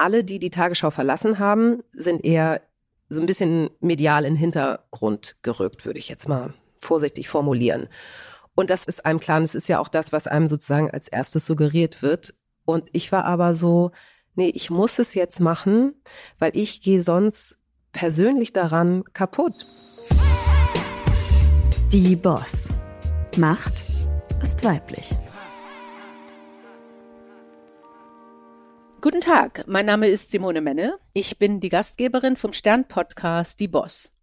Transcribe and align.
alle, 0.00 0.24
die 0.24 0.38
die 0.38 0.50
Tagesschau 0.50 0.90
verlassen 0.90 1.38
haben, 1.38 1.82
sind 1.92 2.24
eher 2.24 2.62
so 3.08 3.20
ein 3.20 3.26
bisschen 3.26 3.70
medial 3.80 4.24
in 4.24 4.34
den 4.34 4.38
Hintergrund 4.38 5.36
gerückt, 5.42 5.84
würde 5.84 5.98
ich 5.98 6.08
jetzt 6.08 6.28
mal 6.28 6.54
vorsichtig 6.78 7.28
formulieren. 7.28 7.88
Und 8.54 8.70
das 8.70 8.84
ist 8.84 9.04
einem 9.04 9.20
klar, 9.20 9.40
das 9.40 9.54
ist 9.54 9.68
ja 9.68 9.78
auch 9.78 9.88
das, 9.88 10.12
was 10.12 10.26
einem 10.26 10.46
sozusagen 10.46 10.90
als 10.90 11.08
erstes 11.08 11.46
suggeriert 11.46 12.02
wird. 12.02 12.34
Und 12.64 12.88
ich 12.92 13.10
war 13.12 13.24
aber 13.24 13.54
so, 13.54 13.90
nee, 14.34 14.50
ich 14.54 14.70
muss 14.70 14.98
es 14.98 15.14
jetzt 15.14 15.40
machen, 15.40 15.94
weil 16.38 16.56
ich 16.56 16.82
gehe 16.82 17.02
sonst 17.02 17.58
persönlich 17.92 18.52
daran 18.52 19.04
kaputt. 19.12 19.66
Die 21.92 22.16
Boss. 22.16 22.68
Macht 23.36 23.82
ist 24.42 24.64
weiblich. 24.64 25.16
Guten 29.02 29.22
Tag, 29.22 29.64
mein 29.66 29.86
Name 29.86 30.08
ist 30.08 30.30
Simone 30.30 30.60
Menne. 30.60 30.98
Ich 31.14 31.38
bin 31.38 31.58
die 31.58 31.70
Gastgeberin 31.70 32.36
vom 32.36 32.52
Stern-Podcast 32.52 33.58
Die 33.58 33.68
Boss. 33.68 34.14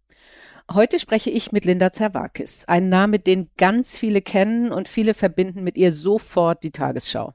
Heute 0.72 1.00
spreche 1.00 1.30
ich 1.30 1.50
mit 1.50 1.64
Linda 1.64 1.92
Zerwakis, 1.92 2.64
ein 2.68 2.88
Name, 2.88 3.18
den 3.18 3.50
ganz 3.56 3.98
viele 3.98 4.22
kennen 4.22 4.70
und 4.70 4.86
viele 4.86 5.14
verbinden 5.14 5.64
mit 5.64 5.76
ihr 5.76 5.92
sofort 5.92 6.62
die 6.62 6.70
Tagesschau. 6.70 7.34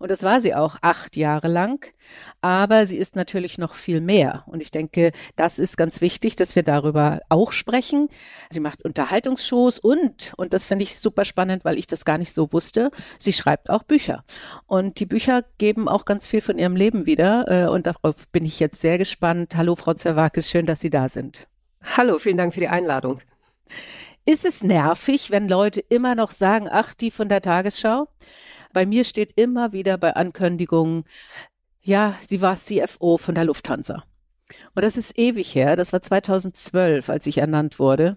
Und 0.00 0.10
das 0.10 0.22
war 0.22 0.40
sie 0.40 0.54
auch 0.54 0.76
acht 0.80 1.14
Jahre 1.14 1.46
lang. 1.46 1.92
Aber 2.40 2.86
sie 2.86 2.96
ist 2.96 3.16
natürlich 3.16 3.58
noch 3.58 3.74
viel 3.74 4.00
mehr. 4.00 4.44
Und 4.46 4.62
ich 4.62 4.70
denke, 4.70 5.12
das 5.36 5.58
ist 5.58 5.76
ganz 5.76 6.00
wichtig, 6.00 6.36
dass 6.36 6.56
wir 6.56 6.62
darüber 6.62 7.20
auch 7.28 7.52
sprechen. 7.52 8.08
Sie 8.48 8.60
macht 8.60 8.82
Unterhaltungsshows 8.82 9.78
und, 9.78 10.32
und 10.38 10.54
das 10.54 10.64
finde 10.64 10.84
ich 10.84 10.98
super 10.98 11.26
spannend, 11.26 11.66
weil 11.66 11.78
ich 11.78 11.86
das 11.86 12.06
gar 12.06 12.16
nicht 12.16 12.32
so 12.32 12.50
wusste, 12.50 12.90
sie 13.18 13.34
schreibt 13.34 13.68
auch 13.68 13.82
Bücher. 13.82 14.24
Und 14.66 15.00
die 15.00 15.06
Bücher 15.06 15.44
geben 15.58 15.86
auch 15.86 16.06
ganz 16.06 16.26
viel 16.26 16.40
von 16.40 16.58
ihrem 16.58 16.76
Leben 16.76 17.04
wieder. 17.04 17.44
Äh, 17.46 17.68
und 17.68 17.86
darauf 17.86 18.26
bin 18.28 18.46
ich 18.46 18.58
jetzt 18.58 18.80
sehr 18.80 18.96
gespannt. 18.96 19.54
Hallo, 19.54 19.76
Frau 19.76 19.92
Zerwakis, 19.92 20.48
schön, 20.48 20.64
dass 20.64 20.80
Sie 20.80 20.90
da 20.90 21.10
sind. 21.10 21.46
Hallo, 21.82 22.18
vielen 22.18 22.38
Dank 22.38 22.54
für 22.54 22.60
die 22.60 22.68
Einladung. 22.68 23.20
Ist 24.24 24.46
es 24.46 24.62
nervig, 24.62 25.30
wenn 25.30 25.46
Leute 25.46 25.80
immer 25.80 26.14
noch 26.14 26.30
sagen, 26.30 26.68
ach, 26.70 26.94
die 26.94 27.10
von 27.10 27.28
der 27.28 27.42
Tagesschau? 27.42 28.08
Bei 28.72 28.86
mir 28.86 29.04
steht 29.04 29.32
immer 29.36 29.72
wieder 29.72 29.98
bei 29.98 30.14
Ankündigungen, 30.14 31.04
ja, 31.82 32.14
sie 32.26 32.40
war 32.40 32.56
CFO 32.56 33.16
von 33.16 33.34
der 33.34 33.44
Lufthansa. 33.44 34.04
Und 34.74 34.84
das 34.84 34.96
ist 34.96 35.18
ewig 35.18 35.54
her. 35.54 35.76
Das 35.76 35.92
war 35.92 36.02
2012, 36.02 37.08
als 37.08 37.26
ich 37.26 37.38
ernannt 37.38 37.78
wurde. 37.78 38.16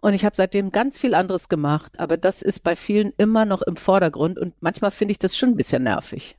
Und 0.00 0.14
ich 0.14 0.24
habe 0.24 0.34
seitdem 0.34 0.72
ganz 0.72 0.98
viel 0.98 1.14
anderes 1.14 1.48
gemacht, 1.48 2.00
aber 2.00 2.16
das 2.16 2.42
ist 2.42 2.60
bei 2.60 2.74
vielen 2.74 3.12
immer 3.18 3.44
noch 3.44 3.62
im 3.62 3.76
Vordergrund 3.76 4.36
und 4.36 4.52
manchmal 4.60 4.90
finde 4.90 5.12
ich 5.12 5.20
das 5.20 5.36
schon 5.36 5.50
ein 5.50 5.56
bisschen 5.56 5.84
nervig. 5.84 6.36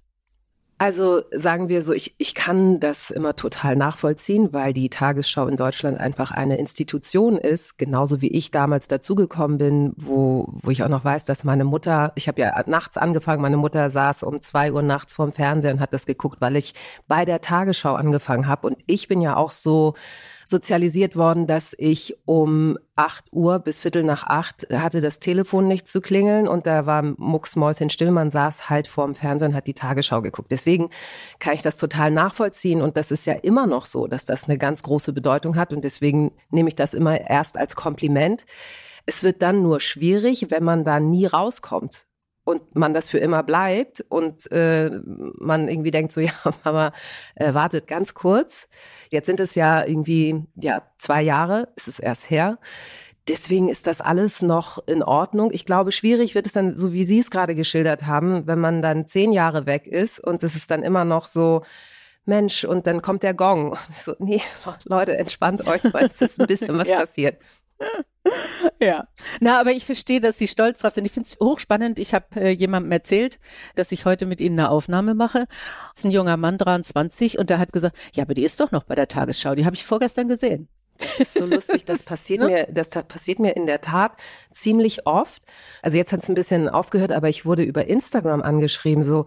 Also 0.84 1.22
sagen 1.32 1.70
wir 1.70 1.82
so, 1.82 1.94
ich, 1.94 2.14
ich 2.18 2.36
kann 2.36 2.82
das 2.82 3.10
immer 3.10 3.38
total 3.38 3.78
nachvollziehen, 3.78 4.52
weil 4.52 4.74
die 4.74 4.90
Tagesschau 4.90 5.48
in 5.48 5.56
Deutschland 5.56 5.98
einfach 5.98 6.32
eine 6.32 6.58
Institution 6.58 7.38
ist, 7.38 7.78
genauso 7.78 8.20
wie 8.20 8.28
ich 8.28 8.52
damals 8.52 8.90
dazugekommen 8.90 9.58
bin, 9.58 9.94
wo, 9.96 10.50
wo 10.62 10.72
ich 10.72 10.84
auch 10.84 10.90
noch 10.90 11.06
weiß, 11.06 11.24
dass 11.24 11.46
meine 11.46 11.64
Mutter, 11.64 12.12
ich 12.16 12.28
habe 12.28 12.42
ja 12.42 12.62
nachts 12.68 12.98
angefangen, 12.98 13.42
meine 13.42 13.56
Mutter 13.56 13.90
saß 13.90 14.24
um 14.24 14.42
zwei 14.42 14.74
Uhr 14.74 14.82
nachts 14.82 15.16
vorm 15.16 15.32
Fernseher 15.32 15.72
und 15.72 15.80
hat 15.80 15.94
das 15.94 16.06
geguckt, 16.06 16.42
weil 16.42 16.58
ich 16.58 16.74
bei 17.08 17.24
der 17.24 17.40
Tagesschau 17.40 17.96
angefangen 17.96 18.48
habe. 18.48 18.68
Und 18.68 18.78
ich 18.86 19.08
bin 19.08 19.22
ja 19.22 19.38
auch 19.38 19.52
so 19.52 19.94
sozialisiert 20.46 21.16
worden, 21.16 21.48
dass 21.48 21.76
ich 21.78 22.16
um 22.26 22.78
acht 22.96 23.26
Uhr 23.32 23.60
bis 23.60 23.80
Viertel 23.80 24.04
nach 24.04 24.24
acht 24.28 24.68
hatte 24.72 25.02
das 25.02 25.20
Telefon 25.20 25.68
nicht 25.68 25.88
zu 25.88 26.02
klingeln 26.02 26.48
und 26.48 26.68
da 26.68 26.86
war 26.86 27.02
Mucksmäuschen 27.02 27.90
still. 27.90 28.12
Man 28.12 28.30
saß 28.30 28.70
halt 28.70 28.88
vorm 28.88 29.16
Fernsehen 29.16 29.52
und 29.52 29.56
hat 29.56 29.68
die 29.68 29.74
Tagesschau 29.74 30.22
geguckt. 30.22 30.52
Deswegen 30.52 30.90
kann 31.40 31.56
ich 31.56 31.62
das 31.62 31.78
total 31.78 32.12
nachvollziehen 32.12 32.82
und 32.82 32.98
das 32.98 33.12
ist 33.12 33.26
ja 33.26 33.34
immer 33.34 33.68
noch 33.68 33.86
so, 33.86 34.08
dass 34.08 34.26
das 34.26 34.46
eine 34.46 34.58
ganz 34.58 34.84
große 34.84 35.14
Bedeutung 35.14 35.56
hat 35.56 35.74
und 35.74 35.84
deswegen 35.84 36.32
nehme 36.50 36.70
ich 36.70 36.76
das 36.76 36.94
immer 36.94 37.20
erst 37.30 37.58
als 37.58 37.76
Kompliment. 37.76 38.46
Es 39.06 39.24
wird 39.24 39.42
dann 39.42 39.64
nur 39.64 39.80
schwierig, 39.80 40.48
wenn 40.50 40.64
man 40.64 40.84
da 40.84 41.00
nie 41.00 41.26
rauskommt 41.26 42.06
und 42.44 42.76
man 42.76 42.94
das 42.94 43.10
für 43.10 43.20
immer 43.20 43.44
bleibt 43.44 44.04
und 44.10 44.52
äh, 44.52 44.90
man 45.06 45.68
irgendwie 45.68 45.92
denkt 45.92 46.12
so, 46.12 46.22
ja, 46.22 46.34
aber 46.64 46.94
äh, 47.36 47.54
wartet 47.54 47.88
ganz 47.88 48.14
kurz. 48.14 48.68
Jetzt 49.10 49.28
sind 49.28 49.40
es 49.40 49.56
ja 49.56 49.86
irgendwie, 49.86 50.44
ja, 50.56 50.84
zwei 50.98 51.22
Jahre, 51.22 51.70
ist 51.76 51.88
es 51.88 52.00
erst 52.00 52.30
her. 52.30 52.58
Deswegen 53.30 53.70
ist 53.70 53.88
das 53.88 54.02
alles 54.02 54.42
noch 54.42 54.86
in 54.86 55.02
Ordnung. 55.02 55.52
Ich 55.54 55.66
glaube, 55.66 55.94
schwierig 55.94 56.36
wird 56.36 56.46
es 56.46 56.52
dann, 56.52 56.76
so 56.76 56.92
wie 56.92 57.06
Sie 57.06 57.20
es 57.20 57.32
gerade 57.32 57.56
geschildert 57.56 58.06
haben, 58.06 58.48
wenn 58.48 58.60
man 58.60 58.82
dann 58.82 59.08
zehn 59.08 59.32
Jahre 59.32 59.66
weg 59.66 59.88
ist 59.88 60.20
und 60.20 60.44
es 60.44 60.56
ist 60.56 60.70
dann 60.72 60.84
immer 60.84 61.06
noch 61.06 61.28
so, 61.28 61.64
Mensch, 62.26 62.64
und 62.64 62.88
dann 62.88 63.02
kommt 63.02 63.24
der 63.24 63.34
Gong. 63.34 63.72
Und 63.72 63.80
so, 63.94 64.16
nee, 64.20 64.42
Leute, 64.86 65.18
entspannt 65.18 65.68
euch, 65.68 65.82
weil 65.94 66.08
es 66.08 66.22
ist 66.22 66.40
ein 66.40 66.48
bisschen 66.48 66.78
was 66.78 66.90
ja. 66.90 67.00
passiert. 67.00 67.38
Ja, 68.80 69.08
na, 69.40 69.60
aber 69.60 69.72
ich 69.72 69.86
verstehe, 69.86 70.20
dass 70.20 70.38
Sie 70.38 70.48
stolz 70.48 70.80
drauf 70.80 70.94
sind. 70.94 71.06
Ich 71.06 71.12
finde 71.12 71.28
es 71.28 71.40
hochspannend. 71.40 72.00
Ich 72.00 72.14
habe 72.14 72.26
äh, 72.36 72.50
jemandem 72.50 72.92
erzählt, 72.92 73.40
dass 73.76 73.92
ich 73.92 74.06
heute 74.06 74.26
mit 74.26 74.42
Ihnen 74.42 74.60
eine 74.60 74.70
Aufnahme 74.70 75.14
mache. 75.14 75.46
Das 75.92 76.00
ist 76.00 76.06
ein 76.06 76.12
junger 76.12 76.38
Mann, 76.38 76.58
23, 76.58 77.38
und 77.38 77.50
der 77.50 77.60
hat 77.60 77.74
gesagt, 77.74 77.98
ja, 78.14 78.24
aber 78.24 78.34
die 78.34 78.44
ist 78.44 78.60
doch 78.60 78.72
noch 78.72 78.84
bei 78.84 78.96
der 78.96 79.08
Tagesschau. 79.08 79.56
Die 79.56 79.66
habe 79.66 79.76
ich 79.76 79.84
vorgestern 79.84 80.28
gesehen. 80.28 80.70
Das 80.98 81.20
ist 81.20 81.34
so 81.34 81.46
lustig. 81.46 81.86
Das 81.94 82.04
passiert 82.04 82.40
ne? 82.40 82.48
mir, 82.48 82.68
das 82.72 82.90
passiert 82.90 83.40
mir 83.40 83.56
in 83.56 83.66
der 83.66 83.82
Tat 83.82 84.14
ziemlich 84.52 85.06
oft. 85.06 85.42
Also 85.82 85.98
jetzt 85.98 86.14
hat 86.14 86.22
es 86.22 86.30
ein 86.30 86.36
bisschen 86.36 86.70
aufgehört, 86.70 87.12
aber 87.12 87.30
ich 87.30 87.46
wurde 87.46 87.64
über 87.64 87.88
Instagram 87.88 88.42
angeschrieben, 88.42 89.04
so, 89.04 89.26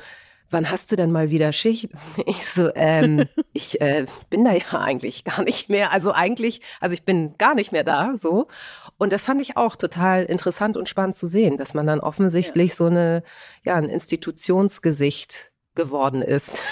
wann 0.51 0.71
hast 0.71 0.91
du 0.91 0.97
denn 0.97 1.13
mal 1.13 1.31
wieder 1.31 1.53
Schicht? 1.53 1.91
Ich 2.27 2.47
so, 2.47 2.71
ähm, 2.75 3.25
ich 3.53 3.81
äh, 3.81 4.07
bin 4.31 4.45
da 4.45 4.53
ja 4.53 4.81
eigentlich 4.81 5.25
gar 5.25 5.43
nicht 5.43 5.69
mehr. 5.69 5.93
Also 5.93 6.13
eigentlich, 6.13 6.61
also 6.81 6.93
ich 6.95 7.05
bin 7.05 7.37
gar 7.39 7.55
nicht 7.55 7.73
mehr 7.73 7.85
da, 7.85 8.17
so. 8.17 8.49
Und 8.99 9.13
das 9.13 9.27
fand 9.27 9.43
ich 9.43 9.57
auch 9.57 9.77
total 9.77 10.25
interessant 10.25 10.77
und 10.77 10.89
spannend 10.89 11.17
zu 11.17 11.27
sehen, 11.27 11.59
dass 11.59 11.75
man 11.75 11.87
dann 11.87 12.01
offensichtlich 12.01 12.71
ja. 12.71 12.77
so 12.77 12.87
eine, 12.87 13.23
ja, 13.65 13.75
ein 13.75 13.89
Institutionsgesicht 13.89 15.53
geworden 15.75 16.23
ist. 16.23 16.63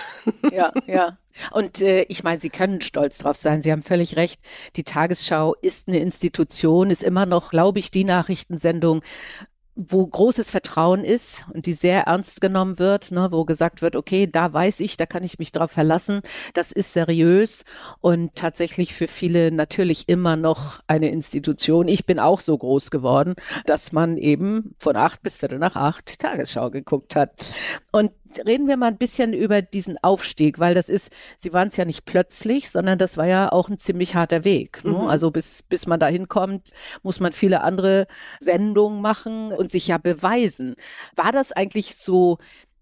Ja, 0.51 0.73
ja. 0.87 1.19
Und 1.51 1.81
äh, 1.81 2.03
ich 2.05 2.23
meine, 2.23 2.41
Sie 2.41 2.51
können 2.51 2.81
stolz 2.81 3.19
drauf 3.19 3.37
sein. 3.37 3.61
Sie 3.61 3.71
haben 3.71 3.83
völlig 3.83 4.17
recht. 4.17 4.41
Die 4.77 4.85
Tagesschau 4.85 5.55
ist 5.61 5.89
eine 5.89 5.99
Institution, 5.99 6.91
ist 6.91 7.03
immer 7.03 7.27
noch, 7.27 7.51
glaube 7.51 7.79
ich, 7.79 7.91
die 7.91 8.05
Nachrichtensendung, 8.05 9.03
wo 9.77 10.07
großes 10.07 10.51
Vertrauen 10.51 11.05
ist 11.05 11.45
und 11.53 11.67
die 11.67 11.73
sehr 11.73 12.03
ernst 12.03 12.41
genommen 12.41 12.79
wird, 12.79 13.11
ne, 13.11 13.29
wo 13.33 13.45
gesagt 13.45 13.83
wird, 13.83 13.97
okay, 13.97 14.29
da 14.31 14.53
weiß 14.53 14.81
ich, 14.81 14.97
da 14.97 15.07
kann 15.07 15.25
ich 15.25 15.39
mich 15.39 15.51
drauf 15.51 15.73
verlassen, 15.73 16.21
das 16.55 16.71
ist 16.71 16.93
seriös 16.93 17.65
und 18.01 18.35
tatsächlich 18.37 18.95
für 18.95 19.09
viele 19.09 19.51
natürlich 19.51 20.09
immer 20.09 20.37
noch 20.37 20.81
eine 20.87 21.11
Institution. 21.11 21.89
Ich 21.89 22.07
bin 22.07 22.21
auch 22.21 22.41
so 22.41 22.57
groß 22.57 22.91
geworden, 22.91 23.35
dass 23.67 23.93
man 23.93 24.17
eben 24.17 24.75
von 24.79 24.97
acht 24.97 25.23
bis 25.23 25.39
viertel 25.39 25.59
nach 25.59 25.77
acht 25.77 26.21
Tagesschau 26.21 26.71
geguckt 26.71 27.17
hat. 27.17 27.33
Und 27.91 28.13
reden 28.45 28.69
wir 28.69 28.77
mal 28.77 28.89
ein 28.89 28.99
bisschen 28.99 29.33
über 29.33 29.63
diesen 29.63 30.03
Aufstieg, 30.03 30.59
weil 30.59 30.75
das 30.75 30.89
ist, 30.89 31.13
Sie 31.37 31.53
waren 31.53 31.69
es 31.69 31.77
ja 31.77 31.85
nicht 31.85 32.05
plötzlich, 32.05 32.71
sondern 32.71 32.99
das 32.99 33.17
war 33.17 33.27
ja 33.27 33.53
auch 33.53 33.69
ein 33.69 33.79
ziemlich 33.79 34.15
harter 34.15 34.45
Weg. 34.45 34.85
Ne? 34.85 34.93
Mhm. 34.93 35.09
Also 35.09 35.31
bis, 35.31 35.63
bis 35.63 35.87
man 35.87 36.01
da 36.01 36.07
hinkommt, 36.07 36.71
muss 37.03 37.21
man 37.21 37.33
viele 37.33 37.63
andere 37.63 38.07
Sendungen 38.41 39.01
machen 39.01 39.53
und 39.65 39.71
sich 39.71 39.89
ja 39.89 39.99
beweisen. 39.99 40.77
War 41.17 41.33
das 41.33 41.53
eigentlich 41.53 41.97
so 41.97 42.39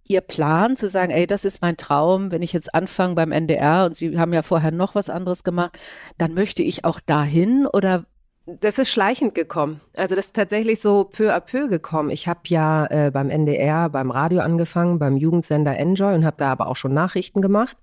Ihr 0.09 0.20
Plan 0.20 0.76
zu 0.76 0.88
sagen, 0.88 1.12
ey, 1.12 1.26
das 1.28 1.44
ist 1.44 1.62
mein 1.62 1.76
Traum, 1.76 2.32
wenn 2.32 2.43
ich 2.43 2.53
jetzt 2.53 2.75
anfange 2.75 3.15
beim 3.15 3.31
NDR 3.31 3.87
und 3.87 3.94
Sie 3.94 4.19
haben 4.19 4.32
ja 4.32 4.43
vorher 4.43 4.72
noch 4.72 4.94
was 4.97 5.09
anderes 5.09 5.44
gemacht, 5.44 5.78
dann 6.19 6.34
möchte 6.34 6.62
ich 6.62 6.84
auch 6.84 6.98
dahin 7.00 7.66
oder 7.66 8.04
das 8.44 8.81
ist 8.81 8.91
schleichend 8.91 9.37
gekommen. 9.37 9.81
Also 9.94 10.16
das 10.16 10.26
ist 10.26 10.37
tatsächlich 10.37 10.81
so 10.81 11.04
peu 11.04 11.32
à 11.32 11.38
peu 11.38 11.69
gekommen. 11.69 12.10
Ich 12.10 12.26
habe 12.26 12.41
ja 12.47 12.87
äh, 12.87 13.12
beim 13.12 13.31
NDR, 13.31 13.88
beim 13.88 14.10
Radio 14.10 14.41
angefangen, 14.41 14.99
beim 14.99 15.16
Jugendsender 15.16 15.78
Enjoy 15.78 16.12
und 16.14 16.25
habe 16.25 16.37
da 16.37 16.50
aber 16.50 16.66
auch 16.66 16.75
schon 16.75 16.93
Nachrichten 16.93 17.41
gemacht. 17.41 17.76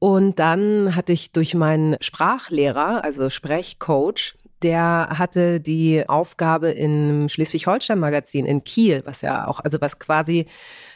Und 0.00 0.40
dann 0.40 0.96
hatte 0.96 1.12
ich 1.12 1.30
durch 1.30 1.54
meinen 1.54 1.96
Sprachlehrer, 2.00 3.04
also 3.04 3.30
Sprechcoach, 3.30 4.34
der 4.62 5.08
hatte 5.18 5.60
die 5.60 6.08
Aufgabe 6.08 6.70
im 6.70 7.28
Schleswig-Holstein-Magazin 7.28 8.46
in 8.46 8.64
Kiel, 8.64 9.02
was 9.04 9.22
ja 9.22 9.46
auch, 9.46 9.60
also 9.60 9.80
was 9.80 9.98
quasi 9.98 10.46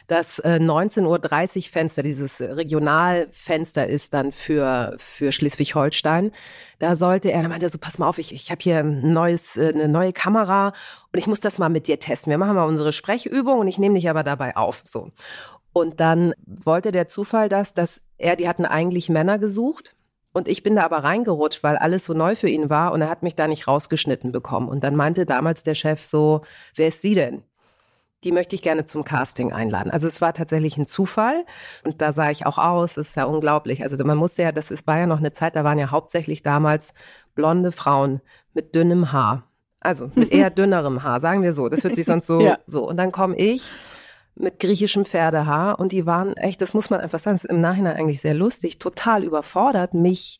das 0.07 0.39
äh, 0.39 0.59
19.30 0.61 1.57
Uhr 1.57 1.71
Fenster, 1.71 2.01
dieses 2.01 2.41
Regionalfenster 2.41 3.87
ist 3.87 4.13
dann 4.13 4.31
für, 4.31 4.95
für 4.99 5.31
Schleswig-Holstein. 5.31 6.31
Da 6.79 6.95
sollte 6.95 7.31
er, 7.31 7.41
da 7.41 7.47
meinte 7.47 7.67
er 7.67 7.69
so, 7.69 7.77
pass 7.77 7.99
mal 7.99 8.07
auf, 8.07 8.17
ich, 8.17 8.33
ich 8.33 8.51
habe 8.51 8.61
hier 8.61 8.79
ein 8.79 9.13
neues, 9.13 9.55
äh, 9.55 9.71
eine 9.73 9.87
neue 9.87 10.11
Kamera 10.11 10.73
und 11.13 11.19
ich 11.19 11.27
muss 11.27 11.39
das 11.39 11.57
mal 11.57 11.69
mit 11.69 11.87
dir 11.87 11.99
testen. 11.99 12.31
Wir 12.31 12.37
machen 12.37 12.55
mal 12.55 12.65
unsere 12.65 12.91
Sprechübung 12.91 13.59
und 13.59 13.67
ich 13.67 13.77
nehme 13.77 13.95
dich 13.95 14.09
aber 14.09 14.23
dabei 14.23 14.57
auf. 14.57 14.81
So. 14.85 15.11
Und 15.71 15.99
dann 15.99 16.33
wollte 16.45 16.91
der 16.91 17.07
Zufall 17.07 17.47
das, 17.47 17.73
dass 17.73 18.01
er, 18.17 18.35
die 18.35 18.47
hatten 18.47 18.65
eigentlich 18.65 19.09
Männer 19.09 19.39
gesucht. 19.39 19.95
Und 20.33 20.47
ich 20.47 20.63
bin 20.63 20.75
da 20.75 20.83
aber 20.83 21.03
reingerutscht, 21.03 21.63
weil 21.63 21.77
alles 21.77 22.05
so 22.05 22.13
neu 22.13 22.35
für 22.35 22.49
ihn 22.49 22.69
war 22.69 22.91
und 22.91 23.01
er 23.01 23.09
hat 23.09 23.23
mich 23.23 23.35
da 23.35 23.47
nicht 23.47 23.67
rausgeschnitten 23.67 24.31
bekommen. 24.31 24.67
Und 24.67 24.83
dann 24.83 24.95
meinte 24.95 25.25
damals 25.25 25.63
der 25.63 25.75
Chef 25.75 26.05
so, 26.05 26.41
wer 26.75 26.87
ist 26.87 27.01
sie 27.01 27.13
denn? 27.13 27.43
die 28.23 28.31
möchte 28.31 28.55
ich 28.55 28.61
gerne 28.61 28.85
zum 28.85 29.03
Casting 29.03 29.51
einladen. 29.51 29.91
Also 29.91 30.07
es 30.07 30.21
war 30.21 30.33
tatsächlich 30.33 30.77
ein 30.77 30.87
Zufall 30.87 31.45
und 31.83 32.01
da 32.01 32.11
sah 32.11 32.31
ich 32.31 32.45
auch 32.45 32.57
aus, 32.57 32.95
das 32.95 33.09
ist 33.09 33.15
ja 33.15 33.25
unglaublich. 33.25 33.83
Also 33.83 34.03
man 34.03 34.17
musste 34.17 34.43
ja, 34.43 34.51
das 34.51 34.71
ist, 34.71 34.87
war 34.87 34.97
ja 34.97 35.07
noch 35.07 35.19
eine 35.19 35.33
Zeit, 35.33 35.55
da 35.55 35.63
waren 35.63 35.79
ja 35.79 35.91
hauptsächlich 35.91 36.41
damals 36.41 36.93
blonde 37.35 37.71
Frauen 37.71 38.21
mit 38.53 38.75
dünnem 38.75 39.11
Haar. 39.11 39.43
Also 39.79 40.09
mit 40.15 40.31
eher 40.31 40.49
dünnerem 40.49 41.03
Haar, 41.03 41.19
sagen 41.19 41.43
wir 41.43 41.53
so. 41.53 41.67
Das 41.69 41.83
wird 41.83 41.95
sich 41.95 42.05
sonst 42.05 42.27
so, 42.27 42.39
ja. 42.39 42.57
so. 42.65 42.87
Und 42.87 42.97
dann 42.97 43.11
komme 43.11 43.35
ich 43.35 43.63
mit 44.35 44.59
griechischem 44.59 45.05
Pferdehaar 45.05 45.79
und 45.79 45.91
die 45.91 46.05
waren 46.05 46.35
echt, 46.37 46.61
das 46.61 46.73
muss 46.73 46.89
man 46.89 47.01
einfach 47.01 47.19
sagen, 47.19 47.35
das 47.35 47.43
ist 47.43 47.49
im 47.49 47.61
Nachhinein 47.61 47.95
eigentlich 47.95 48.21
sehr 48.21 48.33
lustig, 48.33 48.79
total 48.79 49.23
überfordert, 49.23 49.93
mich 49.93 50.39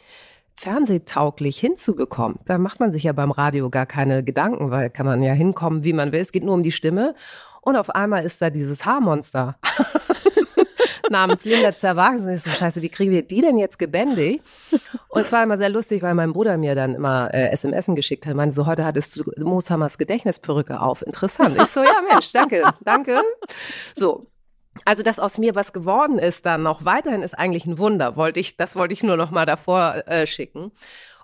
fernsehtauglich 0.56 1.60
hinzubekommen. 1.60 2.40
Da 2.46 2.58
macht 2.58 2.80
man 2.80 2.92
sich 2.92 3.04
ja 3.04 3.12
beim 3.12 3.32
Radio 3.32 3.70
gar 3.70 3.86
keine 3.86 4.24
Gedanken, 4.24 4.72
weil 4.72 4.90
kann 4.90 5.06
man 5.06 5.24
ja 5.24 5.34
hinkommen, 5.34 5.84
wie 5.84 5.94
man 5.94 6.12
will. 6.12 6.22
Es 6.22 6.32
geht 6.32 6.44
nur 6.44 6.54
um 6.54 6.64
die 6.64 6.72
Stimme. 6.72 7.16
Und 7.62 7.76
auf 7.76 7.90
einmal 7.90 8.26
ist 8.26 8.42
da 8.42 8.50
dieses 8.50 8.86
Haarmonster 8.86 9.58
namens 11.14 11.46
Linda 11.46 11.74
Zerwagen. 11.74 12.28
Ich 12.30 12.44
so, 12.44 12.50
scheiße, 12.50 12.82
wie 12.82 12.90
kriegen 12.90 13.12
wir 13.12 13.22
die 13.22 13.42
denn 13.42 13.58
jetzt 13.58 13.80
gebändigt? 13.80 14.44
Und 15.08 15.22
es 15.22 15.32
war 15.32 15.44
immer 15.44 15.58
sehr 15.58 15.70
lustig, 15.70 16.02
weil 16.02 16.14
mein 16.14 16.34
Bruder 16.34 16.58
mir 16.58 16.76
dann 16.76 16.96
immer 16.96 17.34
äh, 17.34 17.52
SMS 17.52 17.86
geschickt 17.88 18.26
hat. 18.26 18.36
Meine, 18.36 18.52
so 18.52 18.66
heute 18.66 18.84
hattest 18.84 19.16
du 19.16 19.24
Mooshammers 19.38 19.98
Gedächtnisperücke 19.98 20.82
auf. 20.82 21.02
Interessant. 21.02 21.56
Ich 21.62 21.68
so, 21.70 21.82
ja 21.82 22.02
Mensch, 22.10 22.32
danke, 22.34 22.64
danke. 22.84 23.22
So, 23.96 24.28
also, 24.86 25.04
dass 25.04 25.20
aus 25.20 25.38
mir 25.38 25.56
was 25.56 25.72
geworden 25.72 26.18
ist, 26.18 26.46
dann 26.46 26.64
noch 26.64 26.84
weiterhin 26.84 27.22
ist 27.22 27.38
eigentlich 27.38 27.66
ein 27.66 27.78
Wunder. 27.78 28.16
Wollte 28.16 28.40
ich, 28.40 28.58
das 28.58 28.76
wollte 28.76 28.94
ich 28.94 29.04
nur 29.04 29.18
noch 29.18 29.32
mal 29.32 29.46
davor 29.46 30.04
äh, 30.08 30.26
schicken. 30.26 30.72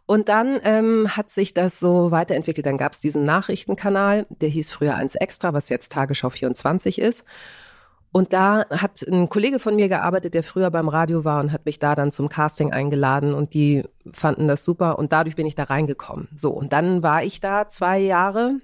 Und 0.05 0.29
dann 0.29 0.59
ähm, 0.63 1.15
hat 1.15 1.29
sich 1.29 1.53
das 1.53 1.79
so 1.79 2.09
weiterentwickelt. 2.09 2.65
Dann 2.65 2.77
gab 2.77 2.93
es 2.93 2.99
diesen 2.99 3.25
Nachrichtenkanal, 3.25 4.25
der 4.29 4.49
hieß 4.49 4.71
früher 4.71 4.95
1 4.95 5.15
Extra, 5.15 5.53
was 5.53 5.69
jetzt 5.69 5.91
Tagesschau 5.91 6.29
24 6.29 6.99
ist. 6.99 7.23
Und 8.11 8.33
da 8.33 8.65
hat 8.69 9.03
ein 9.03 9.29
Kollege 9.29 9.59
von 9.59 9.75
mir 9.75 9.87
gearbeitet, 9.87 10.33
der 10.33 10.41
früher 10.41 10.71
beim 10.71 10.89
Radio 10.89 11.25
war 11.25 11.39
und 11.39 11.51
hat 11.51 11.65
mich 11.65 11.77
da 11.77 11.93
dann 11.93 12.11
zum 12.11 12.27
Casting 12.27 12.73
eingeladen 12.73 13.33
und 13.33 13.53
die 13.53 13.83
fanden 14.11 14.47
das 14.47 14.63
super 14.63 14.97
und 14.97 15.11
dadurch 15.11 15.35
bin 15.35 15.45
ich 15.45 15.53
da 15.53 15.65
reingekommen. 15.65 16.27
So, 16.35 16.49
und 16.49 16.73
dann 16.73 17.03
war 17.03 17.23
ich 17.23 17.39
da 17.39 17.69
zwei 17.69 17.99
Jahre 17.99 18.59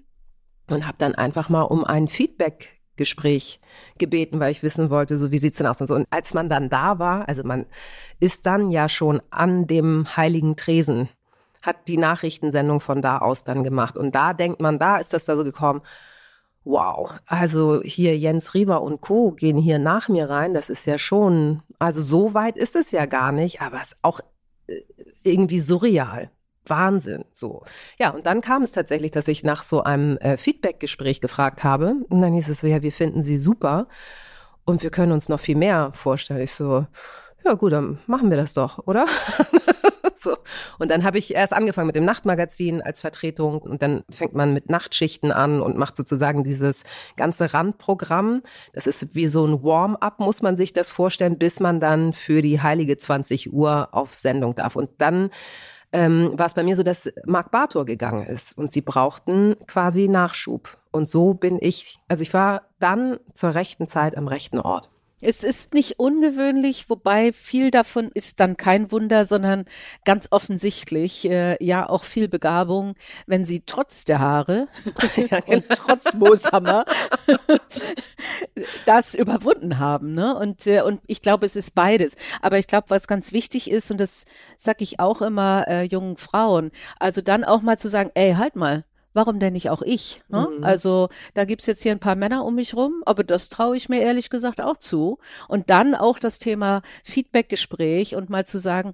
und 0.67 0.87
habe 0.87 0.97
dann 0.97 1.13
einfach 1.13 1.49
mal 1.49 1.61
um 1.61 1.83
ein 1.83 2.07
Feedback-Gespräch 2.07 3.59
gebeten, 3.99 4.39
weil 4.39 4.49
ich 4.49 4.63
wissen 4.63 4.89
wollte, 4.89 5.15
so 5.15 5.31
wie 5.31 5.37
sieht's 5.37 5.59
denn 5.59 5.67
aus 5.67 5.79
und 5.79 5.87
so. 5.87 5.95
Und 5.95 6.07
als 6.09 6.33
man 6.33 6.49
dann 6.49 6.69
da 6.69 6.97
war, 6.97 7.27
also 7.29 7.43
man 7.43 7.67
ist 8.19 8.47
dann 8.47 8.71
ja 8.71 8.89
schon 8.89 9.21
an 9.29 9.67
dem 9.67 10.17
heiligen 10.17 10.55
Tresen, 10.55 11.07
hat 11.61 11.87
die 11.87 11.97
Nachrichtensendung 11.97 12.79
von 12.79 13.03
da 13.03 13.19
aus 13.19 13.43
dann 13.43 13.63
gemacht 13.63 13.95
und 13.95 14.15
da 14.15 14.33
denkt 14.33 14.59
man, 14.59 14.79
da 14.79 14.97
ist 14.97 15.13
das 15.13 15.25
da 15.25 15.35
so 15.35 15.43
gekommen 15.43 15.83
wow, 16.65 17.13
also 17.27 17.81
hier 17.83 18.17
Jens 18.17 18.53
Rieber 18.53 18.81
und 18.81 18.99
Co. 18.99 19.31
gehen 19.31 19.57
hier 19.57 19.79
nach 19.79 20.09
mir 20.09 20.29
rein, 20.29 20.53
das 20.53 20.69
ist 20.69 20.85
ja 20.85 20.97
schon, 20.97 21.61
also 21.79 22.01
so 22.01 22.33
weit 22.33 22.57
ist 22.57 22.75
es 22.75 22.91
ja 22.91 23.05
gar 23.05 23.31
nicht, 23.31 23.61
aber 23.61 23.77
es 23.77 23.93
ist 23.93 23.97
auch 24.01 24.19
äh, 24.67 24.81
irgendwie 25.23 25.59
surreal. 25.59 26.31
Wahnsinn, 26.67 27.25
so. 27.31 27.63
Ja, 27.99 28.09
und 28.09 28.25
dann 28.25 28.41
kam 28.41 28.63
es 28.63 28.71
tatsächlich, 28.71 29.11
dass 29.11 29.27
ich 29.27 29.43
nach 29.43 29.63
so 29.63 29.83
einem 29.83 30.17
äh, 30.17 30.35
Feedback-Gespräch 30.35 31.21
gefragt 31.21 31.63
habe. 31.63 31.97
Und 32.09 32.23
dann 32.23 32.33
hieß 32.33 32.49
es 32.49 32.61
so, 32.61 32.65
ja, 32.65 32.81
wir 32.81 32.91
finden 32.91 33.21
sie 33.21 33.37
super 33.37 33.87
und 34.65 34.81
wir 34.81 34.89
können 34.89 35.11
uns 35.11 35.29
noch 35.29 35.39
viel 35.39 35.55
mehr 35.55 35.91
vorstellen. 35.93 36.41
Ich 36.41 36.53
so, 36.53 36.87
ja 37.43 37.53
gut, 37.53 37.73
dann 37.73 37.99
machen 38.07 38.31
wir 38.31 38.37
das 38.37 38.55
doch, 38.55 38.79
oder? 38.87 39.05
so. 40.19 40.37
Und 40.79 40.89
dann 40.91 41.03
habe 41.03 41.17
ich 41.17 41.33
erst 41.33 41.53
angefangen 41.53 41.87
mit 41.87 41.95
dem 41.95 42.05
Nachtmagazin 42.05 42.81
als 42.81 43.01
Vertretung 43.01 43.59
und 43.59 43.81
dann 43.81 44.03
fängt 44.09 44.33
man 44.33 44.53
mit 44.53 44.69
Nachtschichten 44.69 45.31
an 45.31 45.61
und 45.61 45.77
macht 45.77 45.95
sozusagen 45.95 46.43
dieses 46.43 46.83
ganze 47.15 47.53
Randprogramm. 47.53 48.41
Das 48.73 48.87
ist 48.87 49.15
wie 49.15 49.27
so 49.27 49.45
ein 49.45 49.63
Warm-up, 49.63 50.19
muss 50.19 50.41
man 50.41 50.55
sich 50.55 50.73
das 50.73 50.91
vorstellen, 50.91 51.37
bis 51.37 51.59
man 51.59 51.79
dann 51.79 52.13
für 52.13 52.41
die 52.41 52.61
heilige 52.61 52.97
20 52.97 53.53
Uhr 53.53 53.89
auf 53.91 54.13
Sendung 54.15 54.55
darf. 54.55 54.75
Und 54.75 54.89
dann 54.97 55.29
ähm, 55.91 56.33
war 56.35 56.47
es 56.47 56.53
bei 56.53 56.63
mir 56.63 56.75
so, 56.75 56.83
dass 56.83 57.11
Marc 57.25 57.51
Bartor 57.51 57.85
gegangen 57.85 58.25
ist 58.25 58.57
und 58.57 58.71
sie 58.71 58.81
brauchten 58.81 59.55
quasi 59.67 60.07
Nachschub. 60.07 60.77
Und 60.91 61.09
so 61.09 61.33
bin 61.33 61.57
ich, 61.61 61.97
also 62.07 62.21
ich 62.21 62.33
war 62.33 62.63
dann 62.79 63.19
zur 63.33 63.55
rechten 63.55 63.87
Zeit 63.87 64.17
am 64.17 64.27
rechten 64.27 64.59
Ort. 64.59 64.89
Es 65.25 65.43
ist 65.43 65.73
nicht 65.73 65.99
ungewöhnlich, 65.99 66.89
wobei 66.89 67.33
viel 67.33 67.71
davon 67.71 68.11
ist 68.13 68.39
dann 68.39 68.57
kein 68.57 68.91
Wunder, 68.91 69.25
sondern 69.25 69.65
ganz 70.03 70.27
offensichtlich 70.29 71.27
äh, 71.29 71.63
ja 71.63 71.89
auch 71.89 72.03
viel 72.03 72.27
Begabung, 72.27 72.93
wenn 73.25 73.43
sie 73.45 73.63
trotz 73.65 74.05
der 74.05 74.19
Haare 74.19 74.67
ja, 75.15 75.39
genau. 75.39 75.57
und 75.57 75.65
trotz 75.69 76.13
Mooshammer 76.13 76.85
das 78.85 79.15
überwunden 79.15 79.79
haben. 79.79 80.13
Ne? 80.13 80.35
Und, 80.37 80.67
äh, 80.67 80.81
und 80.81 81.01
ich 81.07 81.23
glaube, 81.23 81.47
es 81.47 81.55
ist 81.55 81.73
beides. 81.73 82.15
Aber 82.41 82.59
ich 82.59 82.67
glaube, 82.67 82.89
was 82.89 83.07
ganz 83.07 83.31
wichtig 83.31 83.71
ist, 83.71 83.89
und 83.89 83.99
das 83.99 84.25
sag 84.57 84.81
ich 84.81 84.99
auch 84.99 85.23
immer 85.23 85.67
äh, 85.67 85.83
jungen 85.83 86.17
Frauen, 86.17 86.71
also 86.99 87.21
dann 87.21 87.43
auch 87.43 87.61
mal 87.61 87.79
zu 87.79 87.89
sagen, 87.89 88.11
ey, 88.13 88.35
halt 88.35 88.55
mal, 88.55 88.85
warum 89.15 89.39
denn 89.39 89.53
nicht 89.53 89.69
auch 89.69 89.81
ich? 89.81 90.21
Ne? 90.27 90.47
Mhm. 90.57 90.63
Also 90.63 91.09
da 91.33 91.45
gibt's 91.45 91.65
jetzt 91.65 91.81
hier 91.81 91.91
ein 91.91 91.99
paar 91.99 92.15
Männer 92.15 92.45
um 92.45 92.55
mich 92.55 92.75
rum, 92.75 93.01
aber 93.05 93.23
das 93.23 93.49
traue 93.49 93.75
ich 93.75 93.89
mir 93.89 94.01
ehrlich 94.01 94.29
gesagt 94.29 94.61
auch 94.61 94.77
zu. 94.77 95.17
Und 95.47 95.69
dann 95.69 95.95
auch 95.95 96.19
das 96.19 96.37
Thema 96.37 96.81
Feedbackgespräch 97.03 98.15
und 98.15 98.29
mal 98.29 98.45
zu 98.45 98.59
sagen, 98.59 98.93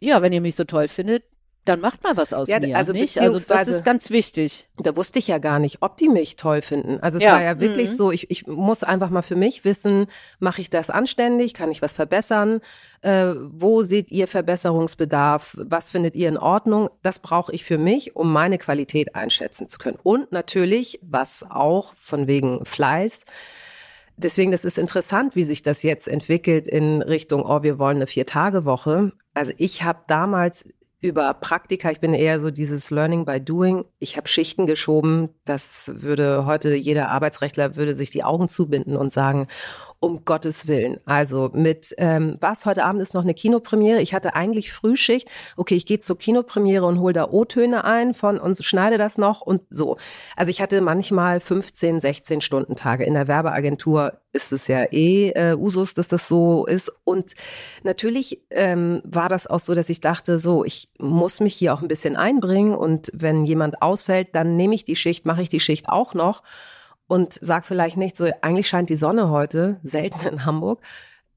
ja, 0.00 0.20
wenn 0.20 0.32
ihr 0.32 0.40
mich 0.40 0.56
so 0.56 0.64
toll 0.64 0.88
findet, 0.88 1.24
dann 1.64 1.80
macht 1.80 2.02
mal 2.02 2.16
was 2.16 2.32
aus 2.32 2.48
ja, 2.48 2.60
mir, 2.60 2.76
also 2.76 2.92
nicht? 2.92 3.18
Also 3.18 3.38
das 3.38 3.68
ist 3.68 3.84
ganz 3.84 4.10
wichtig. 4.10 4.68
Da 4.76 4.96
wusste 4.96 5.18
ich 5.18 5.28
ja 5.28 5.38
gar 5.38 5.58
nicht, 5.58 5.78
ob 5.80 5.96
die 5.96 6.08
mich 6.08 6.36
toll 6.36 6.60
finden. 6.60 6.98
Also 7.00 7.16
es 7.18 7.24
ja. 7.24 7.32
war 7.32 7.42
ja 7.42 7.58
wirklich 7.58 7.90
mhm. 7.90 7.94
so, 7.94 8.12
ich, 8.12 8.30
ich 8.30 8.46
muss 8.46 8.82
einfach 8.82 9.08
mal 9.08 9.22
für 9.22 9.36
mich 9.36 9.64
wissen, 9.64 10.06
mache 10.40 10.60
ich 10.60 10.68
das 10.68 10.90
anständig, 10.90 11.54
kann 11.54 11.70
ich 11.70 11.80
was 11.80 11.94
verbessern, 11.94 12.60
äh, 13.00 13.32
wo 13.50 13.82
seht 13.82 14.10
ihr 14.10 14.28
Verbesserungsbedarf, 14.28 15.56
was 15.58 15.90
findet 15.90 16.16
ihr 16.16 16.28
in 16.28 16.38
Ordnung? 16.38 16.90
Das 17.02 17.18
brauche 17.18 17.52
ich 17.52 17.64
für 17.64 17.78
mich, 17.78 18.14
um 18.14 18.30
meine 18.30 18.58
Qualität 18.58 19.14
einschätzen 19.14 19.66
zu 19.66 19.78
können. 19.78 19.98
Und 20.02 20.32
natürlich, 20.32 21.00
was 21.02 21.46
auch 21.48 21.94
von 21.94 22.26
wegen 22.26 22.64
Fleiß, 22.64 23.24
Deswegen, 24.16 24.52
das 24.52 24.64
ist 24.64 24.78
interessant, 24.78 25.34
wie 25.34 25.42
sich 25.42 25.62
das 25.62 25.82
jetzt 25.82 26.06
entwickelt 26.06 26.68
in 26.68 27.02
Richtung, 27.02 27.44
oh, 27.44 27.64
wir 27.64 27.80
wollen 27.80 27.96
eine 27.96 28.06
Vier-Tage-Woche. 28.06 29.10
Also 29.34 29.52
ich 29.56 29.82
habe 29.82 30.04
damals 30.06 30.64
über 31.04 31.34
Praktika. 31.34 31.90
Ich 31.90 32.00
bin 32.00 32.14
eher 32.14 32.40
so 32.40 32.50
dieses 32.50 32.90
Learning 32.90 33.26
by 33.26 33.38
Doing. 33.38 33.84
Ich 33.98 34.16
habe 34.16 34.26
Schichten 34.26 34.66
geschoben. 34.66 35.28
Das 35.44 35.92
würde 35.94 36.46
heute 36.46 36.74
jeder 36.74 37.10
Arbeitsrechtler 37.10 37.76
würde 37.76 37.94
sich 37.94 38.10
die 38.10 38.24
Augen 38.24 38.48
zubinden 38.48 38.96
und 38.96 39.12
sagen, 39.12 39.46
um 40.04 40.24
Gottes 40.24 40.68
Willen. 40.68 41.00
Also 41.06 41.50
mit, 41.54 41.94
ähm, 41.98 42.36
was, 42.40 42.66
heute 42.66 42.84
Abend 42.84 43.00
ist 43.00 43.14
noch 43.14 43.22
eine 43.22 43.34
Kinopremiere. 43.34 44.02
Ich 44.02 44.12
hatte 44.12 44.34
eigentlich 44.34 44.72
Frühschicht. 44.72 45.28
Okay, 45.56 45.74
ich 45.74 45.86
gehe 45.86 45.98
zur 45.98 46.18
Kinopremiere 46.18 46.84
und 46.84 47.00
hole 47.00 47.14
da 47.14 47.30
O-Töne 47.30 47.84
ein 47.84 48.12
von 48.12 48.38
und 48.38 48.62
schneide 48.62 48.98
das 48.98 49.16
noch 49.16 49.40
und 49.40 49.62
so. 49.70 49.96
Also 50.36 50.50
ich 50.50 50.60
hatte 50.60 50.80
manchmal 50.82 51.40
15, 51.40 52.00
16 52.00 52.40
Stunden 52.42 52.76
Tage. 52.76 53.04
In 53.04 53.14
der 53.14 53.28
Werbeagentur 53.28 54.18
ist 54.32 54.52
es 54.52 54.68
ja 54.68 54.84
eh 54.92 55.30
äh, 55.30 55.54
Usus, 55.54 55.94
dass 55.94 56.08
das 56.08 56.28
so 56.28 56.66
ist. 56.66 56.92
Und 57.04 57.32
natürlich 57.82 58.42
ähm, 58.50 59.00
war 59.04 59.30
das 59.30 59.46
auch 59.46 59.60
so, 59.60 59.74
dass 59.74 59.88
ich 59.88 60.00
dachte, 60.00 60.38
so, 60.38 60.64
ich 60.64 60.90
muss 60.98 61.40
mich 61.40 61.54
hier 61.54 61.72
auch 61.72 61.80
ein 61.80 61.88
bisschen 61.88 62.16
einbringen 62.16 62.74
und 62.74 63.10
wenn 63.14 63.44
jemand 63.46 63.80
ausfällt, 63.80 64.34
dann 64.34 64.56
nehme 64.56 64.74
ich 64.74 64.84
die 64.84 64.96
Schicht, 64.96 65.24
mache 65.24 65.42
ich 65.42 65.48
die 65.48 65.60
Schicht 65.60 65.88
auch 65.88 66.12
noch 66.12 66.42
und 67.06 67.38
sag 67.40 67.66
vielleicht 67.66 67.96
nicht 67.96 68.16
so, 68.16 68.28
eigentlich 68.40 68.68
scheint 68.68 68.90
die 68.90 68.96
Sonne 68.96 69.30
heute, 69.30 69.78
selten 69.82 70.26
in 70.26 70.44
Hamburg. 70.44 70.80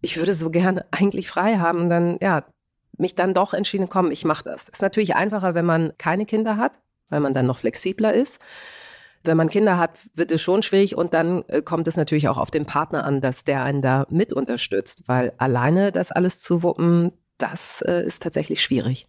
Ich 0.01 0.17
würde 0.17 0.33
so 0.33 0.49
gerne 0.49 0.85
eigentlich 0.91 1.27
frei 1.27 1.57
haben 1.57 1.89
dann, 1.89 2.17
ja, 2.21 2.45
mich 2.97 3.15
dann 3.15 3.33
doch 3.33 3.53
entschieden, 3.53 3.89
komm, 3.89 4.11
ich 4.11 4.25
mache 4.25 4.43
das. 4.43 4.69
Ist 4.69 4.81
natürlich 4.81 5.15
einfacher, 5.15 5.55
wenn 5.55 5.65
man 5.65 5.93
keine 5.97 6.25
Kinder 6.25 6.57
hat, 6.57 6.79
weil 7.09 7.19
man 7.19 7.33
dann 7.33 7.45
noch 7.45 7.59
flexibler 7.59 8.13
ist. 8.13 8.39
Wenn 9.23 9.37
man 9.37 9.49
Kinder 9.49 9.77
hat, 9.77 9.99
wird 10.13 10.31
es 10.31 10.41
schon 10.41 10.63
schwierig 10.63 10.95
und 10.95 11.13
dann 11.13 11.43
äh, 11.47 11.61
kommt 11.61 11.87
es 11.87 11.97
natürlich 11.97 12.29
auch 12.29 12.37
auf 12.37 12.51
den 12.51 12.65
Partner 12.65 13.03
an, 13.03 13.19
dass 13.19 13.43
der 13.43 13.63
einen 13.63 13.81
da 13.81 14.05
mit 14.09 14.31
unterstützt, 14.31 15.03
weil 15.07 15.33
alleine 15.37 15.91
das 15.91 16.11
alles 16.11 16.39
zu 16.39 16.63
wuppen, 16.63 17.11
das 17.37 17.81
äh, 17.81 18.05
ist 18.05 18.23
tatsächlich 18.23 18.61
schwierig. 18.61 19.07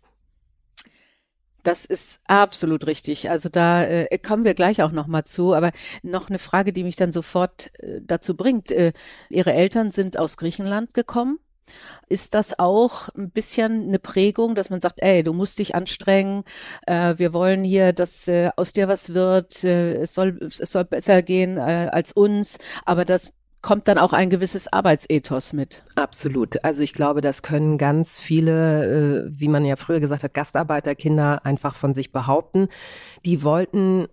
Das 1.62 1.84
ist 1.84 2.20
absolut 2.26 2.86
richtig. 2.86 3.30
Also 3.30 3.48
da 3.48 3.84
äh, 3.84 4.18
kommen 4.18 4.44
wir 4.44 4.54
gleich 4.54 4.82
auch 4.82 4.92
noch 4.92 5.06
mal 5.06 5.24
zu. 5.24 5.54
Aber 5.54 5.72
noch 6.02 6.28
eine 6.30 6.38
Frage, 6.38 6.72
die 6.72 6.84
mich 6.84 6.96
dann 6.96 7.12
sofort 7.12 7.70
äh, 7.80 8.00
dazu 8.02 8.36
bringt. 8.36 8.70
Äh, 8.70 8.92
Ihre 9.28 9.52
Eltern 9.52 9.90
sind 9.90 10.18
aus 10.18 10.36
Griechenland 10.36 10.94
gekommen. 10.94 11.38
Ist 12.08 12.34
das 12.34 12.58
auch 12.58 13.08
ein 13.10 13.30
bisschen 13.30 13.88
eine 13.88 13.98
Prägung, 13.98 14.54
dass 14.54 14.70
man 14.70 14.80
sagt, 14.80 15.00
ey, 15.02 15.22
du 15.22 15.32
musst 15.32 15.58
dich 15.58 15.74
anstrengen, 15.74 16.44
äh, 16.86 17.14
wir 17.18 17.32
wollen 17.34 17.64
hier, 17.64 17.92
dass 17.92 18.26
äh, 18.28 18.50
aus 18.56 18.72
dir 18.72 18.88
was 18.88 19.12
wird, 19.14 19.64
äh, 19.64 19.94
es 19.96 20.14
soll 20.14 20.38
es 20.42 20.72
soll 20.72 20.84
besser 20.84 21.22
gehen 21.22 21.58
äh, 21.58 21.90
als 21.92 22.12
uns, 22.12 22.58
aber 22.86 23.04
das 23.04 23.32
kommt 23.62 23.88
dann 23.88 23.98
auch 23.98 24.12
ein 24.12 24.30
gewisses 24.30 24.72
Arbeitsethos 24.72 25.52
mit. 25.52 25.82
Absolut. 25.96 26.64
Also 26.64 26.82
ich 26.82 26.92
glaube, 26.92 27.20
das 27.20 27.42
können 27.42 27.76
ganz 27.78 28.18
viele, 28.18 29.26
äh, 29.26 29.30
wie 29.30 29.48
man 29.48 29.64
ja 29.64 29.76
früher 29.76 30.00
gesagt 30.00 30.22
hat, 30.22 30.34
Gastarbeiterkinder 30.34 31.44
einfach 31.44 31.74
von 31.74 31.94
sich 31.94 32.12
behaupten. 32.12 32.68
Die 33.24 33.42
wollten, 33.42 34.06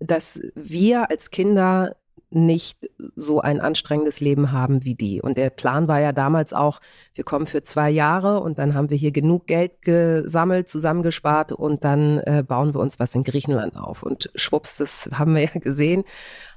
dass 0.00 0.40
wir 0.54 1.10
als 1.10 1.30
Kinder 1.30 1.96
nicht 2.34 2.90
so 3.16 3.40
ein 3.40 3.60
anstrengendes 3.60 4.20
Leben 4.20 4.52
haben 4.52 4.84
wie 4.84 4.94
die. 4.94 5.20
Und 5.20 5.36
der 5.36 5.50
Plan 5.50 5.88
war 5.88 6.00
ja 6.00 6.12
damals 6.12 6.52
auch, 6.52 6.80
wir 7.14 7.24
kommen 7.24 7.46
für 7.46 7.62
zwei 7.62 7.90
Jahre 7.90 8.40
und 8.40 8.58
dann 8.58 8.74
haben 8.74 8.90
wir 8.90 8.96
hier 8.96 9.12
genug 9.12 9.46
Geld 9.46 9.82
gesammelt, 9.82 10.68
zusammengespart 10.68 11.52
und 11.52 11.84
dann 11.84 12.18
äh, 12.20 12.42
bauen 12.46 12.74
wir 12.74 12.80
uns 12.80 12.98
was 12.98 13.14
in 13.14 13.24
Griechenland 13.24 13.76
auf. 13.76 14.02
Und 14.02 14.30
schwupps, 14.34 14.78
das 14.78 15.10
haben 15.12 15.34
wir 15.34 15.42
ja 15.42 15.60
gesehen. 15.60 16.04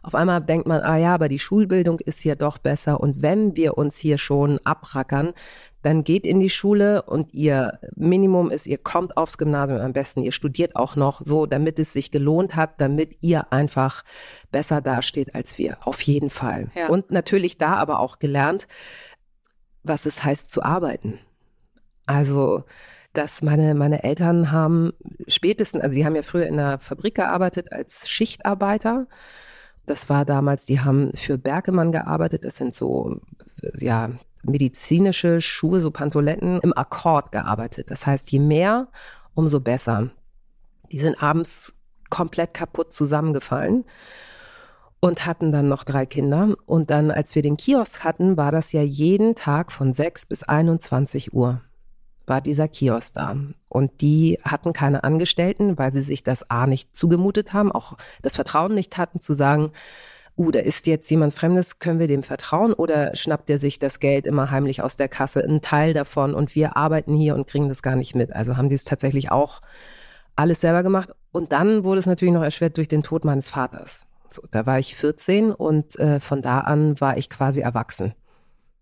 Auf 0.01 0.15
einmal 0.15 0.41
denkt 0.41 0.67
man, 0.67 0.81
ah 0.81 0.97
ja, 0.97 1.13
aber 1.13 1.29
die 1.29 1.39
Schulbildung 1.39 1.99
ist 1.99 2.19
hier 2.19 2.35
doch 2.35 2.57
besser. 2.57 2.99
Und 2.99 3.21
wenn 3.21 3.55
wir 3.55 3.77
uns 3.77 3.97
hier 3.97 4.17
schon 4.17 4.59
abrackern, 4.63 5.33
dann 5.85 6.03
geht 6.03 6.25
in 6.25 6.39
die 6.39 6.49
Schule 6.49 7.03
und 7.03 7.35
ihr 7.35 7.79
Minimum 7.95 8.49
ist, 8.49 8.65
ihr 8.65 8.79
kommt 8.79 9.17
aufs 9.17 9.37
Gymnasium 9.37 9.79
am 9.79 9.93
besten, 9.93 10.23
ihr 10.23 10.31
studiert 10.31 10.75
auch 10.75 10.95
noch 10.95 11.21
so, 11.23 11.45
damit 11.45 11.77
es 11.77 11.93
sich 11.93 12.09
gelohnt 12.09 12.55
hat, 12.55 12.81
damit 12.81 13.17
ihr 13.21 13.53
einfach 13.53 14.03
besser 14.51 14.81
dasteht 14.81 15.35
als 15.35 15.59
wir. 15.59 15.77
Auf 15.81 16.01
jeden 16.01 16.31
Fall. 16.31 16.71
Ja. 16.73 16.87
Und 16.87 17.11
natürlich 17.11 17.59
da 17.59 17.75
aber 17.75 17.99
auch 17.99 18.17
gelernt, 18.17 18.67
was 19.83 20.07
es 20.07 20.23
heißt 20.23 20.49
zu 20.49 20.63
arbeiten. 20.63 21.19
Also, 22.07 22.63
dass 23.13 23.43
meine, 23.43 23.75
meine 23.75 24.03
Eltern 24.03 24.51
haben 24.51 24.91
spätestens, 25.27 25.83
also 25.83 25.95
die 25.95 26.03
haben 26.03 26.15
ja 26.15 26.23
früher 26.23 26.47
in 26.47 26.57
der 26.57 26.79
Fabrik 26.79 27.13
gearbeitet 27.13 27.71
als 27.71 28.09
Schichtarbeiter. 28.09 29.05
Das 29.85 30.09
war 30.09 30.25
damals, 30.25 30.65
die 30.65 30.79
haben 30.79 31.11
für 31.13 31.37
Berkemann 31.37 31.91
gearbeitet. 31.91 32.43
Das 32.43 32.55
sind 32.55 32.73
so, 32.73 33.21
ja, 33.77 34.09
medizinische 34.45 35.41
Schuhe, 35.41 35.79
so 35.79 35.91
Pantoletten, 35.91 36.59
im 36.61 36.75
Akkord 36.75 37.31
gearbeitet. 37.31 37.91
Das 37.91 38.05
heißt, 38.05 38.31
je 38.31 38.39
mehr, 38.39 38.87
umso 39.33 39.59
besser. 39.59 40.09
Die 40.91 40.99
sind 40.99 41.21
abends 41.21 41.73
komplett 42.09 42.53
kaputt 42.53 42.93
zusammengefallen 42.93 43.85
und 44.99 45.25
hatten 45.25 45.51
dann 45.51 45.67
noch 45.67 45.83
drei 45.83 46.05
Kinder. 46.05 46.55
Und 46.65 46.89
dann, 46.89 47.11
als 47.11 47.35
wir 47.35 47.41
den 47.41 47.57
Kiosk 47.57 48.03
hatten, 48.03 48.37
war 48.37 48.51
das 48.51 48.71
ja 48.71 48.81
jeden 48.81 49.35
Tag 49.35 49.71
von 49.71 49.93
6 49.93 50.25
bis 50.27 50.43
21 50.43 51.33
Uhr 51.33 51.61
war 52.27 52.41
dieser 52.41 52.67
Kiosk 52.67 53.13
da. 53.13 53.35
Und 53.69 54.01
die 54.01 54.39
hatten 54.43 54.73
keine 54.73 55.03
Angestellten, 55.03 55.77
weil 55.77 55.91
sie 55.91 56.01
sich 56.01 56.23
das 56.23 56.49
A 56.49 56.67
nicht 56.67 56.95
zugemutet 56.95 57.53
haben, 57.53 57.71
auch 57.71 57.97
das 58.21 58.35
Vertrauen 58.35 58.73
nicht 58.73 58.97
hatten 58.97 59.19
zu 59.19 59.33
sagen, 59.33 59.71
uh, 60.37 60.51
da 60.51 60.59
ist 60.59 60.87
jetzt 60.87 61.09
jemand 61.09 61.33
Fremdes, 61.33 61.79
können 61.79 61.99
wir 61.99 62.07
dem 62.07 62.23
vertrauen 62.23 62.73
oder 62.73 63.15
schnappt 63.15 63.49
er 63.49 63.57
sich 63.57 63.79
das 63.79 63.99
Geld 63.99 64.27
immer 64.27 64.51
heimlich 64.51 64.81
aus 64.81 64.95
der 64.95 65.07
Kasse, 65.07 65.43
einen 65.43 65.61
Teil 65.61 65.93
davon 65.93 66.33
und 66.33 66.55
wir 66.55 66.77
arbeiten 66.77 67.13
hier 67.13 67.35
und 67.35 67.47
kriegen 67.47 67.69
das 67.69 67.81
gar 67.81 67.95
nicht 67.95 68.15
mit. 68.15 68.33
Also 68.33 68.57
haben 68.57 68.69
die 68.69 68.75
es 68.75 68.85
tatsächlich 68.85 69.31
auch 69.31 69.61
alles 70.35 70.61
selber 70.61 70.83
gemacht. 70.83 71.09
Und 71.31 71.51
dann 71.51 71.83
wurde 71.83 71.99
es 71.99 72.05
natürlich 72.05 72.33
noch 72.33 72.43
erschwert 72.43 72.77
durch 72.77 72.87
den 72.87 73.03
Tod 73.03 73.25
meines 73.25 73.49
Vaters. 73.49 74.05
So, 74.29 74.43
da 74.51 74.65
war 74.65 74.79
ich 74.79 74.95
14 74.95 75.51
und 75.51 75.97
äh, 75.97 76.19
von 76.19 76.41
da 76.41 76.59
an 76.59 76.99
war 76.99 77.17
ich 77.17 77.29
quasi 77.29 77.61
erwachsen. 77.61 78.13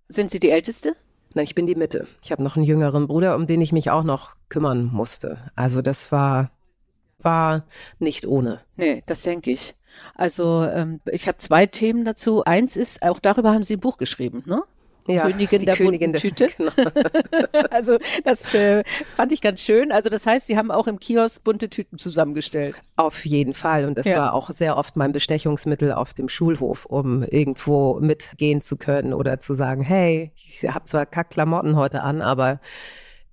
Sind 0.09 0.31
Sie 0.31 0.39
die 0.39 0.49
Älteste? 0.49 0.95
Nein, 1.35 1.45
ich 1.45 1.55
bin 1.55 1.65
die 1.65 1.75
Mitte. 1.75 2.07
Ich 2.21 2.31
habe 2.31 2.43
noch 2.43 2.55
einen 2.55 2.65
jüngeren 2.65 3.07
Bruder, 3.07 3.35
um 3.35 3.47
den 3.47 3.61
ich 3.61 3.71
mich 3.71 3.89
auch 3.89 4.03
noch 4.03 4.35
kümmern 4.49 4.85
musste. 4.85 5.51
Also 5.55 5.81
das 5.81 6.11
war, 6.11 6.51
war 7.19 7.65
nicht 7.99 8.27
ohne. 8.27 8.61
Nee, 8.75 9.03
das 9.05 9.23
denke 9.23 9.51
ich. 9.51 9.75
Also 10.15 10.63
ähm, 10.63 10.99
ich 11.11 11.27
habe 11.27 11.37
zwei 11.37 11.65
Themen 11.65 12.05
dazu. 12.05 12.43
Eins 12.43 12.77
ist, 12.77 13.03
auch 13.03 13.19
darüber 13.19 13.51
haben 13.51 13.63
Sie 13.63 13.75
ein 13.75 13.79
Buch 13.79 13.97
geschrieben, 13.97 14.43
ne? 14.45 14.63
Ja, 15.07 15.23
Königin 15.23 15.65
der 15.65 15.75
Königin 15.75 16.11
bunten 16.13 16.21
Tüte. 16.21 16.47
Genau. 16.57 16.71
also 17.71 17.97
das 18.23 18.53
äh, 18.53 18.83
fand 19.13 19.31
ich 19.31 19.41
ganz 19.41 19.61
schön. 19.61 19.91
Also 19.91 20.09
das 20.09 20.25
heißt, 20.25 20.47
Sie 20.47 20.57
haben 20.57 20.71
auch 20.71 20.87
im 20.87 20.99
Kiosk 20.99 21.43
bunte 21.43 21.69
Tüten 21.69 21.97
zusammengestellt. 21.97 22.75
Auf 22.95 23.25
jeden 23.25 23.53
Fall. 23.53 23.85
Und 23.85 23.97
das 23.97 24.05
ja. 24.05 24.17
war 24.17 24.33
auch 24.33 24.49
sehr 24.51 24.77
oft 24.77 24.95
mein 24.95 25.11
Bestechungsmittel 25.11 25.91
auf 25.91 26.13
dem 26.13 26.29
Schulhof, 26.29 26.85
um 26.85 27.23
irgendwo 27.23 27.99
mitgehen 27.99 28.61
zu 28.61 28.77
können 28.77 29.13
oder 29.13 29.39
zu 29.39 29.53
sagen, 29.55 29.81
hey, 29.81 30.31
ich 30.35 30.63
habe 30.69 30.85
zwar 30.85 31.05
Kackklamotten 31.05 31.75
heute 31.75 32.01
an, 32.03 32.21
aber 32.21 32.59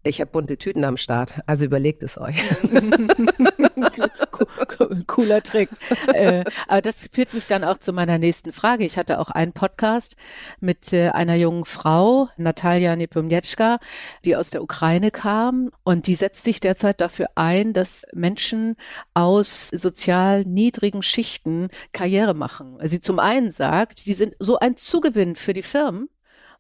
ich 0.03 0.21
habe 0.21 0.31
bunte 0.31 0.57
Tüten 0.57 0.85
am 0.85 0.97
Start, 0.97 1.35
also 1.47 1.67
überlegt 1.67 2.03
es 2.03 2.19
euch. 2.19 2.43
Cooler 5.07 5.43
Trick. 5.43 5.69
Äh, 6.15 6.45
aber 6.69 6.81
das 6.81 7.09
führt 7.13 7.35
mich 7.35 7.47
dann 7.47 7.65
auch 7.65 7.77
zu 7.79 7.93
meiner 7.93 8.17
nächsten 8.19 8.53
Frage. 8.53 8.85
Ich 8.85 8.97
hatte 8.97 9.19
auch 9.19 9.29
einen 9.31 9.53
Podcast 9.53 10.17
mit 10.61 10.95
äh, 10.95 11.11
einer 11.11 11.35
jungen 11.35 11.67
Frau, 11.67 12.29
Natalia 12.39 12.97
Nepomnieczka, 12.97 13.79
die 14.25 14.37
aus 14.37 14.49
der 14.51 14.63
Ukraine 14.63 15.11
kam 15.11 15.71
und 15.83 16.07
die 16.07 16.15
setzt 16.15 16.45
sich 16.45 16.61
derzeit 16.61 17.01
dafür 17.01 17.31
ein, 17.35 17.73
dass 17.75 18.07
Menschen 18.15 18.77
aus 19.13 19.69
sozial 19.69 20.45
niedrigen 20.45 21.03
Schichten 21.03 21.69
Karriere 21.93 22.35
machen. 22.35 22.79
Sie 22.85 23.01
zum 23.01 23.19
einen 23.19 23.51
sagt, 23.51 24.07
die 24.07 24.15
sind 24.15 24.35
so 24.39 24.59
ein 24.59 24.77
Zugewinn 24.77 25.35
für 25.37 25.53
die 25.53 25.63
Firmen, 25.63 26.09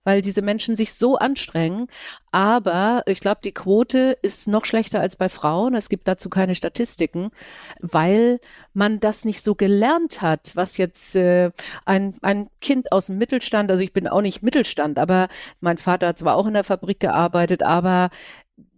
weil 0.04 0.20
diese 0.22 0.42
Menschen 0.42 0.76
sich 0.76 0.94
so 0.94 1.16
anstrengen. 1.16 1.86
Aber 2.32 3.02
ich 3.06 3.20
glaube, 3.20 3.40
die 3.44 3.52
Quote 3.52 4.16
ist 4.22 4.48
noch 4.48 4.64
schlechter 4.64 5.00
als 5.00 5.16
bei 5.16 5.28
Frauen. 5.28 5.74
Es 5.74 5.88
gibt 5.88 6.08
dazu 6.08 6.28
keine 6.30 6.54
Statistiken, 6.54 7.30
weil 7.80 8.40
man 8.72 9.00
das 9.00 9.24
nicht 9.24 9.42
so 9.42 9.54
gelernt 9.54 10.22
hat, 10.22 10.52
was 10.54 10.76
jetzt 10.76 11.16
äh, 11.16 11.50
ein, 11.84 12.16
ein 12.22 12.48
Kind 12.60 12.92
aus 12.92 13.06
dem 13.06 13.18
Mittelstand, 13.18 13.70
also 13.70 13.82
ich 13.82 13.92
bin 13.92 14.08
auch 14.08 14.22
nicht 14.22 14.42
Mittelstand, 14.42 14.98
aber 14.98 15.28
mein 15.60 15.78
Vater 15.78 16.08
hat 16.08 16.18
zwar 16.18 16.36
auch 16.36 16.46
in 16.46 16.54
der 16.54 16.64
Fabrik 16.64 17.00
gearbeitet, 17.00 17.62
aber 17.62 18.10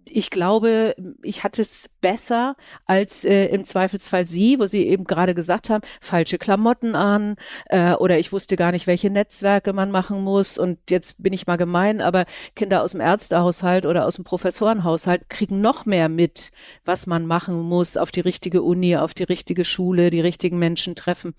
ich 0.04 0.30
glaube, 0.30 0.94
ich 1.22 1.44
hatte 1.44 1.62
es 1.62 1.90
besser 2.00 2.56
als 2.86 3.24
äh, 3.24 3.46
im 3.46 3.64
Zweifelsfall 3.64 4.24
Sie, 4.24 4.58
wo 4.58 4.66
Sie 4.66 4.86
eben 4.86 5.04
gerade 5.04 5.34
gesagt 5.34 5.70
haben, 5.70 5.82
falsche 6.00 6.38
Klamotten 6.38 6.94
an 6.94 7.36
äh, 7.66 7.94
oder 7.94 8.18
ich 8.18 8.32
wusste 8.32 8.56
gar 8.56 8.72
nicht, 8.72 8.86
welche 8.86 9.10
Netzwerke 9.10 9.72
man 9.72 9.90
machen 9.90 10.22
muss. 10.22 10.58
Und 10.58 10.78
jetzt 10.90 11.22
bin 11.22 11.32
ich 11.32 11.46
mal 11.46 11.56
gemein, 11.56 12.00
aber 12.00 12.24
Kinder 12.56 12.82
aus 12.82 12.92
dem 12.92 13.00
Ärztehaushalt 13.00 13.86
oder 13.86 14.06
aus 14.06 14.16
dem 14.16 14.24
Professorenhaushalt 14.24 15.28
kriegen 15.28 15.60
noch 15.60 15.86
mehr 15.86 16.08
mit, 16.08 16.50
was 16.84 17.06
man 17.06 17.26
machen 17.26 17.60
muss, 17.60 17.96
auf 17.96 18.10
die 18.10 18.20
richtige 18.20 18.62
Uni, 18.62 18.96
auf 18.96 19.14
die 19.14 19.24
richtige 19.24 19.64
Schule, 19.64 20.10
die 20.10 20.20
richtigen 20.20 20.58
Menschen 20.58 20.94
treffen. 20.94 21.34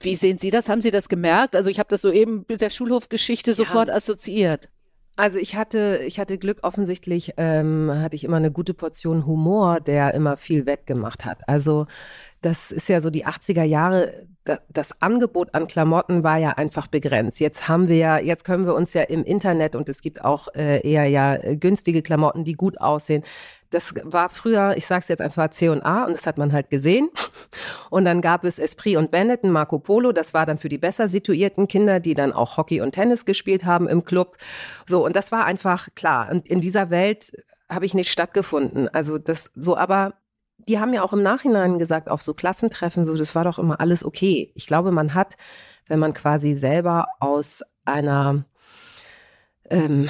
Wie 0.00 0.16
sehen 0.16 0.38
Sie 0.38 0.50
das? 0.50 0.68
Haben 0.68 0.80
Sie 0.80 0.90
das 0.90 1.08
gemerkt? 1.08 1.54
Also 1.54 1.68
ich 1.68 1.78
habe 1.78 1.90
das 1.90 2.00
so 2.00 2.10
eben 2.10 2.44
mit 2.48 2.60
der 2.60 2.70
Schulhofgeschichte 2.70 3.50
ja. 3.50 3.56
sofort 3.56 3.90
assoziiert. 3.90 4.68
Also 5.16 5.38
ich 5.38 5.54
hatte, 5.54 6.00
ich 6.04 6.18
hatte 6.18 6.38
Glück, 6.38 6.58
offensichtlich 6.62 7.34
ähm, 7.36 7.88
hatte 7.94 8.16
ich 8.16 8.24
immer 8.24 8.38
eine 8.38 8.50
gute 8.50 8.74
Portion 8.74 9.26
Humor, 9.26 9.78
der 9.80 10.12
immer 10.12 10.36
viel 10.36 10.66
wettgemacht 10.66 11.24
hat. 11.24 11.48
Also 11.48 11.86
das 12.44 12.70
ist 12.70 12.88
ja 12.90 13.00
so 13.00 13.08
die 13.08 13.26
80er 13.26 13.62
Jahre, 13.62 14.26
das 14.68 15.00
Angebot 15.00 15.54
an 15.54 15.66
Klamotten 15.66 16.22
war 16.22 16.36
ja 16.36 16.50
einfach 16.50 16.86
begrenzt. 16.86 17.40
Jetzt 17.40 17.68
haben 17.68 17.88
wir 17.88 17.96
ja, 17.96 18.18
jetzt 18.18 18.44
können 18.44 18.66
wir 18.66 18.74
uns 18.74 18.92
ja 18.92 19.02
im 19.02 19.24
Internet 19.24 19.74
und 19.74 19.88
es 19.88 20.02
gibt 20.02 20.22
auch 20.22 20.48
äh, 20.54 20.86
eher 20.86 21.06
ja 21.06 21.38
günstige 21.54 22.02
Klamotten, 22.02 22.44
die 22.44 22.52
gut 22.52 22.78
aussehen. 22.80 23.24
Das 23.70 23.94
war 24.04 24.28
früher, 24.28 24.76
ich 24.76 24.86
sag's 24.86 25.08
jetzt 25.08 25.22
einfach 25.22 25.50
C&A 25.50 26.04
und 26.04 26.12
das 26.12 26.26
hat 26.26 26.36
man 26.36 26.52
halt 26.52 26.68
gesehen. 26.68 27.08
Und 27.90 28.04
dann 28.04 28.20
gab 28.20 28.44
es 28.44 28.58
Esprit 28.58 28.96
und 28.96 29.10
Benetton, 29.10 29.50
Marco 29.50 29.78
Polo, 29.78 30.12
das 30.12 30.34
war 30.34 30.44
dann 30.44 30.58
für 30.58 30.68
die 30.68 30.78
besser 30.78 31.08
situierten 31.08 31.66
Kinder, 31.66 31.98
die 31.98 32.14
dann 32.14 32.32
auch 32.32 32.56
Hockey 32.56 32.80
und 32.80 32.92
Tennis 32.92 33.24
gespielt 33.24 33.64
haben 33.64 33.88
im 33.88 34.04
Club. 34.04 34.36
So, 34.86 35.04
und 35.04 35.16
das 35.16 35.32
war 35.32 35.44
einfach 35.46 35.88
klar. 35.94 36.30
Und 36.30 36.48
in 36.48 36.60
dieser 36.60 36.90
Welt 36.90 37.32
habe 37.68 37.86
ich 37.86 37.94
nicht 37.94 38.10
stattgefunden. 38.10 38.88
Also 38.88 39.18
das 39.18 39.50
so, 39.54 39.76
aber 39.76 40.14
die 40.58 40.78
haben 40.78 40.94
ja 40.94 41.02
auch 41.02 41.12
im 41.12 41.22
Nachhinein 41.22 41.78
gesagt, 41.78 42.08
auf 42.08 42.22
so 42.22 42.34
Klassentreffen, 42.34 43.04
so, 43.04 43.16
das 43.16 43.34
war 43.34 43.44
doch 43.44 43.58
immer 43.58 43.80
alles 43.80 44.04
okay. 44.04 44.52
Ich 44.54 44.66
glaube, 44.66 44.90
man 44.90 45.14
hat, 45.14 45.36
wenn 45.86 45.98
man 45.98 46.14
quasi 46.14 46.54
selber 46.54 47.06
aus 47.20 47.62
einer, 47.84 48.44
ähm, 49.70 50.08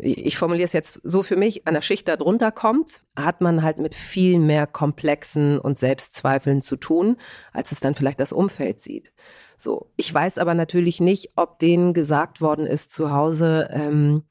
ich 0.00 0.36
formuliere 0.36 0.66
es 0.66 0.72
jetzt 0.72 1.00
so 1.02 1.22
für 1.22 1.36
mich, 1.36 1.66
einer 1.66 1.82
Schicht 1.82 2.06
darunter 2.08 2.52
kommt, 2.52 3.02
hat 3.16 3.40
man 3.40 3.62
halt 3.62 3.78
mit 3.78 3.94
viel 3.94 4.38
mehr 4.38 4.66
Komplexen 4.66 5.58
und 5.58 5.78
Selbstzweifeln 5.78 6.62
zu 6.62 6.76
tun, 6.76 7.16
als 7.52 7.72
es 7.72 7.80
dann 7.80 7.94
vielleicht 7.94 8.20
das 8.20 8.32
Umfeld 8.32 8.80
sieht. 8.80 9.12
So, 9.56 9.90
ich 9.96 10.12
weiß 10.12 10.38
aber 10.38 10.54
natürlich 10.54 11.00
nicht, 11.00 11.32
ob 11.36 11.58
denen 11.58 11.92
gesagt 11.92 12.40
worden 12.40 12.66
ist 12.66 12.92
zu 12.92 13.12
Hause, 13.12 13.68
ähm, 13.72 14.24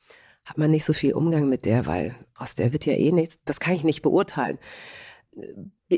hat 0.46 0.58
man 0.58 0.72
nicht 0.72 0.86
so 0.86 0.94
viel 0.94 1.14
Umgang 1.14 1.48
mit 1.48 1.66
der, 1.66 1.86
weil 1.86 2.16
aus 2.36 2.56
der 2.56 2.74
wird 2.74 2.86
ja 2.86 2.94
eh 2.94 3.12
nichts. 3.12 3.40
Das 3.46 3.60
kann 3.60 3.76
ich 3.76 3.84
nicht 3.84 4.02
beurteilen 4.02 4.60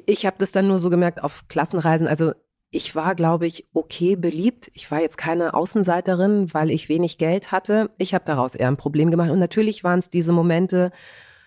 ich 0.05 0.25
habe 0.25 0.37
das 0.39 0.51
dann 0.51 0.67
nur 0.67 0.79
so 0.79 0.89
gemerkt 0.89 1.23
auf 1.23 1.47
Klassenreisen. 1.47 2.07
Also 2.07 2.33
ich 2.71 2.95
war, 2.95 3.15
glaube 3.15 3.45
ich, 3.47 3.67
okay 3.73 4.15
beliebt. 4.15 4.69
Ich 4.73 4.89
war 4.91 4.99
jetzt 4.99 5.17
keine 5.17 5.53
Außenseiterin, 5.53 6.53
weil 6.53 6.71
ich 6.71 6.89
wenig 6.89 7.17
Geld 7.17 7.51
hatte. 7.51 7.91
Ich 7.97 8.13
habe 8.13 8.25
daraus 8.25 8.55
eher 8.55 8.67
ein 8.67 8.77
Problem 8.77 9.11
gemacht. 9.11 9.29
Und 9.29 9.39
natürlich 9.39 9.83
waren 9.83 9.99
es 9.99 10.09
diese 10.09 10.33
Momente, 10.33 10.91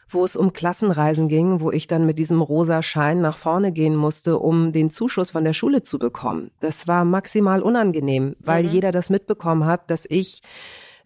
wo 0.09 0.25
es 0.25 0.37
um 0.37 0.55
Klassenreisen 0.55 1.29
ging, 1.29 1.61
wo 1.61 1.71
ich 1.71 1.87
dann 1.87 2.07
mit 2.07 2.19
diesem 2.19 2.41
rosa 2.41 2.83
Schein 2.83 3.21
nach 3.21 3.37
vorne 3.37 3.73
gehen 3.73 3.95
musste, 3.95 4.39
um 4.39 4.73
den 4.73 4.89
Zuschuss 4.89 5.31
von 5.31 5.45
der 5.45 5.53
Schule 5.53 5.83
zu 5.83 5.99
bekommen. 5.99 6.51
Das 6.61 6.89
war 6.89 7.05
maximal 7.05 7.63
unangenehm, 7.63 8.35
weil 8.39 8.65
mhm. 8.65 8.71
jeder 8.71 8.91
das 8.91 9.11
mitbekommen 9.11 9.67
hat, 9.67 9.91
dass 9.91 10.07
ich 10.09 10.41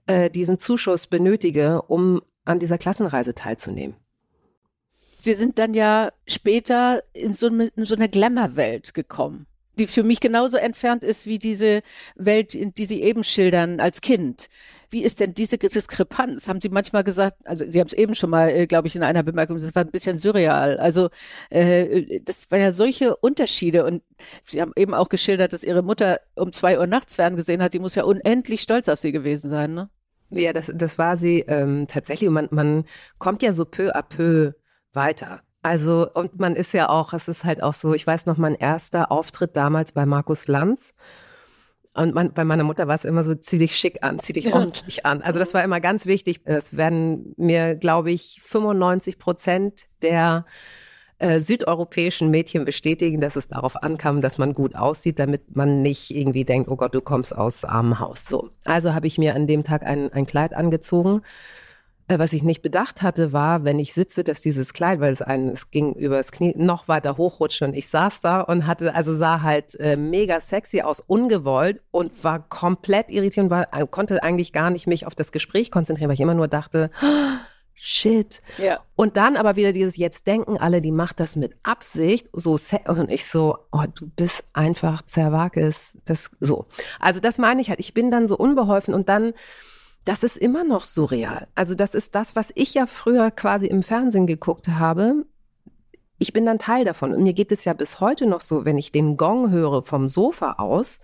äh, 0.06 0.30
diesen 0.30 0.58
Zuschuss 0.58 1.08
benötige, 1.08 1.82
um 1.82 2.22
an 2.44 2.58
dieser 2.58 2.78
Klassenreise 2.78 3.34
teilzunehmen. 3.34 3.96
Sie 5.20 5.34
sind 5.34 5.58
dann 5.58 5.72
ja 5.72 6.10
später 6.26 7.04
in 7.12 7.34
so, 7.34 7.46
eine, 7.46 7.66
in 7.76 7.84
so 7.84 7.94
eine 7.94 8.08
Glamour-Welt 8.08 8.92
gekommen. 8.92 9.46
die 9.78 9.86
für 9.86 10.02
mich 10.02 10.20
genauso 10.20 10.58
entfernt 10.58 11.02
ist 11.02 11.26
wie 11.26 11.38
diese 11.38 11.82
Welt, 12.14 12.52
die 12.76 12.84
Sie 12.84 13.02
eben 13.02 13.24
schildern 13.24 13.80
als 13.80 14.00
Kind. 14.00 14.48
Wie 14.90 15.02
ist 15.02 15.20
denn 15.20 15.32
diese 15.32 15.56
Diskrepanz? 15.56 16.46
Haben 16.46 16.60
Sie 16.60 16.68
manchmal 16.68 17.04
gesagt, 17.04 17.46
also 17.46 17.64
Sie 17.66 17.80
haben 17.80 17.86
es 17.86 17.94
eben 17.94 18.14
schon 18.14 18.30
mal, 18.30 18.50
äh, 18.50 18.66
glaube 18.66 18.88
ich, 18.88 18.96
in 18.96 19.02
einer 19.02 19.22
Bemerkung, 19.22 19.58
das 19.58 19.74
war 19.74 19.84
ein 19.84 19.90
bisschen 19.90 20.18
surreal. 20.18 20.76
Also 20.78 21.08
äh, 21.48 22.20
das 22.20 22.50
waren 22.50 22.60
ja 22.60 22.72
solche 22.72 23.16
Unterschiede 23.16 23.86
und 23.86 24.02
Sie 24.44 24.60
haben 24.60 24.72
eben 24.76 24.92
auch 24.92 25.08
geschildert, 25.08 25.52
dass 25.54 25.64
Ihre 25.64 25.82
Mutter 25.82 26.20
um 26.34 26.52
zwei 26.52 26.78
Uhr 26.78 26.86
nachts 26.86 27.14
ferngesehen 27.16 27.62
hat. 27.62 27.72
Die 27.72 27.78
muss 27.78 27.94
ja 27.94 28.04
unendlich 28.04 28.60
stolz 28.60 28.88
auf 28.88 28.98
Sie 28.98 29.12
gewesen 29.12 29.48
sein, 29.48 29.72
ne? 29.74 29.88
Ja, 30.32 30.52
das, 30.52 30.72
das 30.74 30.98
war 30.98 31.16
sie 31.16 31.40
ähm, 31.40 31.86
tatsächlich. 31.88 32.28
Und 32.28 32.34
man, 32.34 32.48
man 32.50 32.84
kommt 33.18 33.42
ja 33.42 33.52
so 33.52 33.64
peu 33.64 33.94
à 33.94 34.02
peu 34.02 34.52
weiter. 34.92 35.42
Also, 35.62 36.10
und 36.12 36.40
man 36.40 36.56
ist 36.56 36.72
ja 36.72 36.88
auch, 36.88 37.12
es 37.12 37.28
ist 37.28 37.44
halt 37.44 37.62
auch 37.62 37.74
so, 37.74 37.94
ich 37.94 38.06
weiß 38.06 38.26
noch, 38.26 38.36
mein 38.36 38.56
erster 38.56 39.12
Auftritt 39.12 39.56
damals 39.56 39.92
bei 39.92 40.06
Markus 40.06 40.48
Lanz. 40.48 40.94
Und 41.94 42.14
man, 42.14 42.32
bei 42.32 42.44
meiner 42.44 42.64
Mutter 42.64 42.88
war 42.88 42.94
es 42.94 43.04
immer 43.04 43.22
so, 43.22 43.34
zieh 43.34 43.58
dich 43.58 43.76
schick 43.76 44.02
an, 44.02 44.18
zieh 44.18 44.32
dich 44.32 44.46
ja. 44.46 44.54
ordentlich 44.54 45.04
an. 45.04 45.22
Also 45.22 45.38
das 45.38 45.52
war 45.54 45.62
immer 45.62 45.78
ganz 45.78 46.06
wichtig. 46.06 46.40
Es 46.44 46.76
werden 46.76 47.34
mir, 47.36 47.74
glaube 47.74 48.10
ich, 48.10 48.40
95 48.44 49.18
Prozent 49.18 49.86
der 50.00 50.46
äh, 51.22 51.40
südeuropäischen 51.40 52.30
Mädchen 52.30 52.64
bestätigen, 52.64 53.20
dass 53.20 53.36
es 53.36 53.48
darauf 53.48 53.82
ankam, 53.82 54.20
dass 54.20 54.38
man 54.38 54.54
gut 54.54 54.74
aussieht, 54.74 55.18
damit 55.18 55.54
man 55.54 55.80
nicht 55.80 56.10
irgendwie 56.10 56.44
denkt, 56.44 56.68
oh 56.68 56.76
Gott, 56.76 56.94
du 56.94 57.00
kommst 57.00 57.34
aus 57.36 57.64
armem 57.64 58.00
Haus. 58.00 58.24
So. 58.28 58.50
Also 58.64 58.92
habe 58.92 59.06
ich 59.06 59.18
mir 59.18 59.34
an 59.34 59.46
dem 59.46 59.62
Tag 59.62 59.84
ein, 59.84 60.12
ein 60.12 60.26
Kleid 60.26 60.52
angezogen 60.52 61.22
äh, 62.08 62.18
was 62.18 62.32
ich 62.32 62.42
nicht 62.42 62.62
bedacht 62.62 63.02
hatte, 63.02 63.32
war, 63.32 63.64
wenn 63.64 63.78
ich 63.78 63.92
sitze, 63.92 64.24
dass 64.24 64.42
dieses 64.42 64.72
Kleid, 64.72 65.00
weil 65.00 65.12
es 65.12 65.22
ein, 65.22 65.48
es 65.50 65.70
ging 65.70 65.94
übers 65.94 66.32
Knie, 66.32 66.52
noch 66.56 66.88
weiter 66.88 67.16
hochrutschte 67.16 67.64
und 67.64 67.74
ich 67.74 67.88
saß 67.88 68.20
da 68.20 68.40
und 68.40 68.66
hatte, 68.66 68.94
also 68.94 69.14
sah 69.14 69.42
halt 69.42 69.78
äh, 69.78 69.96
mega 69.96 70.40
sexy 70.40 70.82
aus, 70.82 71.00
ungewollt 71.00 71.80
und 71.92 72.24
war 72.24 72.48
komplett 72.48 73.10
irritiert 73.10 73.44
und 73.44 73.50
war, 73.50 73.68
äh, 73.72 73.86
konnte 73.88 74.22
eigentlich 74.22 74.52
gar 74.52 74.70
nicht 74.70 74.86
mich 74.86 75.06
auf 75.06 75.14
das 75.14 75.30
Gespräch 75.30 75.70
konzentrieren, 75.70 76.08
weil 76.08 76.14
ich 76.14 76.20
immer 76.20 76.34
nur 76.34 76.48
dachte, 76.48 76.90
shit. 77.74 78.42
Ja. 78.58 78.80
Und 78.94 79.16
dann 79.16 79.36
aber 79.36 79.56
wieder 79.56 79.72
dieses 79.72 79.96
jetzt 79.96 80.26
denken 80.26 80.56
alle, 80.56 80.80
die 80.80 80.92
macht 80.92 81.20
das 81.20 81.36
mit 81.36 81.56
Absicht, 81.62 82.28
so 82.32 82.58
und 82.86 83.10
ich 83.10 83.26
so, 83.26 83.58
oh, 83.72 83.84
du 83.94 84.06
bist 84.06 84.44
einfach 84.52 85.02
Zerwakis, 85.02 85.96
das 86.04 86.30
so. 86.40 86.66
Also 87.00 87.20
das 87.20 87.38
meine 87.38 87.60
ich 87.60 87.70
halt, 87.70 87.80
ich 87.80 87.94
bin 87.94 88.10
dann 88.10 88.28
so 88.28 88.36
unbeholfen 88.36 88.94
und 88.94 89.08
dann 89.08 89.32
das 90.04 90.24
ist 90.24 90.36
immer 90.36 90.64
noch 90.64 90.84
surreal. 90.84 91.48
Also 91.54 91.74
das 91.74 91.94
ist 91.94 92.14
das, 92.14 92.34
was 92.34 92.50
ich 92.54 92.74
ja 92.74 92.86
früher 92.86 93.30
quasi 93.30 93.66
im 93.66 93.82
Fernsehen 93.82 94.26
geguckt 94.26 94.68
habe. 94.68 95.24
Ich 96.18 96.32
bin 96.32 96.46
dann 96.46 96.58
Teil 96.58 96.84
davon. 96.84 97.12
Und 97.14 97.22
mir 97.22 97.32
geht 97.32 97.52
es 97.52 97.64
ja 97.64 97.72
bis 97.72 98.00
heute 98.00 98.26
noch 98.26 98.40
so, 98.40 98.64
wenn 98.64 98.78
ich 98.78 98.92
den 98.92 99.16
Gong 99.16 99.50
höre 99.50 99.82
vom 99.82 100.08
Sofa 100.08 100.54
aus. 100.58 101.00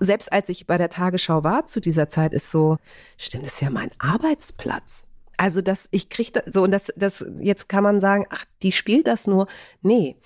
Selbst 0.00 0.32
als 0.32 0.48
ich 0.48 0.66
bei 0.66 0.78
der 0.78 0.90
Tagesschau 0.90 1.44
war 1.44 1.66
zu 1.66 1.80
dieser 1.80 2.08
Zeit, 2.08 2.32
ist 2.32 2.50
so, 2.50 2.78
stimmt, 3.16 3.46
das 3.46 3.54
ist 3.54 3.62
ja 3.62 3.70
mein 3.70 3.90
Arbeitsplatz. 3.98 5.04
Also 5.36 5.60
das, 5.60 5.88
ich 5.90 6.08
kriege 6.08 6.32
da, 6.32 6.42
so, 6.46 6.62
und 6.62 6.70
das, 6.70 6.92
das, 6.96 7.24
jetzt 7.40 7.68
kann 7.68 7.82
man 7.82 8.00
sagen, 8.00 8.26
ach, 8.30 8.44
die 8.62 8.72
spielt 8.72 9.06
das 9.06 9.26
nur. 9.26 9.46
Nee. 9.82 10.16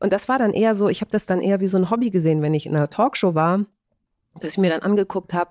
Und 0.00 0.12
das 0.12 0.28
war 0.28 0.38
dann 0.38 0.52
eher 0.52 0.74
so, 0.74 0.88
ich 0.88 1.00
habe 1.00 1.10
das 1.10 1.26
dann 1.26 1.40
eher 1.40 1.60
wie 1.60 1.68
so 1.68 1.76
ein 1.76 1.90
Hobby 1.90 2.10
gesehen, 2.10 2.42
wenn 2.42 2.54
ich 2.54 2.66
in 2.66 2.76
einer 2.76 2.90
Talkshow 2.90 3.34
war, 3.34 3.64
dass 4.34 4.50
ich 4.50 4.58
mir 4.58 4.70
dann 4.70 4.82
angeguckt 4.82 5.34
habe, 5.34 5.50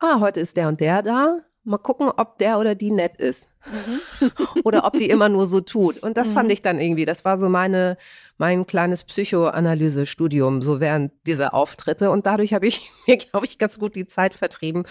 ah, 0.00 0.20
heute 0.20 0.40
ist 0.40 0.56
der 0.56 0.68
und 0.68 0.80
der 0.80 1.02
da, 1.02 1.38
mal 1.68 1.78
gucken, 1.78 2.10
ob 2.16 2.38
der 2.38 2.58
oder 2.58 2.74
die 2.74 2.90
nett 2.90 3.16
ist. 3.16 3.48
Mhm. 3.66 4.30
oder 4.64 4.84
ob 4.84 4.94
die 4.94 5.10
immer 5.10 5.28
nur 5.28 5.46
so 5.46 5.60
tut. 5.60 5.98
Und 6.02 6.16
das 6.16 6.28
mhm. 6.30 6.32
fand 6.32 6.52
ich 6.52 6.62
dann 6.62 6.80
irgendwie, 6.80 7.04
das 7.04 7.24
war 7.24 7.36
so 7.36 7.48
meine, 7.48 7.96
mein 8.38 8.66
kleines 8.66 9.04
Psychoanalyse-Studium, 9.04 10.62
so 10.62 10.80
während 10.80 11.12
dieser 11.26 11.54
Auftritte. 11.54 12.10
Und 12.10 12.26
dadurch 12.26 12.54
habe 12.54 12.66
ich 12.66 12.90
mir, 13.06 13.16
glaube 13.16 13.46
ich, 13.46 13.58
ganz 13.58 13.78
gut 13.78 13.94
die 13.94 14.06
Zeit 14.06 14.34
vertrieben 14.34 14.84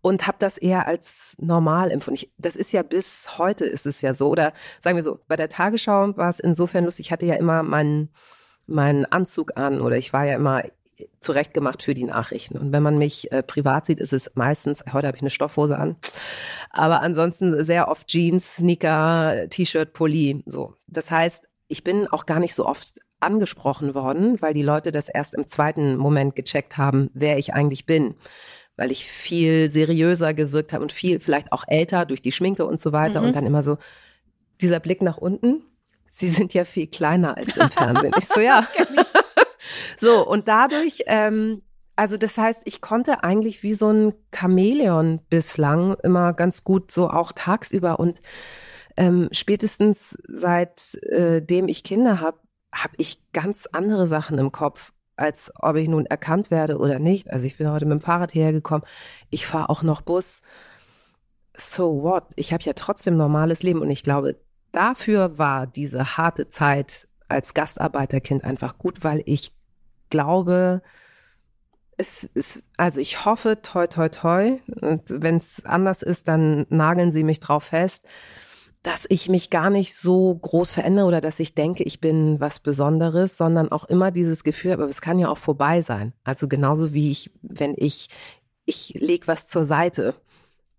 und 0.00 0.26
habe 0.26 0.36
das 0.40 0.58
eher 0.58 0.86
als 0.86 1.34
normal 1.38 1.90
empfunden. 1.90 2.16
Ich, 2.16 2.32
das 2.36 2.56
ist 2.56 2.72
ja 2.72 2.82
bis 2.82 3.38
heute 3.38 3.64
ist 3.64 3.86
es 3.86 4.00
ja 4.02 4.14
so. 4.14 4.28
Oder 4.28 4.52
sagen 4.80 4.96
wir 4.96 5.02
so, 5.02 5.20
bei 5.28 5.36
der 5.36 5.48
Tagesschau 5.48 6.16
war 6.16 6.28
es 6.28 6.40
insofern 6.40 6.84
lustig, 6.84 7.06
ich 7.06 7.12
hatte 7.12 7.26
ja 7.26 7.36
immer 7.36 7.62
meinen 7.62 8.10
meinen 8.66 9.04
Anzug 9.04 9.56
an 9.56 9.80
oder 9.80 9.96
ich 9.96 10.12
war 10.12 10.24
ja 10.24 10.36
immer 10.36 10.62
zurechtgemacht 11.20 11.82
für 11.82 11.94
die 11.94 12.04
Nachrichten. 12.04 12.58
Und 12.58 12.72
wenn 12.72 12.82
man 12.82 12.98
mich 12.98 13.32
äh, 13.32 13.42
privat 13.42 13.86
sieht, 13.86 14.00
ist 14.00 14.12
es 14.12 14.30
meistens, 14.34 14.84
heute 14.92 15.06
habe 15.06 15.16
ich 15.16 15.22
eine 15.22 15.30
Stoffhose 15.30 15.78
an, 15.78 15.96
aber 16.70 17.02
ansonsten 17.02 17.64
sehr 17.64 17.88
oft 17.88 18.08
Jeans, 18.08 18.56
Sneaker, 18.56 19.48
T-Shirt, 19.48 19.92
Pulli. 19.92 20.42
So. 20.46 20.74
Das 20.86 21.10
heißt, 21.10 21.44
ich 21.68 21.84
bin 21.84 22.06
auch 22.08 22.26
gar 22.26 22.40
nicht 22.40 22.54
so 22.54 22.66
oft 22.66 23.00
angesprochen 23.20 23.94
worden, 23.94 24.40
weil 24.42 24.54
die 24.54 24.62
Leute 24.62 24.92
das 24.92 25.08
erst 25.08 25.34
im 25.34 25.46
zweiten 25.46 25.96
Moment 25.96 26.36
gecheckt 26.36 26.76
haben, 26.76 27.10
wer 27.14 27.38
ich 27.38 27.54
eigentlich 27.54 27.86
bin. 27.86 28.14
Weil 28.76 28.90
ich 28.90 29.06
viel 29.06 29.68
seriöser 29.68 30.34
gewirkt 30.34 30.72
habe 30.72 30.82
und 30.82 30.92
viel 30.92 31.20
vielleicht 31.20 31.52
auch 31.52 31.64
älter 31.66 32.06
durch 32.06 32.20
die 32.20 32.32
Schminke 32.32 32.66
und 32.66 32.80
so 32.80 32.92
weiter. 32.92 33.20
Mhm. 33.20 33.26
Und 33.26 33.36
dann 33.36 33.46
immer 33.46 33.62
so 33.62 33.78
dieser 34.60 34.80
Blick 34.80 35.00
nach 35.00 35.16
unten. 35.16 35.62
Sie 36.10 36.28
sind 36.28 36.54
ja 36.54 36.64
viel 36.64 36.86
kleiner 36.86 37.36
als 37.36 37.56
im 37.56 37.70
Fernsehen. 37.70 38.12
Ich 38.18 38.26
so, 38.26 38.40
ja. 38.40 38.66
So, 39.96 40.26
und 40.26 40.48
dadurch, 40.48 41.02
ähm, 41.06 41.62
also 41.96 42.16
das 42.16 42.36
heißt, 42.36 42.62
ich 42.64 42.80
konnte 42.80 43.22
eigentlich 43.22 43.62
wie 43.62 43.74
so 43.74 43.90
ein 43.90 44.14
Chamäleon 44.34 45.20
bislang 45.28 45.96
immer 46.02 46.32
ganz 46.32 46.64
gut 46.64 46.90
so 46.90 47.08
auch 47.08 47.32
tagsüber 47.32 48.00
und 48.00 48.20
ähm, 48.96 49.28
spätestens 49.32 50.16
seitdem 50.28 51.66
äh, 51.66 51.70
ich 51.70 51.82
Kinder 51.82 52.20
habe, 52.20 52.38
habe 52.72 52.94
ich 52.96 53.20
ganz 53.32 53.66
andere 53.72 54.06
Sachen 54.06 54.38
im 54.38 54.52
Kopf, 54.52 54.92
als 55.16 55.52
ob 55.60 55.76
ich 55.76 55.88
nun 55.88 56.06
erkannt 56.06 56.50
werde 56.50 56.78
oder 56.78 56.98
nicht. 56.98 57.30
Also 57.32 57.46
ich 57.46 57.56
bin 57.56 57.70
heute 57.70 57.86
mit 57.86 58.00
dem 58.00 58.00
Fahrrad 58.00 58.32
hierher 58.32 58.52
gekommen. 58.52 58.84
Ich 59.30 59.46
fahre 59.46 59.68
auch 59.68 59.82
noch 59.82 60.00
Bus. 60.00 60.42
So 61.56 62.02
what? 62.02 62.24
Ich 62.36 62.52
habe 62.52 62.64
ja 62.64 62.72
trotzdem 62.72 63.16
normales 63.16 63.62
Leben 63.62 63.80
und 63.80 63.90
ich 63.90 64.02
glaube, 64.02 64.36
dafür 64.72 65.38
war 65.38 65.66
diese 65.66 66.16
harte 66.16 66.48
Zeit 66.48 67.08
als 67.28 67.54
Gastarbeiterkind 67.54 68.44
einfach 68.44 68.78
gut, 68.78 69.04
weil 69.04 69.22
ich 69.24 69.52
glaube, 70.14 70.80
es 71.96 72.22
ist, 72.22 72.62
also 72.76 73.00
ich 73.00 73.24
hoffe, 73.24 73.62
toi, 73.62 73.88
toi, 73.88 74.08
toi, 74.08 74.58
und 74.80 75.02
wenn 75.08 75.36
es 75.36 75.64
anders 75.64 76.02
ist, 76.02 76.28
dann 76.28 76.66
nageln 76.68 77.10
Sie 77.10 77.24
mich 77.24 77.40
drauf 77.40 77.64
fest, 77.64 78.04
dass 78.84 79.06
ich 79.08 79.28
mich 79.28 79.50
gar 79.50 79.70
nicht 79.70 79.96
so 79.96 80.34
groß 80.36 80.70
verändere 80.70 81.06
oder 81.06 81.20
dass 81.20 81.40
ich 81.40 81.54
denke, 81.54 81.82
ich 81.82 82.00
bin 82.00 82.38
was 82.38 82.60
Besonderes, 82.60 83.36
sondern 83.36 83.72
auch 83.72 83.84
immer 83.86 84.12
dieses 84.12 84.44
Gefühl, 84.44 84.72
aber 84.72 84.86
es 84.86 85.00
kann 85.00 85.18
ja 85.18 85.28
auch 85.28 85.38
vorbei 85.38 85.80
sein. 85.80 86.12
Also 86.22 86.46
genauso 86.46 86.92
wie 86.92 87.10
ich, 87.10 87.32
wenn 87.42 87.74
ich, 87.76 88.08
ich 88.66 88.94
leg 89.00 89.26
was 89.26 89.48
zur 89.48 89.64
Seite 89.64 90.14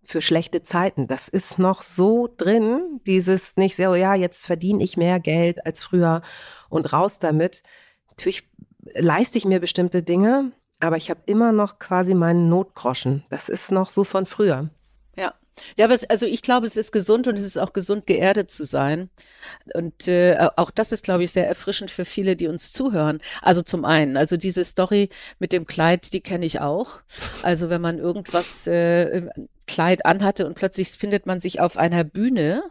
für 0.02 0.22
schlechte 0.22 0.62
Zeiten. 0.62 1.08
Das 1.08 1.28
ist 1.28 1.58
noch 1.58 1.82
so 1.82 2.28
drin, 2.34 3.00
dieses 3.06 3.56
nicht 3.56 3.76
so, 3.76 3.94
ja, 3.94 4.14
jetzt 4.14 4.46
verdiene 4.46 4.82
ich 4.82 4.96
mehr 4.96 5.20
Geld 5.20 5.66
als 5.66 5.82
früher 5.82 6.22
und 6.70 6.92
raus 6.92 7.18
damit. 7.18 7.62
Natürlich 8.10 8.48
leiste 8.94 9.38
ich 9.38 9.44
mir 9.44 9.60
bestimmte 9.60 10.02
Dinge, 10.02 10.52
aber 10.80 10.96
ich 10.96 11.10
habe 11.10 11.20
immer 11.26 11.52
noch 11.52 11.78
quasi 11.78 12.14
meinen 12.14 12.48
Notgroschen. 12.48 13.24
Das 13.28 13.48
ist 13.48 13.72
noch 13.72 13.90
so 13.90 14.04
von 14.04 14.26
früher. 14.26 14.70
Ja. 15.16 15.34
Ja, 15.78 15.88
was, 15.88 16.04
also 16.04 16.26
ich 16.26 16.42
glaube, 16.42 16.66
es 16.66 16.76
ist 16.76 16.92
gesund 16.92 17.26
und 17.26 17.36
es 17.36 17.44
ist 17.44 17.56
auch 17.56 17.72
gesund, 17.72 18.06
geerdet 18.06 18.50
zu 18.50 18.64
sein. 18.64 19.08
Und 19.74 20.06
äh, 20.06 20.36
auch 20.56 20.70
das 20.70 20.92
ist, 20.92 21.04
glaube 21.04 21.24
ich, 21.24 21.32
sehr 21.32 21.48
erfrischend 21.48 21.90
für 21.90 22.04
viele, 22.04 22.36
die 22.36 22.46
uns 22.46 22.74
zuhören. 22.74 23.20
Also 23.40 23.62
zum 23.62 23.86
einen, 23.86 24.18
also 24.18 24.36
diese 24.36 24.64
Story 24.64 25.08
mit 25.38 25.52
dem 25.52 25.66
Kleid, 25.66 26.12
die 26.12 26.20
kenne 26.20 26.44
ich 26.44 26.60
auch. 26.60 27.00
Also 27.42 27.70
wenn 27.70 27.80
man 27.80 27.98
irgendwas 27.98 28.66
äh, 28.66 29.28
Kleid 29.66 30.04
anhatte 30.04 30.46
und 30.46 30.54
plötzlich 30.54 30.90
findet 30.90 31.26
man 31.26 31.40
sich 31.40 31.60
auf 31.60 31.78
einer 31.78 32.04
Bühne 32.04 32.62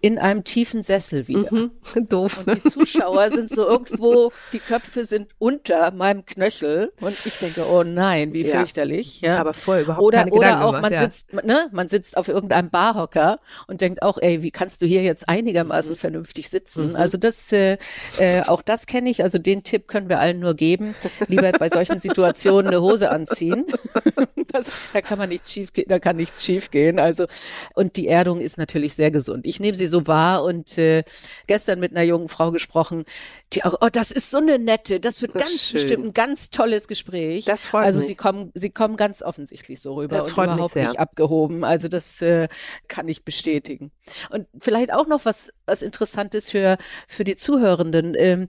in 0.00 0.18
einem 0.18 0.44
tiefen 0.44 0.82
Sessel 0.82 1.28
wieder. 1.28 1.52
Mhm, 1.52 1.70
doof. 2.08 2.40
Und 2.44 2.64
die 2.64 2.68
Zuschauer 2.68 3.30
sind 3.30 3.50
so 3.50 3.66
irgendwo, 3.66 4.32
die 4.52 4.58
Köpfe 4.58 5.04
sind 5.04 5.28
unter 5.38 5.90
meinem 5.92 6.24
Knöchel 6.24 6.92
und 7.00 7.14
ich 7.24 7.38
denke, 7.38 7.66
oh 7.68 7.82
nein, 7.82 8.32
wie 8.32 8.42
ja. 8.46 8.58
fürchterlich. 8.58 9.20
Ja. 9.20 9.38
Aber 9.38 9.54
voll 9.54 9.80
überhaupt 9.80 10.02
oder, 10.02 10.18
keine 10.18 10.30
Oder 10.32 10.46
Gedanken 10.46 10.64
auch, 10.64 10.80
man 10.80 10.92
ja. 10.92 11.00
sitzt, 11.02 11.32
ne, 11.32 11.68
man 11.72 11.88
sitzt 11.88 12.16
auf 12.16 12.28
irgendeinem 12.28 12.70
Barhocker 12.70 13.40
und 13.66 13.80
denkt 13.80 14.02
auch, 14.02 14.18
ey, 14.18 14.42
wie 14.42 14.50
kannst 14.50 14.82
du 14.82 14.86
hier 14.86 15.02
jetzt 15.02 15.28
einigermaßen 15.28 15.92
mhm. 15.92 15.96
vernünftig 15.96 16.48
sitzen? 16.48 16.90
Mhm. 16.90 16.96
Also 16.96 17.18
das, 17.18 17.52
äh, 17.52 17.76
äh, 18.18 18.42
auch 18.42 18.62
das 18.62 18.86
kenne 18.86 19.10
ich. 19.10 19.22
Also 19.22 19.38
den 19.38 19.62
Tipp 19.62 19.88
können 19.88 20.08
wir 20.08 20.18
allen 20.18 20.40
nur 20.40 20.54
geben. 20.54 20.94
Lieber 21.28 21.52
bei 21.52 21.68
solchen 21.68 21.98
Situationen 21.98 22.68
eine 22.68 22.80
Hose 22.80 23.10
anziehen. 23.10 23.66
das, 24.52 24.70
da 24.92 25.00
kann 25.00 25.18
man 25.18 25.28
nichts 25.28 25.52
schief, 25.52 25.70
da 25.86 25.98
kann 25.98 26.16
nichts 26.16 26.44
schief 26.44 26.70
gehen. 26.70 26.98
Also, 26.98 27.26
und 27.74 27.96
die 27.96 28.08
Erdung 28.08 28.40
ist 28.40 28.58
natürlich 28.58 28.94
sehr 28.94 29.10
gesund. 29.10 29.39
Ich 29.46 29.60
nehme 29.60 29.76
sie 29.76 29.86
so 29.86 30.06
wahr 30.06 30.44
und 30.44 30.78
äh, 30.78 31.04
gestern 31.46 31.80
mit 31.80 31.92
einer 31.92 32.02
jungen 32.02 32.28
Frau 32.28 32.50
gesprochen, 32.50 33.04
die 33.52 33.64
auch, 33.64 33.78
oh, 33.80 33.88
das 33.90 34.10
ist 34.10 34.30
so 34.30 34.38
eine 34.38 34.58
nette, 34.58 35.00
das 35.00 35.22
wird 35.22 35.34
das 35.34 35.42
ganz 35.42 35.62
schön. 35.62 35.72
bestimmt 35.74 36.04
ein 36.06 36.12
ganz 36.12 36.50
tolles 36.50 36.88
Gespräch. 36.88 37.44
Das 37.44 37.64
freut 37.64 37.84
also 37.84 37.98
mich. 37.98 38.08
sie 38.08 38.14
kommen, 38.14 38.52
sie 38.54 38.70
kommen 38.70 38.96
ganz 38.96 39.22
offensichtlich 39.22 39.80
so 39.80 39.94
rüber 39.94 40.16
das 40.16 40.26
und 40.26 40.32
freut 40.32 40.46
überhaupt 40.46 40.62
mich 40.62 40.72
sehr. 40.72 40.88
nicht 40.88 40.98
abgehoben. 40.98 41.64
Also 41.64 41.88
das 41.88 42.22
äh, 42.22 42.48
kann 42.88 43.08
ich 43.08 43.24
bestätigen. 43.24 43.90
Und 44.30 44.46
vielleicht 44.58 44.92
auch 44.92 45.06
noch 45.06 45.24
was, 45.24 45.52
was 45.66 45.82
Interessantes 45.82 46.50
für, 46.50 46.76
für 47.08 47.24
die 47.24 47.36
Zuhörenden. 47.36 48.14
Ähm, 48.16 48.48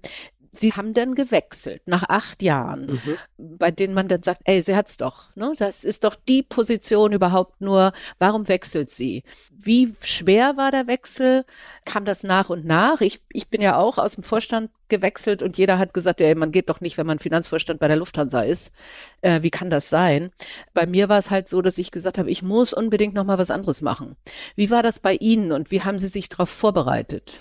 Sie 0.54 0.74
haben 0.74 0.94
dann 0.94 1.16
gewechselt 1.16 1.84
nach 1.86 2.04
acht 2.10 2.44
Jahren, 2.44 2.88
mhm. 2.88 3.18
bei 3.58 3.72
denen 3.72 3.94
man 3.94 4.10
dann 4.10 4.22
sagt, 4.22 4.42
ey, 4.44 4.62
sie 4.62 4.76
hat's 4.76 4.98
doch, 4.98 5.34
ne? 5.36 5.54
Das 5.58 5.86
ist 5.86 6.04
doch 6.04 6.16
die 6.16 6.44
Position 6.44 7.14
überhaupt 7.14 7.62
nur. 7.62 7.94
Warum 8.20 8.50
wechselt 8.50 8.90
sie? 8.90 9.24
Wie 9.50 9.94
schwer 10.02 10.58
war 10.58 10.72
der 10.72 10.88
Wechsel? 10.88 11.46
Kam 11.86 12.04
das 12.04 12.24
nach 12.24 12.50
und 12.50 12.66
nach? 12.66 13.00
Ich, 13.00 13.22
ich 13.30 13.48
bin 13.48 13.62
ja 13.62 13.78
auch 13.78 13.98
aus 13.98 14.16
dem 14.16 14.24
Vorstand 14.26 14.72
gewechselt 14.90 15.42
und 15.42 15.58
jeder 15.58 15.80
hat 15.80 15.94
gesagt, 15.94 16.20
ey, 16.20 16.36
man 16.36 16.52
geht 16.52 16.70
doch 16.70 16.82
nicht, 16.82 16.98
wenn 16.98 17.08
man 17.08 17.20
Finanzvorstand 17.20 17.80
bei 17.80 17.88
der 17.88 17.98
Lufthansa 17.98 18.42
ist. 18.42 18.74
Äh, 19.22 19.42
wie 19.44 19.52
kann 19.52 19.70
das 19.70 19.90
sein? 19.90 20.32
Bei 20.74 20.86
mir 20.86 21.08
war 21.08 21.18
es 21.18 21.32
halt 21.32 21.48
so, 21.48 21.62
dass 21.62 21.78
ich 21.78 21.92
gesagt 21.92 22.18
habe, 22.18 22.30
ich 22.30 22.44
muss 22.44 22.74
unbedingt 22.74 23.14
noch 23.14 23.24
mal 23.24 23.38
was 23.38 23.52
anderes 23.52 23.82
machen. 23.82 24.18
Wie 24.56 24.70
war 24.70 24.84
das 24.84 25.00
bei 25.00 25.16
Ihnen 25.16 25.54
und 25.54 25.72
wie 25.72 25.82
haben 25.82 25.98
Sie 25.98 26.08
sich 26.08 26.28
darauf 26.28 26.50
vorbereitet? 26.50 27.40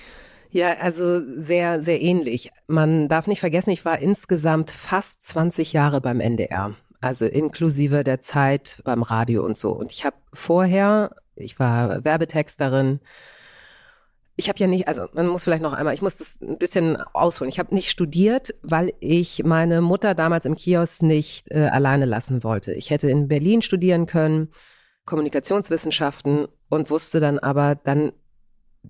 Ja, 0.52 0.76
also 0.78 1.20
sehr, 1.40 1.82
sehr 1.82 2.00
ähnlich. 2.00 2.50
Man 2.66 3.08
darf 3.08 3.26
nicht 3.26 3.40
vergessen, 3.40 3.70
ich 3.70 3.84
war 3.84 4.00
insgesamt 4.00 4.70
fast 4.70 5.22
20 5.22 5.72
Jahre 5.72 6.00
beim 6.00 6.20
NDR. 6.20 6.74
Also 7.00 7.26
inklusive 7.26 8.04
der 8.04 8.20
Zeit 8.20 8.80
beim 8.84 9.02
Radio 9.02 9.44
und 9.44 9.56
so. 9.56 9.70
Und 9.70 9.92
ich 9.92 10.04
habe 10.04 10.16
vorher, 10.32 11.14
ich 11.36 11.58
war 11.58 12.04
Werbetexterin. 12.04 13.00
Ich 14.36 14.48
habe 14.48 14.58
ja 14.58 14.66
nicht, 14.66 14.88
also 14.88 15.06
man 15.12 15.28
muss 15.28 15.44
vielleicht 15.44 15.62
noch 15.62 15.72
einmal, 15.72 15.94
ich 15.94 16.02
muss 16.02 16.16
das 16.16 16.38
ein 16.40 16.58
bisschen 16.58 16.96
ausholen. 16.96 17.48
Ich 17.48 17.58
habe 17.58 17.74
nicht 17.74 17.90
studiert, 17.90 18.54
weil 18.62 18.92
ich 19.00 19.44
meine 19.44 19.80
Mutter 19.80 20.14
damals 20.14 20.46
im 20.46 20.56
Kiosk 20.56 21.02
nicht 21.02 21.50
äh, 21.52 21.68
alleine 21.68 22.06
lassen 22.06 22.42
wollte. 22.42 22.72
Ich 22.72 22.90
hätte 22.90 23.08
in 23.08 23.28
Berlin 23.28 23.62
studieren 23.62 24.06
können, 24.06 24.48
Kommunikationswissenschaften 25.06 26.48
und 26.68 26.90
wusste 26.90 27.20
dann 27.20 27.38
aber, 27.38 27.74
dann 27.76 28.12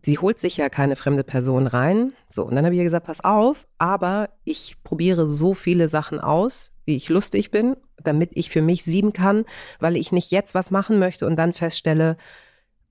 sie 0.04 0.18
holt 0.18 0.38
sich 0.38 0.56
ja 0.56 0.68
keine 0.68 0.96
fremde 0.96 1.24
Person 1.24 1.66
rein. 1.66 2.12
So, 2.28 2.44
und 2.44 2.54
dann 2.54 2.64
habe 2.64 2.74
ich 2.74 2.78
ihr 2.78 2.84
gesagt, 2.84 3.06
pass 3.06 3.22
auf, 3.22 3.66
aber 3.78 4.30
ich 4.44 4.76
probiere 4.82 5.26
so 5.26 5.54
viele 5.54 5.88
Sachen 5.88 6.20
aus, 6.20 6.72
wie 6.84 6.96
ich 6.96 7.08
lustig 7.08 7.50
bin, 7.50 7.76
damit 8.02 8.30
ich 8.34 8.50
für 8.50 8.62
mich 8.62 8.84
sieben 8.84 9.12
kann, 9.12 9.44
weil 9.78 9.96
ich 9.96 10.12
nicht 10.12 10.30
jetzt 10.30 10.54
was 10.54 10.70
machen 10.70 10.98
möchte 10.98 11.26
und 11.26 11.36
dann 11.36 11.52
feststelle, 11.52 12.16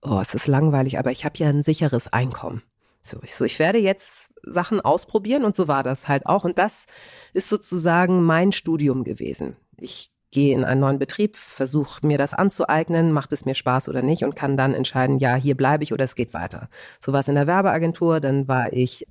oh, 0.01 0.19
es 0.21 0.33
ist 0.33 0.47
langweilig, 0.47 0.99
aber 0.99 1.11
ich 1.11 1.25
habe 1.25 1.37
ja 1.37 1.49
ein 1.49 1.63
sicheres 1.63 2.11
Einkommen. 2.11 2.61
So 3.01 3.17
ich, 3.23 3.33
so, 3.33 3.45
ich 3.45 3.59
werde 3.59 3.79
jetzt 3.79 4.29
Sachen 4.43 4.81
ausprobieren 4.81 5.45
und 5.45 5.55
so 5.55 5.67
war 5.67 5.83
das 5.83 6.07
halt 6.07 6.25
auch. 6.25 6.43
Und 6.43 6.57
das 6.57 6.85
ist 7.33 7.49
sozusagen 7.49 8.23
mein 8.23 8.51
Studium 8.51 9.03
gewesen. 9.03 9.55
Ich 9.79 10.11
gehe 10.31 10.53
in 10.55 10.63
einen 10.63 10.81
neuen 10.81 10.99
Betrieb, 10.99 11.35
versuche 11.35 12.05
mir 12.05 12.17
das 12.17 12.33
anzueignen, 12.33 13.11
macht 13.11 13.33
es 13.33 13.45
mir 13.45 13.55
Spaß 13.55 13.89
oder 13.89 14.01
nicht 14.01 14.23
und 14.23 14.35
kann 14.35 14.57
dann 14.57 14.73
entscheiden, 14.73 15.17
ja, 15.17 15.35
hier 15.35 15.55
bleibe 15.55 15.83
ich 15.83 15.91
oder 15.91 16.03
es 16.03 16.15
geht 16.15 16.33
weiter. 16.33 16.69
So 16.99 17.13
war 17.13 17.21
es 17.21 17.27
in 17.27 17.35
der 17.35 17.47
Werbeagentur, 17.47 18.19
dann 18.19 18.47
war 18.47 18.71
ich 18.71 19.07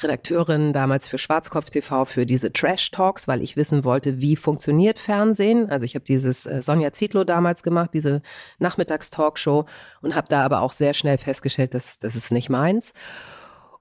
Redakteurin 0.00 0.72
damals 0.72 1.08
für 1.08 1.18
Schwarzkopf 1.18 1.70
TV 1.70 2.04
für 2.04 2.26
diese 2.26 2.52
Trash 2.52 2.90
Talks, 2.90 3.26
weil 3.28 3.42
ich 3.42 3.56
wissen 3.56 3.84
wollte, 3.84 4.20
wie 4.20 4.36
funktioniert 4.36 4.98
Fernsehen. 4.98 5.70
Also 5.70 5.84
ich 5.84 5.94
habe 5.94 6.04
dieses 6.04 6.46
äh, 6.46 6.62
Sonja 6.62 6.92
Zietlow 6.92 7.24
damals 7.24 7.62
gemacht, 7.62 7.90
diese 7.94 8.20
Nachmittagstalkshow 8.58 9.64
und 10.02 10.14
habe 10.14 10.28
da 10.28 10.44
aber 10.44 10.60
auch 10.60 10.72
sehr 10.72 10.92
schnell 10.94 11.18
festgestellt, 11.18 11.74
dass 11.74 11.98
das 11.98 12.14
ist 12.14 12.30
nicht 12.30 12.50
meins. 12.50 12.92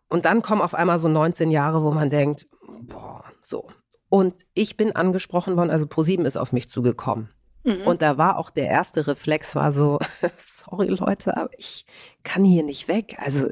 Und 0.10 0.26
dann 0.26 0.42
kommen 0.42 0.62
auf 0.62 0.74
einmal 0.74 1.00
so 1.00 1.10
19 1.10 1.52
Jahre, 1.52 1.84
wo 1.84 1.92
man 1.92 2.10
denkt, 2.10 2.48
boah, 2.82 3.26
so, 3.42 3.68
und 4.10 4.46
ich 4.54 4.78
bin 4.78 4.96
angesprochen 4.96 5.58
worden, 5.58 5.70
also 5.70 5.88
ProSieben 5.88 6.26
ist 6.26 6.38
auf 6.38 6.54
mich 6.54 6.70
zugekommen. 6.70 7.30
Mhm. 7.64 7.82
Und 7.82 8.02
da 8.02 8.18
war 8.18 8.38
auch 8.38 8.50
der 8.50 8.68
erste 8.68 9.06
Reflex 9.08 9.56
war 9.56 9.72
so, 9.74 10.00
sorry 10.38 10.88
Leute, 10.88 11.36
aber 11.36 11.50
ich 11.58 11.86
kann 12.24 12.44
hier 12.44 12.64
nicht 12.64 12.88
weg. 12.88 13.18
Also 13.20 13.50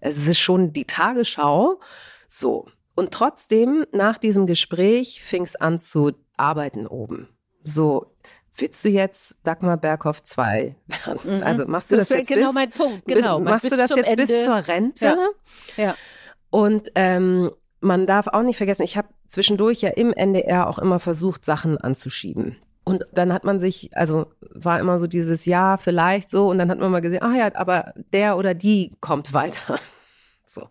es 0.00 0.26
ist 0.26 0.40
schon 0.40 0.72
die 0.72 0.84
Tagesschau. 0.84 1.80
So. 2.26 2.66
Und 2.94 3.12
trotzdem, 3.12 3.86
nach 3.92 4.18
diesem 4.18 4.46
Gespräch 4.46 5.22
fing 5.22 5.44
es 5.44 5.56
an 5.56 5.80
zu 5.80 6.12
arbeiten 6.36 6.86
oben. 6.86 7.28
So, 7.62 8.12
willst 8.56 8.84
du 8.84 8.88
jetzt 8.88 9.36
Dagmar 9.44 9.76
Berghoff 9.76 10.22
2 10.22 10.74
werden? 10.86 11.38
Mhm. 11.38 11.42
Also 11.44 11.66
machst 11.66 11.92
du 11.92 11.96
das, 11.96 12.08
das 12.08 12.18
jetzt 12.18 12.28
genau 12.28 12.46
bis, 12.46 12.54
mein 12.54 12.70
Punkt. 12.70 13.06
Genau, 13.06 13.38
machst 13.38 13.70
du 13.70 13.76
das 13.76 13.90
jetzt 13.90 14.08
Ende. 14.08 14.26
bis 14.26 14.44
zur 14.44 14.56
Rente? 14.56 15.04
Ja. 15.04 15.28
ja. 15.76 15.96
Und 16.50 16.90
ähm, 16.96 17.50
man 17.82 18.06
darf 18.06 18.28
auch 18.28 18.42
nicht 18.42 18.56
vergessen, 18.56 18.82
ich 18.82 18.96
habe 18.96 19.08
zwischendurch 19.26 19.80
ja 19.80 19.90
im 19.90 20.12
NDR 20.12 20.68
auch 20.68 20.78
immer 20.78 21.00
versucht, 21.00 21.44
Sachen 21.44 21.78
anzuschieben. 21.78 22.56
Und 22.84 23.06
dann 23.12 23.32
hat 23.32 23.44
man 23.44 23.60
sich, 23.60 23.96
also 23.96 24.26
war 24.40 24.80
immer 24.80 24.98
so 24.98 25.06
dieses 25.06 25.44
Ja, 25.44 25.76
vielleicht 25.76 26.30
so, 26.30 26.48
und 26.48 26.58
dann 26.58 26.70
hat 26.70 26.78
man 26.78 26.90
mal 26.90 27.00
gesehen, 27.00 27.22
ah 27.22 27.34
ja, 27.34 27.54
aber 27.54 27.92
der 28.12 28.36
oder 28.36 28.54
die 28.54 28.92
kommt 29.00 29.32
weiter. 29.32 29.78
So. 30.44 30.68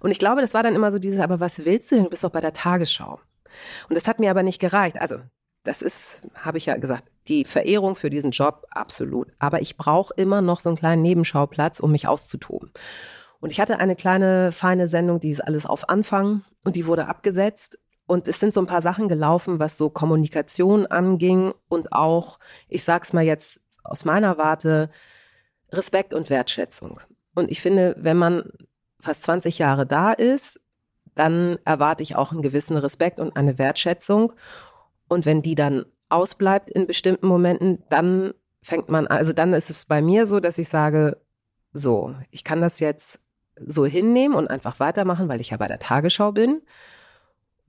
Und 0.00 0.10
ich 0.10 0.18
glaube, 0.18 0.40
das 0.40 0.54
war 0.54 0.62
dann 0.62 0.74
immer 0.74 0.90
so 0.90 0.98
dieses, 0.98 1.20
aber 1.20 1.38
was 1.38 1.66
willst 1.66 1.90
du 1.90 1.96
denn? 1.96 2.04
Du 2.04 2.08
bist 2.08 2.24
doch 2.24 2.30
bei 2.30 2.40
der 2.40 2.54
Tagesschau. 2.54 3.20
Und 3.90 3.94
das 3.94 4.08
hat 4.08 4.20
mir 4.20 4.30
aber 4.30 4.42
nicht 4.42 4.58
gereicht. 4.58 4.98
Also, 4.98 5.18
das 5.64 5.82
ist, 5.82 6.22
habe 6.34 6.56
ich 6.56 6.64
ja 6.64 6.78
gesagt, 6.78 7.04
die 7.28 7.44
Verehrung 7.44 7.94
für 7.94 8.08
diesen 8.08 8.30
Job, 8.30 8.66
absolut. 8.70 9.28
Aber 9.38 9.60
ich 9.60 9.76
brauche 9.76 10.14
immer 10.16 10.40
noch 10.40 10.60
so 10.60 10.70
einen 10.70 10.78
kleinen 10.78 11.02
Nebenschauplatz, 11.02 11.78
um 11.78 11.92
mich 11.92 12.08
auszutoben. 12.08 12.72
Und 13.40 13.50
ich 13.50 13.60
hatte 13.60 13.78
eine 13.78 13.96
kleine, 13.96 14.50
feine 14.50 14.88
Sendung, 14.88 15.20
die 15.20 15.30
ist 15.30 15.40
alles 15.40 15.66
auf 15.66 15.88
Anfang 15.90 16.42
und 16.68 16.76
die 16.76 16.84
wurde 16.84 17.06
abgesetzt. 17.06 17.78
Und 18.06 18.28
es 18.28 18.40
sind 18.40 18.52
so 18.52 18.60
ein 18.60 18.66
paar 18.66 18.82
Sachen 18.82 19.08
gelaufen, 19.08 19.58
was 19.58 19.78
so 19.78 19.88
Kommunikation 19.88 20.84
anging 20.84 21.54
und 21.70 21.92
auch, 21.92 22.38
ich 22.68 22.84
sag's 22.84 23.14
mal 23.14 23.24
jetzt 23.24 23.58
aus 23.82 24.04
meiner 24.04 24.36
Warte, 24.36 24.90
Respekt 25.72 26.12
und 26.12 26.28
Wertschätzung. 26.28 27.00
Und 27.34 27.50
ich 27.50 27.62
finde, 27.62 27.96
wenn 27.98 28.18
man 28.18 28.50
fast 29.00 29.22
20 29.22 29.58
Jahre 29.58 29.86
da 29.86 30.12
ist, 30.12 30.60
dann 31.14 31.58
erwarte 31.64 32.02
ich 32.02 32.16
auch 32.16 32.32
einen 32.32 32.42
gewissen 32.42 32.76
Respekt 32.76 33.18
und 33.18 33.34
eine 33.34 33.56
Wertschätzung. 33.56 34.34
Und 35.08 35.24
wenn 35.24 35.40
die 35.40 35.54
dann 35.54 35.86
ausbleibt 36.10 36.68
in 36.68 36.86
bestimmten 36.86 37.28
Momenten, 37.28 37.82
dann 37.88 38.34
fängt 38.60 38.90
man, 38.90 39.06
also 39.06 39.32
dann 39.32 39.54
ist 39.54 39.70
es 39.70 39.86
bei 39.86 40.02
mir 40.02 40.26
so, 40.26 40.38
dass 40.38 40.58
ich 40.58 40.68
sage, 40.68 41.16
so, 41.72 42.14
ich 42.30 42.44
kann 42.44 42.60
das 42.60 42.78
jetzt 42.78 43.20
so 43.66 43.86
hinnehmen 43.86 44.36
und 44.36 44.48
einfach 44.48 44.80
weitermachen, 44.80 45.28
weil 45.28 45.40
ich 45.40 45.50
ja 45.50 45.56
bei 45.56 45.68
der 45.68 45.78
Tagesschau 45.78 46.32
bin. 46.32 46.62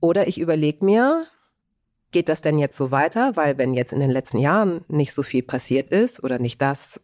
Oder 0.00 0.28
ich 0.28 0.40
überlege 0.40 0.84
mir, 0.84 1.26
geht 2.10 2.28
das 2.28 2.42
denn 2.42 2.58
jetzt 2.58 2.76
so 2.76 2.90
weiter? 2.90 3.36
Weil 3.36 3.58
wenn 3.58 3.74
jetzt 3.74 3.92
in 3.92 4.00
den 4.00 4.10
letzten 4.10 4.38
Jahren 4.38 4.84
nicht 4.88 5.12
so 5.12 5.22
viel 5.22 5.42
passiert 5.42 5.88
ist 5.90 6.22
oder 6.22 6.38
nicht 6.38 6.60
das, 6.60 7.00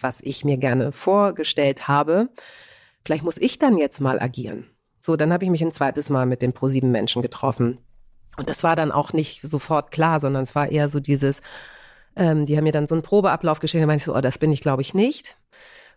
was 0.00 0.20
ich 0.20 0.44
mir 0.44 0.56
gerne 0.56 0.92
vorgestellt 0.92 1.88
habe, 1.88 2.28
vielleicht 3.04 3.24
muss 3.24 3.38
ich 3.38 3.58
dann 3.58 3.76
jetzt 3.76 4.00
mal 4.00 4.20
agieren. 4.20 4.66
So, 5.00 5.16
dann 5.16 5.32
habe 5.32 5.44
ich 5.44 5.50
mich 5.50 5.62
ein 5.62 5.72
zweites 5.72 6.10
Mal 6.10 6.26
mit 6.26 6.42
den 6.42 6.52
ProSieben 6.52 6.90
Menschen 6.90 7.22
getroffen. 7.22 7.78
Und 8.36 8.48
das 8.48 8.62
war 8.62 8.76
dann 8.76 8.92
auch 8.92 9.12
nicht 9.12 9.42
sofort 9.42 9.90
klar, 9.90 10.20
sondern 10.20 10.42
es 10.42 10.54
war 10.54 10.70
eher 10.70 10.88
so 10.88 11.00
dieses, 11.00 11.40
ähm, 12.16 12.46
die 12.46 12.56
haben 12.56 12.64
mir 12.64 12.72
dann 12.72 12.86
so 12.86 12.94
einen 12.94 13.02
Probeablauf 13.02 13.58
geschickt, 13.60 13.82
da 13.82 13.86
meinte 13.86 14.02
ich 14.02 14.06
so, 14.06 14.14
oh, 14.14 14.20
das 14.20 14.38
bin 14.38 14.52
ich 14.52 14.60
glaube 14.60 14.82
ich 14.82 14.94
nicht 14.94 15.36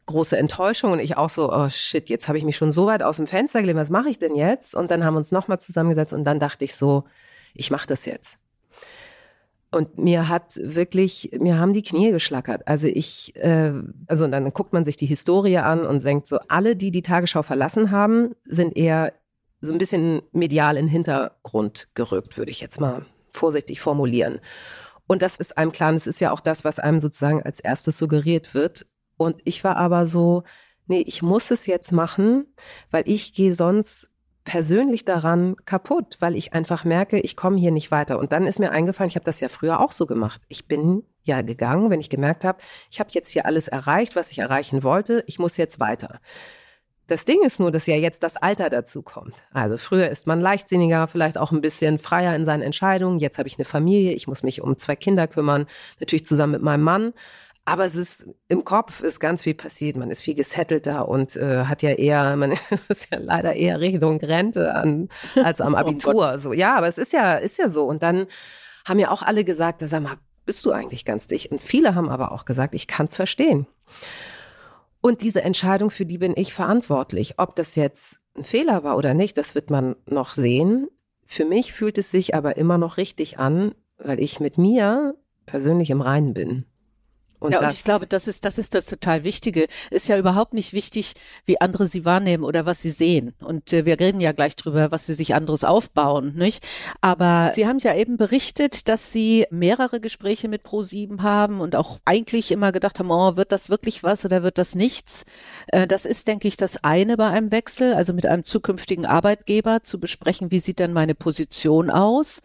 große 0.06 0.38
Enttäuschung 0.38 0.92
und 0.92 1.00
ich 1.00 1.18
auch 1.18 1.30
so, 1.30 1.52
oh 1.52 1.70
shit, 1.70 2.10
jetzt 2.10 2.28
habe 2.28 2.38
ich 2.38 2.44
mich 2.44 2.58
schon 2.58 2.72
so 2.72 2.86
weit 2.86 3.04
aus 3.04 3.18
dem 3.18 3.28
Fenster 3.28 3.62
gelegt, 3.62 3.78
was 3.78 3.90
mache 3.90 4.10
ich 4.10 4.20
denn 4.20 4.36
jetzt? 4.36 4.76
Und 4.76 4.92
dann 4.92 5.06
haben 5.06 5.14
wir 5.14 5.20
uns 5.20 5.32
nochmal 5.32 5.60
zusammengesetzt 5.60 6.14
und 6.14 6.24
dann 6.24 6.40
dachte 6.40 6.66
ich 6.66 6.76
so, 6.76 7.06
ich 7.54 7.72
mache 7.72 7.88
das 7.88 8.06
jetzt. 8.06 8.38
Und 9.74 9.98
mir 9.98 10.28
hat 10.28 10.58
wirklich, 10.58 11.32
mir 11.40 11.58
haben 11.58 11.72
die 11.72 11.84
Knie 11.84 12.12
geschlackert. 12.12 12.68
Also 12.68 12.88
ich, 12.88 13.34
äh, 13.38 13.72
also 14.08 14.28
dann 14.28 14.52
guckt 14.54 14.74
man 14.74 14.84
sich 14.84 14.98
die 14.98 15.06
Historie 15.06 15.60
an 15.60 15.86
und 15.86 16.04
denkt 16.04 16.28
so, 16.28 16.40
alle, 16.50 16.76
die 16.76 16.92
die 16.92 17.04
Tagesschau 17.04 17.42
verlassen 17.42 17.90
haben, 17.90 18.36
sind 18.44 18.76
eher 18.76 19.14
so 19.62 19.72
ein 19.72 19.78
bisschen 19.78 20.24
medial 20.34 20.76
in 20.76 20.88
den 20.88 20.92
Hintergrund 20.92 21.88
gerückt, 21.94 22.38
würde 22.38 22.52
ich 22.52 22.60
jetzt 22.60 22.82
mal 22.82 23.06
vorsichtig 23.32 23.80
formulieren. 23.80 24.40
Und 25.08 25.22
das 25.22 25.38
ist 25.38 25.58
einem 25.58 25.72
klar, 25.72 25.90
und 25.90 25.96
es 25.96 26.08
ist 26.08 26.20
ja 26.20 26.32
auch 26.32 26.40
das, 26.42 26.66
was 26.66 26.80
einem 26.80 27.00
sozusagen 27.00 27.42
als 27.42 27.60
erstes 27.60 27.98
suggeriert 27.98 28.54
wird. 28.54 28.86
Und 29.22 29.40
ich 29.44 29.64
war 29.64 29.78
aber 29.78 30.08
so, 30.08 30.42
nee, 30.88 31.04
ich 31.06 31.22
muss 31.22 31.52
es 31.52 31.68
jetzt 31.68 31.92
machen, 31.92 32.48
weil 32.90 33.04
ich 33.06 33.34
gehe 33.34 33.54
sonst 33.54 34.10
persönlich 34.46 35.06
daran 35.06 35.56
kaputt, 35.66 36.18
weil 36.20 36.36
ich 36.36 36.54
einfach 36.54 36.86
merke, 36.86 37.20
ich 37.20 37.36
komme 37.36 37.60
hier 37.60 37.70
nicht 37.70 37.92
weiter. 37.92 38.18
Und 38.18 38.32
dann 38.32 38.48
ist 38.48 38.58
mir 38.58 38.72
eingefallen, 38.72 39.10
ich 39.10 39.16
habe 39.16 39.24
das 39.24 39.40
ja 39.40 39.48
früher 39.48 39.80
auch 39.80 39.92
so 39.92 40.08
gemacht. 40.08 40.42
Ich 40.48 40.68
bin 40.68 41.04
ja 41.22 41.44
gegangen, 41.44 41.92
wenn 41.92 42.00
ich 42.00 42.10
gemerkt 42.10 42.44
habe, 42.44 42.58
ich 42.90 43.00
habe 43.00 43.12
jetzt 43.14 43.30
hier 43.30 43.46
alles 43.46 43.68
erreicht, 43.68 44.16
was 44.16 44.32
ich 44.32 44.40
erreichen 44.40 44.82
wollte, 44.82 45.24
ich 45.28 45.38
muss 45.38 45.56
jetzt 45.56 45.80
weiter. 45.80 46.20
Das 47.06 47.24
Ding 47.24 47.44
ist 47.44 47.60
nur, 47.60 47.70
dass 47.70 47.86
ja 47.86 47.98
jetzt 47.98 48.24
das 48.24 48.38
Alter 48.38 48.72
dazu 48.72 49.04
kommt. 49.04 49.36
Also 49.52 49.78
früher 49.78 50.10
ist 50.10 50.26
man 50.26 50.42
leichtsinniger, 50.42 51.08
vielleicht 51.08 51.38
auch 51.38 51.52
ein 51.52 51.62
bisschen 51.62 52.00
freier 52.00 52.36
in 52.36 52.46
seinen 52.46 52.64
Entscheidungen. 52.64 53.20
Jetzt 53.20 53.38
habe 53.38 53.48
ich 53.48 53.60
eine 53.60 53.66
Familie, 53.66 54.14
ich 54.14 54.26
muss 54.26 54.42
mich 54.42 54.62
um 54.64 54.78
zwei 54.78 54.96
Kinder 54.96 55.28
kümmern, 55.28 55.68
natürlich 56.00 56.26
zusammen 56.26 56.54
mit 56.54 56.64
meinem 56.64 56.84
Mann. 56.84 57.14
Aber 57.64 57.86
es 57.86 57.96
ist 57.96 58.26
im 58.48 58.66
Kopf 58.66 59.02
ist 59.02 59.20
ganz 59.20 59.44
viel 59.44 59.54
passiert. 59.54 59.96
Man 59.96 60.10
ist 60.10 60.22
viel 60.22 60.34
gesettelter 60.34 61.08
und 61.08 61.36
äh, 61.36 61.66
hat 61.66 61.82
ja 61.82 61.92
eher, 61.92 62.36
man 62.38 62.54
ist 62.90 63.08
ja 63.12 63.20
leider 63.20 63.54
eher 63.54 63.80
Richtung 63.80 64.20
Rente 64.20 64.74
an, 64.74 65.10
als 65.36 65.62
am 65.62 65.74
oh 65.76 65.78
Abitur. 65.78 66.34
oh 66.36 66.38
so 66.38 66.54
ja, 66.54 66.76
aber 66.76 66.88
es 66.88 66.98
ist 66.98 67.14
ja 67.14 67.36
ist 67.36 67.58
ja 67.58 67.70
so. 67.70 67.86
Und 67.86 68.04
dann 68.04 68.28
haben 68.86 69.00
ja 69.00 69.12
auch 69.12 69.22
alle 69.22 69.44
gesagt, 69.44 69.82
sag 69.86 70.02
mal, 70.02 70.18
bist 70.46 70.66
du 70.66 70.72
eigentlich 70.72 71.06
ganz 71.06 71.28
dicht? 71.28 71.52
Und 71.52 71.62
viele 71.62 71.96
haben 71.96 72.10
aber 72.10 72.32
auch 72.32 72.46
gesagt, 72.46 72.74
ich 72.74 72.88
kann 72.88 73.06
es 73.06 73.16
verstehen. 73.16 73.68
Und 75.02 75.22
diese 75.22 75.42
Entscheidung, 75.42 75.92
für 75.92 76.06
die 76.06 76.20
bin 76.20 76.34
ich 76.36 76.54
verantwortlich. 76.54 77.36
Ob 77.38 77.56
das 77.56 77.76
jetzt 77.76 78.20
ein 78.36 78.44
Fehler 78.44 78.84
war 78.84 78.98
oder 78.98 79.14
nicht, 79.14 79.38
das 79.38 79.56
wird 79.56 79.70
man 79.70 79.96
noch 80.06 80.30
sehen. 80.30 80.88
Für 81.26 81.46
mich 81.46 81.74
fühlt 81.74 81.98
es 81.98 82.12
sich 82.12 82.36
aber 82.36 82.58
immer 82.58 82.78
noch 82.78 82.98
richtig 82.98 83.40
an, 83.40 83.74
weil 83.98 84.20
ich 84.20 84.40
mit 84.40 84.58
mir 84.58 85.16
persönlich 85.46 85.90
im 85.90 86.02
Reinen 86.02 86.34
bin. 86.34 86.66
Und 87.42 87.54
ja, 87.54 87.60
und 87.60 87.74
ich 87.74 87.84
glaube, 87.84 88.06
das 88.06 88.28
ist, 88.28 88.46
das 88.46 88.60
ist 88.60 88.76
das 88.76 88.86
total 88.86 89.24
Wichtige. 89.24 89.68
Ist 89.90 90.08
ja 90.08 90.18
überhaupt 90.18 90.54
nicht 90.54 90.74
wichtig, 90.74 91.16
wie 91.46 91.60
andere 91.60 91.88
sie 91.88 92.06
wahrnehmen 92.06 92.44
oder 92.44 92.68
was 92.68 92.84
sie 92.84 92.92
sehen. 92.92 93.34
Und 93.40 93.74
äh, 93.74 93.84
wir 93.84 94.00
reden 94.00 94.22
ja 94.22 94.32
gleich 94.32 94.56
drüber, 94.56 94.92
was 94.92 95.08
sie 95.08 95.16
sich 95.16 95.34
anderes 95.34 95.64
aufbauen, 95.64 96.36
nicht? 96.36 96.64
Aber 97.02 97.52
Sie 97.56 97.66
haben 97.66 97.80
ja 97.80 97.96
eben 97.96 98.18
berichtet, 98.18 98.88
dass 98.88 99.12
Sie 99.12 99.48
mehrere 99.50 100.00
Gespräche 100.00 100.50
mit 100.50 100.64
Pro7 100.64 101.24
haben 101.24 101.62
und 101.62 101.76
auch 101.76 102.00
eigentlich 102.06 102.52
immer 102.52 102.72
gedacht 102.72 103.00
haben, 103.00 103.10
oh, 103.10 103.36
wird 103.38 103.52
das 103.52 103.72
wirklich 103.72 104.04
was 104.04 104.24
oder 104.24 104.44
wird 104.44 104.60
das 104.60 104.76
nichts? 104.76 105.26
Äh, 105.68 105.88
das 105.88 106.06
ist, 106.06 106.28
denke 106.28 106.48
ich, 106.48 106.58
das 106.58 106.84
eine 106.84 107.18
bei 107.18 107.28
einem 107.28 107.52
Wechsel, 107.52 107.96
also 107.96 108.14
mit 108.14 108.28
einem 108.28 108.44
zukünftigen 108.44 109.08
Arbeitgeber 109.08 109.82
zu 109.82 110.00
besprechen, 110.00 110.52
wie 110.52 110.60
sieht 110.60 110.78
denn 110.78 110.94
meine 110.94 111.16
Position 111.16 111.90
aus? 111.90 112.44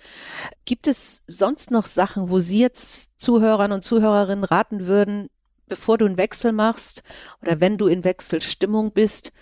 Gibt 0.65 0.87
es 0.87 1.23
sonst 1.29 1.71
noch 1.71 1.85
Sachen, 1.85 2.31
wo 2.31 2.41
Sie 2.41 2.61
jetzt 2.61 3.11
Zuhörern 3.19 3.73
und 3.73 3.85
Zuhörerinnen 3.85 4.45
raten 4.45 4.86
würden, 4.87 5.29
bevor 5.69 5.99
du 5.99 6.07
einen 6.07 6.19
Wechsel 6.19 6.53
machst 6.53 7.03
oder 7.43 7.61
wenn 7.61 7.79
du 7.79 7.87
in 7.87 8.05
Wechselstimmung 8.05 8.93
bist, 8.93 9.33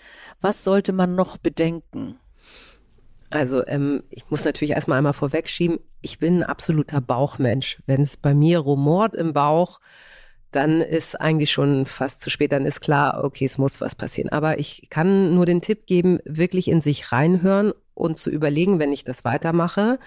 was 0.41 0.63
sollte 0.63 0.93
man 0.93 1.15
noch 1.15 1.37
bedenken? 1.37 2.19
Also 3.29 3.65
ähm, 3.67 4.03
ich 4.09 4.29
muss 4.29 4.45
natürlich 4.45 4.75
erstmal 4.75 4.97
einmal 4.97 5.13
vorwegschieben, 5.13 5.79
ich 6.01 6.19
bin 6.19 6.39
ein 6.39 6.43
absoluter 6.43 7.01
Bauchmensch. 7.01 7.81
Wenn 7.85 8.01
es 8.01 8.17
bei 8.17 8.33
mir 8.33 8.59
rumort 8.59 9.15
im 9.15 9.33
Bauch, 9.33 9.79
dann 10.51 10.79
ist 10.79 11.19
eigentlich 11.19 11.51
schon 11.51 11.85
fast 11.85 12.21
zu 12.21 12.29
spät, 12.29 12.51
dann 12.51 12.65
ist 12.65 12.79
klar, 12.79 13.23
okay, 13.23 13.45
es 13.45 13.57
muss 13.57 13.81
was 13.81 13.95
passieren. 13.95 14.29
Aber 14.29 14.59
ich 14.59 14.87
kann 14.89 15.35
nur 15.35 15.45
den 15.45 15.61
Tipp 15.61 15.85
geben, 15.85 16.19
wirklich 16.23 16.69
in 16.69 16.79
sich 16.79 17.11
reinhören 17.11 17.73
und 17.93 18.17
zu 18.17 18.29
überlegen, 18.29 18.79
wenn 18.79 18.93
ich 18.93 19.03
das 19.03 19.25
weitermache, 19.25 19.99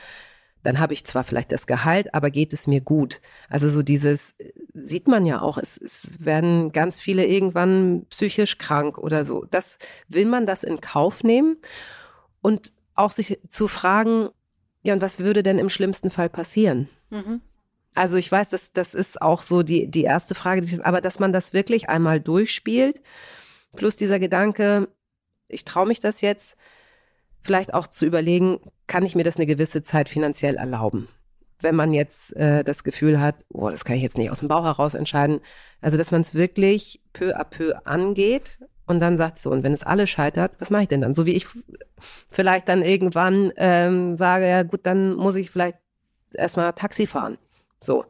dann 0.62 0.78
habe 0.78 0.92
ich 0.92 1.04
zwar 1.04 1.24
vielleicht 1.24 1.52
das 1.52 1.66
Gehalt, 1.66 2.14
aber 2.14 2.30
geht 2.30 2.52
es 2.52 2.66
mir 2.66 2.80
gut? 2.80 3.20
Also 3.48 3.70
so 3.70 3.82
dieses 3.82 4.34
sieht 4.74 5.08
man 5.08 5.26
ja 5.26 5.40
auch, 5.40 5.58
es, 5.58 5.78
es 5.78 6.24
werden 6.24 6.72
ganz 6.72 7.00
viele 7.00 7.26
irgendwann 7.26 8.06
psychisch 8.10 8.58
krank 8.58 8.98
oder 8.98 9.24
so. 9.24 9.44
Das 9.50 9.78
will 10.08 10.26
man 10.26 10.46
das 10.46 10.64
in 10.64 10.80
Kauf 10.80 11.22
nehmen 11.24 11.56
und 12.42 12.72
auch 12.94 13.10
sich 13.10 13.38
zu 13.48 13.68
fragen, 13.68 14.28
ja, 14.82 14.94
und 14.94 15.02
was 15.02 15.18
würde 15.18 15.42
denn 15.42 15.58
im 15.58 15.70
schlimmsten 15.70 16.10
Fall 16.10 16.28
passieren? 16.28 16.88
Mhm. 17.10 17.40
Also 17.94 18.16
ich 18.16 18.30
weiß, 18.30 18.50
das, 18.50 18.72
das 18.72 18.94
ist 18.94 19.20
auch 19.20 19.42
so 19.42 19.62
die, 19.62 19.88
die 19.88 20.04
erste 20.04 20.34
Frage, 20.34 20.64
aber 20.84 21.00
dass 21.00 21.18
man 21.18 21.32
das 21.32 21.52
wirklich 21.52 21.88
einmal 21.88 22.20
durchspielt, 22.20 23.00
plus 23.74 23.96
dieser 23.96 24.18
Gedanke, 24.18 24.88
ich 25.48 25.64
traue 25.64 25.86
mich 25.86 26.00
das 26.00 26.20
jetzt, 26.20 26.56
vielleicht 27.48 27.72
auch 27.72 27.86
zu 27.86 28.04
überlegen, 28.04 28.60
kann 28.86 29.06
ich 29.06 29.16
mir 29.16 29.24
das 29.24 29.36
eine 29.36 29.46
gewisse 29.46 29.82
Zeit 29.82 30.10
finanziell 30.10 30.56
erlauben? 30.56 31.08
Wenn 31.60 31.74
man 31.74 31.94
jetzt 31.94 32.36
äh, 32.36 32.62
das 32.62 32.84
Gefühl 32.84 33.18
hat, 33.18 33.46
oh, 33.48 33.70
das 33.70 33.86
kann 33.86 33.96
ich 33.96 34.02
jetzt 34.02 34.18
nicht 34.18 34.30
aus 34.30 34.40
dem 34.40 34.48
Bauch 34.48 34.64
heraus 34.64 34.92
entscheiden. 34.92 35.40
Also, 35.80 35.96
dass 35.96 36.12
man 36.12 36.20
es 36.20 36.34
wirklich 36.34 37.00
peu 37.14 37.34
à 37.34 37.44
peu 37.44 37.74
angeht 37.86 38.58
und 38.86 39.00
dann 39.00 39.16
sagt 39.16 39.38
so, 39.38 39.50
und 39.50 39.62
wenn 39.62 39.72
es 39.72 39.82
alles 39.82 40.10
scheitert, 40.10 40.52
was 40.58 40.68
mache 40.68 40.82
ich 40.82 40.88
denn 40.88 41.00
dann? 41.00 41.14
So 41.14 41.24
wie 41.24 41.34
ich 41.34 41.46
vielleicht 42.30 42.68
dann 42.68 42.82
irgendwann 42.82 43.50
ähm, 43.56 44.14
sage, 44.18 44.46
ja 44.46 44.62
gut, 44.62 44.80
dann 44.82 45.14
muss 45.14 45.34
ich 45.34 45.50
vielleicht 45.50 45.78
erstmal 46.34 46.74
Taxi 46.74 47.06
fahren. 47.06 47.38
So. 47.80 48.04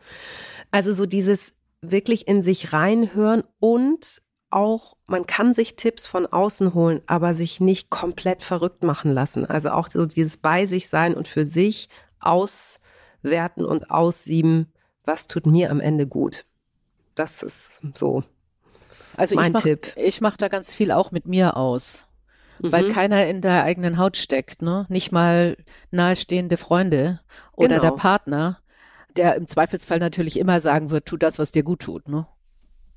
Also 0.72 0.92
so 0.92 1.06
dieses 1.06 1.54
wirklich 1.80 2.26
in 2.26 2.42
sich 2.42 2.72
reinhören 2.72 3.44
und 3.60 4.20
auch, 4.50 4.96
man 5.06 5.26
kann 5.26 5.52
sich 5.52 5.76
Tipps 5.76 6.06
von 6.06 6.26
außen 6.26 6.74
holen, 6.74 7.02
aber 7.06 7.34
sich 7.34 7.60
nicht 7.60 7.90
komplett 7.90 8.42
verrückt 8.42 8.82
machen 8.82 9.12
lassen. 9.12 9.44
Also 9.44 9.70
auch 9.70 9.90
so 9.90 10.06
dieses 10.06 10.36
bei 10.36 10.66
sich 10.66 10.88
sein 10.88 11.14
und 11.14 11.28
für 11.28 11.44
sich 11.44 11.88
auswerten 12.20 13.64
und 13.64 13.90
aussieben, 13.90 14.72
was 15.04 15.26
tut 15.26 15.46
mir 15.46 15.70
am 15.70 15.80
Ende 15.80 16.06
gut. 16.06 16.46
Das 17.14 17.42
ist 17.42 17.82
so 17.94 18.24
also 19.18 19.34
mein 19.34 19.46
ich 19.46 19.52
mach, 19.52 19.62
Tipp. 19.62 19.92
Ich 19.96 20.20
mache 20.20 20.38
da 20.38 20.48
ganz 20.48 20.72
viel 20.72 20.92
auch 20.92 21.10
mit 21.10 21.26
mir 21.26 21.56
aus. 21.56 22.06
Mhm. 22.60 22.72
Weil 22.72 22.88
keiner 22.88 23.26
in 23.26 23.40
der 23.40 23.64
eigenen 23.64 23.98
Haut 23.98 24.16
steckt, 24.16 24.62
ne? 24.62 24.86
Nicht 24.88 25.12
mal 25.12 25.56
nahestehende 25.90 26.56
Freunde 26.56 27.20
oder 27.52 27.80
genau. 27.80 27.82
der 27.82 27.90
Partner, 27.96 28.58
der 29.16 29.34
im 29.34 29.48
Zweifelsfall 29.48 29.98
natürlich 29.98 30.38
immer 30.38 30.60
sagen 30.60 30.90
wird, 30.90 31.06
tu 31.06 31.16
das, 31.16 31.38
was 31.38 31.52
dir 31.52 31.64
gut 31.64 31.80
tut, 31.80 32.08
ne? 32.08 32.26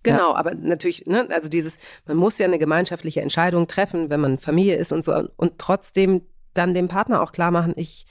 Genau, 0.04 0.32
ja. 0.32 0.36
aber 0.36 0.56
natürlich, 0.56 1.06
ne, 1.06 1.28
also 1.30 1.48
dieses, 1.48 1.78
man 2.06 2.18
muss 2.18 2.38
ja 2.38 2.46
eine 2.46 2.60
gemeinschaftliche 2.60 3.22
Entscheidung 3.22 3.68
treffen, 3.68 4.10
wenn 4.10 4.20
man 4.20 4.38
Familie 4.40 4.76
ist 4.76 4.92
und 4.92 5.04
so 5.04 5.28
und 5.36 5.60
trotzdem 5.60 6.22
dann 6.54 6.74
dem 6.74 6.88
Partner 6.88 7.22
auch 7.22 7.32
klar 7.32 7.52
machen, 7.52 7.74
ich, 7.76 8.06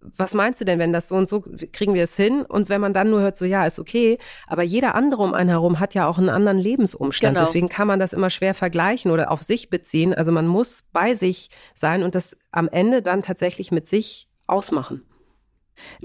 was 0.00 0.34
meinst 0.34 0.60
du 0.60 0.64
denn, 0.64 0.78
wenn 0.78 0.92
das 0.92 1.08
so 1.08 1.16
und 1.16 1.28
so, 1.28 1.42
kriegen 1.72 1.94
wir 1.94 2.04
es 2.04 2.14
hin? 2.16 2.42
Und 2.42 2.68
wenn 2.68 2.80
man 2.80 2.92
dann 2.92 3.10
nur 3.10 3.20
hört, 3.20 3.36
so 3.36 3.44
ja, 3.44 3.66
ist 3.66 3.78
okay, 3.78 4.18
aber 4.46 4.62
jeder 4.62 4.94
andere 4.94 5.22
um 5.22 5.34
einen 5.34 5.48
herum 5.48 5.80
hat 5.80 5.94
ja 5.94 6.06
auch 6.06 6.18
einen 6.18 6.28
anderen 6.28 6.58
Lebensumstand. 6.58 7.36
Genau. 7.36 7.46
Deswegen 7.46 7.68
kann 7.68 7.88
man 7.88 7.98
das 7.98 8.12
immer 8.12 8.30
schwer 8.30 8.54
vergleichen 8.54 9.10
oder 9.10 9.30
auf 9.30 9.42
sich 9.42 9.70
beziehen. 9.70 10.14
Also 10.14 10.30
man 10.30 10.46
muss 10.46 10.84
bei 10.92 11.14
sich 11.14 11.50
sein 11.74 12.02
und 12.02 12.14
das 12.14 12.36
am 12.52 12.68
Ende 12.68 13.02
dann 13.02 13.22
tatsächlich 13.22 13.72
mit 13.72 13.86
sich 13.86 14.28
ausmachen. 14.46 15.02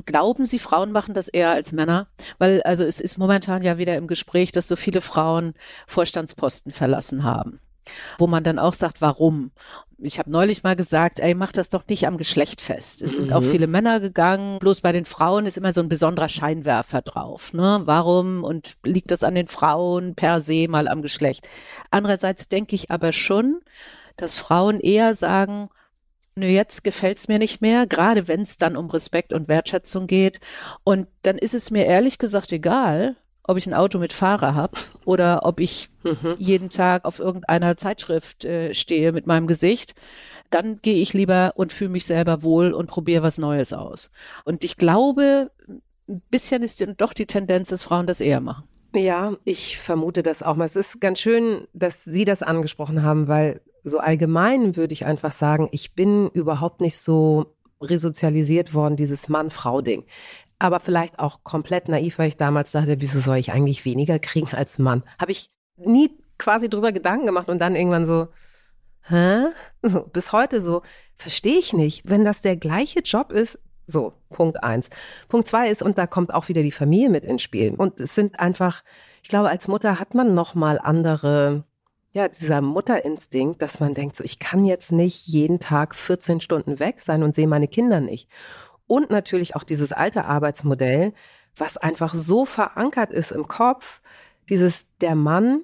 Glauben 0.05 0.45
Sie, 0.45 0.59
Frauen 0.59 0.91
machen 0.91 1.13
das 1.13 1.27
eher 1.27 1.51
als 1.51 1.71
Männer? 1.71 2.07
Weil 2.37 2.61
also 2.63 2.83
es 2.83 2.99
ist 2.99 3.17
momentan 3.17 3.63
ja 3.63 3.77
wieder 3.77 3.97
im 3.97 4.07
Gespräch, 4.07 4.51
dass 4.51 4.67
so 4.67 4.75
viele 4.75 5.01
Frauen 5.01 5.53
Vorstandsposten 5.87 6.71
verlassen 6.71 7.23
haben. 7.23 7.59
Wo 8.17 8.27
man 8.27 8.43
dann 8.43 8.59
auch 8.59 8.73
sagt, 8.73 9.01
warum? 9.01 9.51
Ich 9.97 10.19
habe 10.19 10.31
neulich 10.31 10.63
mal 10.63 10.75
gesagt, 10.75 11.19
ey, 11.19 11.33
mach 11.33 11.51
das 11.51 11.69
doch 11.69 11.83
nicht 11.87 12.07
am 12.07 12.17
Geschlecht 12.17 12.61
fest. 12.61 13.01
Es 13.01 13.15
sind 13.15 13.27
mhm. 13.27 13.33
auch 13.33 13.43
viele 13.43 13.67
Männer 13.67 13.99
gegangen, 13.99 14.59
bloß 14.59 14.81
bei 14.81 14.91
den 14.91 15.05
Frauen 15.05 15.45
ist 15.45 15.57
immer 15.57 15.73
so 15.73 15.81
ein 15.81 15.89
besonderer 15.89 16.29
Scheinwerfer 16.29 17.01
drauf. 17.01 17.53
Ne? 17.53 17.81
Warum 17.85 18.43
und 18.43 18.77
liegt 18.83 19.11
das 19.11 19.23
an 19.23 19.35
den 19.35 19.47
Frauen 19.47 20.15
per 20.15 20.41
se 20.41 20.67
mal 20.69 20.87
am 20.87 21.01
Geschlecht? 21.01 21.47
Andererseits 21.91 22.49
denke 22.49 22.75
ich 22.75 22.91
aber 22.91 23.11
schon, 23.11 23.61
dass 24.17 24.39
Frauen 24.39 24.79
eher 24.79 25.15
sagen, 25.15 25.69
nö, 26.35 26.47
jetzt 26.47 26.83
gefällt's 26.83 27.27
mir 27.27 27.39
nicht 27.39 27.61
mehr, 27.61 27.87
gerade 27.87 28.27
wenn 28.27 28.41
es 28.41 28.57
dann 28.57 28.75
um 28.75 28.89
Respekt 28.89 29.33
und 29.33 29.47
Wertschätzung 29.47 30.07
geht. 30.07 30.39
Und 30.83 31.07
dann 31.21 31.37
ist 31.37 31.53
es 31.53 31.71
mir 31.71 31.85
ehrlich 31.85 32.17
gesagt 32.17 32.51
egal, 32.51 33.15
ob 33.43 33.57
ich 33.57 33.67
ein 33.67 33.73
Auto 33.73 33.99
mit 33.99 34.13
Fahrer 34.13 34.55
habe 34.55 34.77
oder 35.05 35.41
ob 35.43 35.59
ich 35.59 35.89
mhm. 36.03 36.35
jeden 36.37 36.69
Tag 36.69 37.05
auf 37.05 37.19
irgendeiner 37.19 37.77
Zeitschrift 37.77 38.45
äh, 38.45 38.73
stehe 38.73 39.11
mit 39.11 39.27
meinem 39.27 39.47
Gesicht. 39.47 39.95
Dann 40.49 40.79
gehe 40.81 41.01
ich 41.01 41.13
lieber 41.13 41.53
und 41.55 41.73
fühle 41.73 41.89
mich 41.89 42.05
selber 42.05 42.43
wohl 42.43 42.73
und 42.73 42.87
probiere 42.87 43.23
was 43.23 43.37
Neues 43.37 43.73
aus. 43.73 44.11
Und 44.45 44.63
ich 44.63 44.77
glaube, 44.77 45.51
ein 46.07 46.21
bisschen 46.29 46.63
ist 46.63 46.83
doch 46.97 47.13
die 47.13 47.25
Tendenz, 47.25 47.69
dass 47.69 47.83
Frauen 47.83 48.07
das 48.07 48.21
eher 48.21 48.39
machen. 48.39 48.67
Ja, 48.95 49.35
ich 49.43 49.79
vermute 49.79 50.21
das 50.21 50.43
auch 50.43 50.55
mal. 50.55 50.65
Es 50.65 50.75
ist 50.75 51.01
ganz 51.01 51.19
schön, 51.19 51.67
dass 51.73 52.03
Sie 52.03 52.25
das 52.25 52.43
angesprochen 52.43 53.01
haben, 53.01 53.27
weil 53.27 53.61
so 53.83 53.99
allgemein 53.99 54.75
würde 54.75 54.93
ich 54.93 55.05
einfach 55.05 55.31
sagen, 55.31 55.69
ich 55.71 55.93
bin 55.93 56.29
überhaupt 56.29 56.81
nicht 56.81 56.97
so 56.97 57.55
resozialisiert 57.81 58.73
worden, 58.73 58.95
dieses 58.95 59.29
Mann-Frau-Ding. 59.29 60.05
Aber 60.59 60.79
vielleicht 60.79 61.19
auch 61.19 61.43
komplett 61.43 61.89
naiv, 61.89 62.17
weil 62.17 62.29
ich 62.29 62.37
damals 62.37 62.71
dachte, 62.71 63.01
wieso 63.01 63.19
soll 63.19 63.37
ich 63.37 63.51
eigentlich 63.51 63.83
weniger 63.83 64.19
kriegen 64.19 64.55
als 64.55 64.79
Mann? 64.79 65.03
Habe 65.19 65.31
ich 65.31 65.49
nie 65.75 66.11
quasi 66.37 66.69
drüber 66.69 66.91
Gedanken 66.91 67.25
gemacht 67.25 67.49
und 67.49 67.59
dann 67.59 67.75
irgendwann 67.75 68.05
so, 68.05 68.29
hä? 69.07 69.47
So, 69.81 70.05
bis 70.05 70.31
heute 70.31 70.61
so, 70.61 70.81
verstehe 71.15 71.57
ich 71.57 71.73
nicht. 71.73 72.09
Wenn 72.09 72.23
das 72.23 72.41
der 72.41 72.55
gleiche 72.55 72.99
Job 72.99 73.31
ist, 73.31 73.59
so, 73.85 74.13
Punkt 74.29 74.63
eins. 74.63 74.89
Punkt 75.27 75.47
zwei 75.47 75.69
ist, 75.69 75.83
und 75.83 75.97
da 75.97 76.07
kommt 76.07 76.33
auch 76.33 76.47
wieder 76.47 76.63
die 76.63 76.71
Familie 76.71 77.09
mit 77.09 77.25
ins 77.25 77.41
Spiel. 77.41 77.75
Und 77.75 77.99
es 77.99 78.15
sind 78.15 78.39
einfach, 78.39 78.83
ich 79.21 79.27
glaube, 79.27 79.49
als 79.49 79.67
Mutter 79.67 79.99
hat 79.99 80.15
man 80.15 80.33
nochmal 80.33 80.79
andere 80.81 81.65
ja, 82.13 82.27
dieser 82.27 82.61
Mutterinstinkt, 82.61 83.61
dass 83.61 83.79
man 83.79 83.95
denkt, 83.95 84.15
so, 84.15 84.23
ich 84.23 84.37
kann 84.37 84.65
jetzt 84.65 84.91
nicht 84.91 85.27
jeden 85.27 85.59
Tag 85.59 85.95
14 85.95 86.41
Stunden 86.41 86.79
weg 86.79 87.01
sein 87.01 87.23
und 87.23 87.33
sehe 87.33 87.47
meine 87.47 87.67
Kinder 87.67 87.99
nicht. 87.99 88.29
Und 88.85 89.09
natürlich 89.09 89.55
auch 89.55 89.63
dieses 89.63 89.91
alte 89.91 90.25
Arbeitsmodell, 90.25 91.13
was 91.57 91.77
einfach 91.77 92.13
so 92.13 92.45
verankert 92.45 93.11
ist 93.11 93.31
im 93.31 93.47
Kopf, 93.47 94.01
dieses, 94.49 94.85
der 95.01 95.15
Mann 95.15 95.63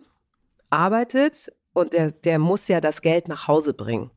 arbeitet 0.71 1.51
und 1.73 1.93
der, 1.93 2.12
der 2.12 2.39
muss 2.39 2.67
ja 2.67 2.81
das 2.81 3.01
Geld 3.01 3.27
nach 3.27 3.47
Hause 3.47 3.73
bringen. 3.73 4.09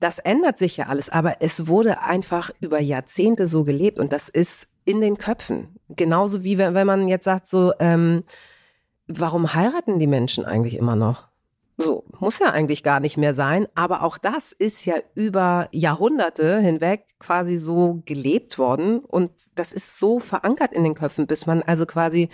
Das 0.00 0.18
ändert 0.18 0.58
sich 0.58 0.76
ja 0.76 0.86
alles, 0.86 1.10
aber 1.10 1.36
es 1.40 1.68
wurde 1.68 2.00
einfach 2.00 2.50
über 2.60 2.80
Jahrzehnte 2.80 3.46
so 3.46 3.62
gelebt 3.62 4.00
und 4.00 4.12
das 4.12 4.28
ist 4.28 4.66
in 4.84 5.00
den 5.00 5.16
Köpfen. 5.16 5.76
Genauso 5.90 6.42
wie 6.42 6.58
wenn, 6.58 6.74
wenn 6.74 6.88
man 6.88 7.06
jetzt 7.06 7.24
sagt, 7.24 7.46
so, 7.46 7.72
ähm, 7.78 8.24
warum 9.06 9.54
heiraten 9.54 10.00
die 10.00 10.08
Menschen 10.08 10.44
eigentlich 10.44 10.76
immer 10.76 10.96
noch? 10.96 11.31
So, 11.78 12.04
muss 12.20 12.38
ja 12.38 12.50
eigentlich 12.50 12.82
gar 12.82 13.00
nicht 13.00 13.16
mehr 13.16 13.34
sein, 13.34 13.66
aber 13.74 14.02
auch 14.02 14.18
das 14.18 14.52
ist 14.52 14.84
ja 14.84 14.96
über 15.14 15.68
Jahrhunderte 15.72 16.60
hinweg 16.60 17.06
quasi 17.18 17.56
so 17.56 18.02
gelebt 18.04 18.58
worden 18.58 19.00
und 19.00 19.30
das 19.54 19.72
ist 19.72 19.98
so 19.98 20.20
verankert 20.20 20.74
in 20.74 20.84
den 20.84 20.94
Köpfen, 20.94 21.26
bis 21.26 21.46
man 21.46 21.62
also 21.62 21.86
quasi 21.86 22.28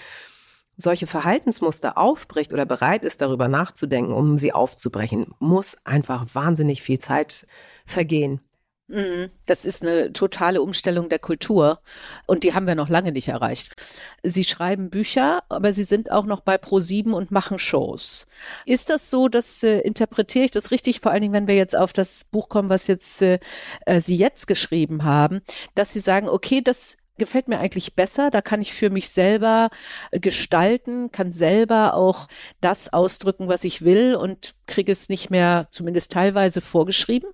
solche 0.76 1.06
Verhaltensmuster 1.06 1.98
aufbricht 1.98 2.52
oder 2.52 2.64
bereit 2.64 3.04
ist, 3.04 3.20
darüber 3.20 3.48
nachzudenken, 3.48 4.12
um 4.12 4.38
sie 4.38 4.52
aufzubrechen, 4.52 5.34
muss 5.38 5.76
einfach 5.84 6.26
wahnsinnig 6.34 6.82
viel 6.82 6.98
Zeit 6.98 7.46
vergehen. 7.84 8.40
Mhm. 8.88 9.30
Das 9.44 9.66
ist 9.66 9.82
eine 9.82 10.14
totale 10.14 10.62
Umstellung 10.62 11.10
der 11.10 11.18
Kultur 11.18 11.80
und 12.26 12.42
die 12.42 12.54
haben 12.54 12.66
wir 12.66 12.74
noch 12.74 12.88
lange 12.88 13.12
nicht 13.12 13.28
erreicht. 13.28 13.74
Sie 14.22 14.44
schreiben 14.44 14.88
Bücher, 14.88 15.42
aber 15.50 15.74
Sie 15.74 15.84
sind 15.84 16.10
auch 16.10 16.24
noch 16.24 16.40
bei 16.40 16.56
Pro7 16.56 17.12
und 17.12 17.30
machen 17.30 17.58
Shows. 17.58 18.26
Ist 18.64 18.88
das 18.88 19.10
so, 19.10 19.28
dass 19.28 19.62
äh, 19.62 19.80
interpretiere 19.80 20.46
ich 20.46 20.52
das 20.52 20.70
richtig, 20.70 21.00
vor 21.00 21.12
allen 21.12 21.20
Dingen, 21.20 21.34
wenn 21.34 21.48
wir 21.48 21.56
jetzt 21.56 21.76
auf 21.76 21.92
das 21.92 22.24
Buch 22.24 22.48
kommen, 22.48 22.70
was 22.70 22.86
jetzt 22.86 23.20
äh, 23.20 23.38
äh 23.84 24.00
Sie 24.00 24.16
jetzt 24.16 24.46
geschrieben 24.46 25.04
haben, 25.04 25.42
dass 25.74 25.92
Sie 25.92 26.00
sagen, 26.00 26.28
okay, 26.28 26.62
das 26.62 26.96
gefällt 27.18 27.48
mir 27.48 27.58
eigentlich 27.58 27.94
besser. 27.94 28.30
Da 28.30 28.40
kann 28.40 28.62
ich 28.62 28.72
für 28.72 28.88
mich 28.88 29.10
selber 29.10 29.68
äh, 30.12 30.20
gestalten, 30.20 31.12
kann 31.12 31.32
selber 31.32 31.94
auch 31.94 32.26
das 32.62 32.92
ausdrücken, 32.92 33.48
was 33.48 33.64
ich 33.64 33.82
will 33.82 34.14
und 34.14 34.54
kriege 34.66 34.92
es 34.92 35.10
nicht 35.10 35.28
mehr 35.28 35.68
zumindest 35.70 36.12
teilweise 36.12 36.62
vorgeschrieben. 36.62 37.28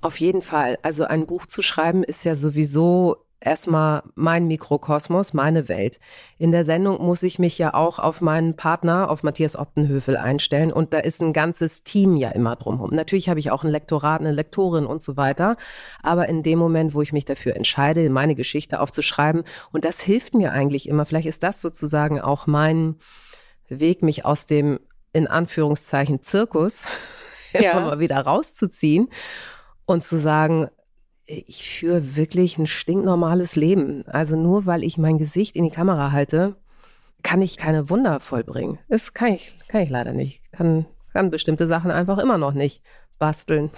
Auf 0.00 0.20
jeden 0.20 0.42
Fall. 0.42 0.78
Also 0.82 1.04
ein 1.04 1.26
Buch 1.26 1.46
zu 1.46 1.62
schreiben 1.62 2.04
ist 2.04 2.24
ja 2.24 2.36
sowieso 2.36 3.16
erstmal 3.40 4.02
mein 4.14 4.46
Mikrokosmos, 4.46 5.32
meine 5.32 5.68
Welt. 5.68 6.00
In 6.38 6.50
der 6.50 6.64
Sendung 6.64 7.04
muss 7.04 7.22
ich 7.22 7.38
mich 7.38 7.56
ja 7.58 7.74
auch 7.74 7.98
auf 7.98 8.20
meinen 8.20 8.56
Partner, 8.56 9.10
auf 9.10 9.22
Matthias 9.22 9.56
Optenhövel 9.56 10.16
einstellen 10.16 10.72
und 10.72 10.92
da 10.92 10.98
ist 10.98 11.20
ein 11.20 11.32
ganzes 11.32 11.84
Team 11.84 12.16
ja 12.16 12.30
immer 12.30 12.56
drumherum. 12.56 12.94
Natürlich 12.94 13.28
habe 13.28 13.38
ich 13.38 13.50
auch 13.50 13.62
ein 13.62 13.70
Lektorat, 13.70 14.20
eine 14.20 14.32
Lektorin 14.32 14.86
und 14.86 15.02
so 15.02 15.16
weiter, 15.16 15.56
aber 16.02 16.28
in 16.28 16.42
dem 16.42 16.58
Moment, 16.58 16.94
wo 16.94 17.02
ich 17.02 17.12
mich 17.12 17.24
dafür 17.24 17.54
entscheide, 17.54 18.10
meine 18.10 18.34
Geschichte 18.34 18.80
aufzuschreiben 18.80 19.44
und 19.72 19.84
das 19.84 20.00
hilft 20.00 20.34
mir 20.34 20.52
eigentlich 20.52 20.88
immer, 20.88 21.06
vielleicht 21.06 21.28
ist 21.28 21.42
das 21.42 21.60
sozusagen 21.60 22.20
auch 22.20 22.46
mein 22.46 22.96
Weg, 23.68 24.02
mich 24.02 24.24
aus 24.24 24.46
dem 24.46 24.80
in 25.12 25.28
Anführungszeichen 25.28 26.22
Zirkus 26.22 26.82
ja. 27.52 27.72
immer 27.72 27.82
mal 27.82 27.98
wieder 28.00 28.18
rauszuziehen 28.18 29.08
und 29.88 30.04
zu 30.04 30.18
sagen, 30.18 30.68
ich 31.24 31.66
führe 31.68 32.14
wirklich 32.14 32.58
ein 32.58 32.66
stinknormales 32.66 33.56
Leben. 33.56 34.06
Also 34.06 34.36
nur 34.36 34.66
weil 34.66 34.84
ich 34.84 34.98
mein 34.98 35.18
Gesicht 35.18 35.56
in 35.56 35.64
die 35.64 35.70
Kamera 35.70 36.12
halte, 36.12 36.56
kann 37.22 37.40
ich 37.40 37.56
keine 37.56 37.88
Wunder 37.88 38.20
vollbringen. 38.20 38.78
Das 38.88 39.14
kann 39.14 39.32
ich, 39.32 39.56
kann 39.66 39.80
ich 39.82 39.88
leider 39.88 40.12
nicht. 40.12 40.42
Kann, 40.52 40.84
kann 41.14 41.30
bestimmte 41.30 41.66
Sachen 41.66 41.90
einfach 41.90 42.18
immer 42.18 42.36
noch 42.36 42.52
nicht 42.52 42.82
basteln. 43.18 43.70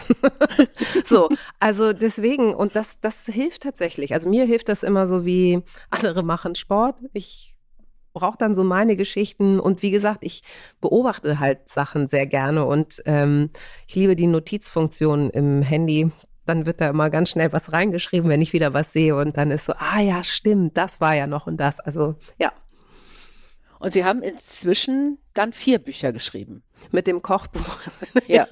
so, 1.05 1.29
also 1.61 1.93
deswegen, 1.93 2.55
und 2.55 2.75
das, 2.75 2.99
das 3.01 3.27
hilft 3.27 3.63
tatsächlich. 3.63 4.13
Also 4.13 4.29
mir 4.29 4.47
hilft 4.47 4.69
das 4.69 4.83
immer 4.83 5.07
so 5.07 5.25
wie 5.25 5.63
andere 5.91 6.25
machen 6.25 6.57
Sport. 6.57 6.99
Ich 7.13 7.50
brauche 8.13 8.39
dann 8.39 8.55
so 8.55 8.65
meine 8.65 8.97
Geschichten 8.97 9.61
und 9.61 9.83
wie 9.83 9.91
gesagt, 9.91 10.21
ich 10.23 10.43
beobachte 10.81 11.39
halt 11.39 11.69
Sachen 11.69 12.07
sehr 12.07 12.27
gerne 12.27 12.65
und 12.65 13.03
ähm, 13.07 13.51
ich 13.87 13.95
liebe 13.95 14.17
die 14.17 14.27
Notizfunktion 14.27 15.31
im 15.31 15.63
Handy. 15.63 16.11
Dann 16.47 16.67
wird 16.67 16.81
da 16.81 16.89
immer 16.89 17.11
ganz 17.11 17.31
schnell 17.31 17.53
was 17.53 17.73
reingeschrieben, 17.73 18.29
wenn 18.29 18.43
ich 18.43 18.53
wieder 18.53 18.75
was 18.75 18.93
sehe 18.93 19.15
und 19.17 19.37
dann 19.37 19.51
ist 19.51 19.67
so, 19.67 19.75
ah 19.75 20.01
ja, 20.01 20.25
stimmt, 20.25 20.77
das 20.77 21.01
war 21.01 21.15
ja 21.15 21.27
noch 21.27 21.47
und 21.47 21.59
das. 21.59 21.81
Also 21.81 22.17
ja. 22.39 22.53
Und 23.79 23.95
Sie 23.95 24.05
haben 24.05 24.23
inzwischen 24.23 25.19
dann 25.33 25.53
vier 25.53 25.79
Bücher 25.79 26.13
geschrieben. 26.13 26.63
Mit 26.91 27.07
dem 27.07 27.23
Kochbuch. 27.23 27.79
ja. 28.27 28.47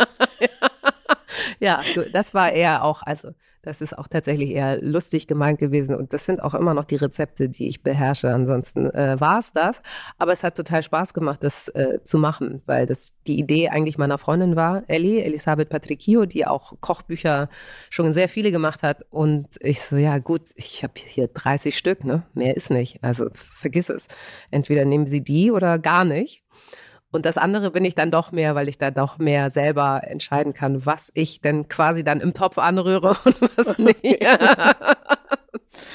ja, 1.60 1.82
das 2.12 2.34
war 2.34 2.52
eher 2.52 2.84
auch, 2.84 3.02
also 3.02 3.32
das 3.62 3.80
ist 3.80 3.96
auch 3.96 4.08
tatsächlich 4.08 4.50
eher 4.50 4.80
lustig 4.80 5.26
gemeint 5.26 5.58
gewesen 5.58 5.94
und 5.94 6.12
das 6.12 6.26
sind 6.26 6.42
auch 6.42 6.54
immer 6.54 6.74
noch 6.74 6.84
die 6.84 6.96
Rezepte, 6.96 7.48
die 7.48 7.68
ich 7.68 7.82
beherrsche. 7.82 8.32
Ansonsten 8.32 8.90
äh, 8.90 9.20
war 9.20 9.40
es 9.40 9.52
das. 9.52 9.82
Aber 10.18 10.32
es 10.32 10.42
hat 10.42 10.56
total 10.56 10.82
Spaß 10.82 11.14
gemacht, 11.14 11.42
das 11.42 11.68
äh, 11.68 11.98
zu 12.02 12.18
machen, 12.18 12.62
weil 12.66 12.86
das 12.86 13.12
die 13.26 13.38
Idee 13.38 13.68
eigentlich 13.68 13.98
meiner 13.98 14.18
Freundin 14.18 14.56
war, 14.56 14.82
Ellie, 14.88 15.22
Elisabeth 15.22 15.68
Patricchio, 15.68 16.24
die 16.26 16.46
auch 16.46 16.74
Kochbücher 16.80 17.48
schon 17.90 18.14
sehr 18.14 18.28
viele 18.28 18.50
gemacht 18.50 18.82
hat. 18.82 19.04
Und 19.10 19.48
ich 19.60 19.80
so, 19.80 19.96
ja 19.96 20.18
gut, 20.18 20.42
ich 20.54 20.82
habe 20.82 20.94
hier 20.96 21.28
30 21.28 21.76
Stück, 21.76 22.04
ne? 22.04 22.22
Mehr 22.34 22.56
ist 22.56 22.70
nicht. 22.70 23.02
Also 23.02 23.28
vergiss 23.32 23.88
es. 23.88 24.06
Entweder 24.50 24.84
nehmen 24.84 25.06
Sie 25.06 25.22
die 25.22 25.50
oder 25.50 25.78
gar 25.78 26.04
nicht. 26.04 26.42
Und 27.10 27.24
das 27.24 27.38
andere 27.38 27.70
bin 27.70 27.84
ich 27.84 27.94
dann 27.94 28.10
doch 28.10 28.32
mehr, 28.32 28.54
weil 28.54 28.68
ich 28.68 28.76
da 28.76 28.90
doch 28.90 29.16
mehr 29.18 29.48
selber 29.48 30.02
entscheiden 30.04 30.52
kann, 30.52 30.84
was 30.84 31.10
ich 31.14 31.40
denn 31.40 31.68
quasi 31.68 32.04
dann 32.04 32.20
im 32.20 32.34
Topf 32.34 32.58
anrühre 32.58 33.16
und 33.24 33.36
was 33.56 33.78
nicht. 33.78 34.26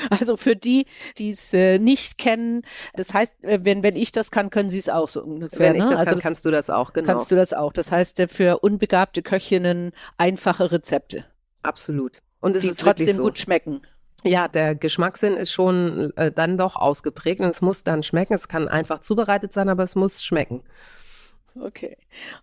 Also 0.09 0.37
für 0.37 0.55
die, 0.55 0.87
die 1.17 1.29
es 1.29 1.53
äh, 1.53 1.77
nicht 1.77 2.17
kennen, 2.17 2.63
das 2.95 3.13
heißt, 3.13 3.43
äh, 3.43 3.59
wenn, 3.63 3.83
wenn 3.83 3.95
ich 3.95 4.11
das 4.11 4.31
kann, 4.31 4.49
können 4.49 4.69
sie 4.69 4.79
es 4.79 4.89
auch 4.89 5.09
so 5.09 5.21
ungefähr. 5.23 5.59
Wenn 5.59 5.75
ich 5.75 5.83
ne? 5.83 5.91
das 5.91 5.99
also 5.99 6.11
kann, 6.11 6.19
kannst 6.19 6.45
du 6.45 6.51
das 6.51 6.69
auch, 6.69 6.93
genau. 6.93 7.05
Kannst 7.05 7.31
du 7.31 7.35
das 7.35 7.53
auch. 7.53 7.73
Das 7.73 7.91
heißt, 7.91 8.19
äh, 8.21 8.27
für 8.27 8.59
unbegabte 8.59 9.21
Köchinnen 9.21 9.91
einfache 10.17 10.71
Rezepte. 10.71 11.25
Absolut. 11.61 12.19
Und 12.39 12.55
es 12.55 12.63
die 12.63 12.69
ist 12.69 12.79
trotzdem 12.79 13.17
so. 13.17 13.23
gut 13.23 13.37
schmecken. 13.37 13.81
Ja, 14.23 14.47
der 14.47 14.73
Geschmackssinn 14.75 15.35
ist 15.35 15.51
schon 15.51 16.15
äh, 16.15 16.31
dann 16.31 16.57
doch 16.57 16.75
ausgeprägt 16.75 17.41
und 17.41 17.49
es 17.49 17.61
muss 17.61 17.83
dann 17.83 18.03
schmecken. 18.03 18.33
Es 18.33 18.47
kann 18.47 18.67
einfach 18.67 18.99
zubereitet 19.01 19.53
sein, 19.53 19.69
aber 19.69 19.83
es 19.83 19.95
muss 19.95 20.23
schmecken. 20.23 20.63
Okay. 21.59 21.97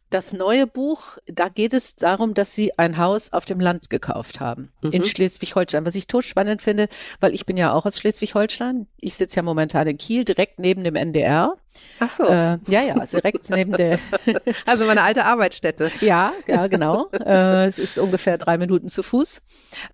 Das 0.09 0.33
neue 0.33 0.67
Buch, 0.67 1.19
da 1.27 1.49
geht 1.49 1.73
es 1.73 1.97
darum, 1.97 2.35
dass 2.35 2.55
Sie 2.55 2.79
ein 2.79 2.97
Haus 2.97 3.33
auf 3.33 3.45
dem 3.45 3.59
Land 3.59 3.91
gekauft 3.91 4.41
haben 4.41 4.73
mhm. 4.83 4.93
in 4.93 5.05
Schleswig-Holstein, 5.05 5.85
was 5.85 5.95
ich 5.95 6.07
spannend 6.21 6.63
finde, 6.63 6.89
weil 7.19 7.35
ich 7.35 7.47
bin 7.47 7.57
ja 7.57 7.73
auch 7.73 7.87
aus 7.87 7.99
Schleswig-Holstein. 7.99 8.87
Ich 8.99 9.15
sitze 9.15 9.37
ja 9.37 9.43
momentan 9.43 9.87
in 9.89 9.99
Kiel, 9.99 10.25
direkt 10.25 10.59
neben 10.59 10.85
dem 10.85 10.95
NDR. 10.95 11.55
Ach 11.99 12.11
so. 12.11 12.25
Äh, 12.25 12.59
ja, 12.67 12.83
ja, 12.83 13.05
direkt 13.05 13.51
neben 13.51 13.73
der. 13.73 13.99
Also 14.67 14.87
meine 14.87 15.03
alte 15.03 15.25
Arbeitsstätte. 15.25 15.91
ja, 16.01 16.33
ja, 16.47 16.67
genau. 16.67 17.09
Äh, 17.13 17.67
es 17.67 17.79
ist 17.79 17.99
ungefähr 17.99 18.39
drei 18.39 18.59
Minuten 18.59 18.89
zu 18.89 19.03
Fuß. 19.03 19.43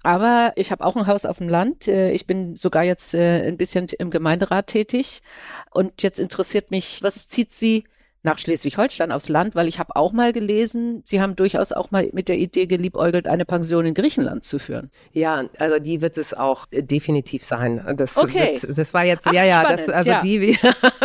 Aber 0.03 0.53
ich 0.57 0.73
habe 0.73 0.85
auch 0.85 0.97
ein 0.97 1.07
Haus 1.07 1.27
auf 1.27 1.39
dem 1.39 1.49
Land. 1.49 1.89
Äh, 1.89 2.13
ich 2.13 2.27
bin 2.27 2.57
sogar 2.57 2.85
jetzt 2.85 3.15
äh, 3.15 3.47
ein 3.47 3.57
bisschen 3.57 3.89
im 3.99 4.11
Gemeinderat 4.11 4.69
tätig. 4.69 5.23
Und 5.71 6.03
jetzt 6.03 6.19
interessiert 6.19 6.71
mich, 6.71 7.03
was 7.03 7.29
zieht 7.29 7.53
Sie 7.53 7.85
nach 8.27 8.39
Schleswig-Holstein 8.39 9.13
aufs 9.13 9.29
Land, 9.31 9.55
weil 9.55 9.69
ich 9.69 9.79
habe 9.79 9.97
auch 9.97 10.13
mal 10.13 10.33
gelesen, 10.33 11.03
Sie 11.07 11.21
haben 11.23 11.37
durchaus 11.37 11.73
auch 11.73 11.91
mal 11.91 12.11
mit 12.13 12.29
der 12.29 12.37
Idee 12.37 12.67
geliebäugelt, 12.67 13.29
eine 13.29 13.47
Pension 13.47 13.87
in 13.87 13.95
Griechenland 13.95 14.45
zu 14.45 14.59
führen. 14.59 14.91
Ja, 15.13 15.45
also 15.59 15.79
die 15.79 16.03
wird 16.03 16.19
es 16.19 16.35
auch 16.35 16.67
definitiv 16.71 17.45
sein. 17.45 17.83
Das, 17.97 18.17
okay. 18.17 18.59
Wird, 18.61 18.77
das 18.77 18.93
war 18.93 19.05
jetzt, 19.05 19.27
Ach, 19.27 19.33
ja, 19.33 19.45
ja, 19.45 19.61
spannend, 19.61 19.89
das, 19.89 19.89
also 19.89 20.11
ja. 20.11 20.21
die, 20.21 20.59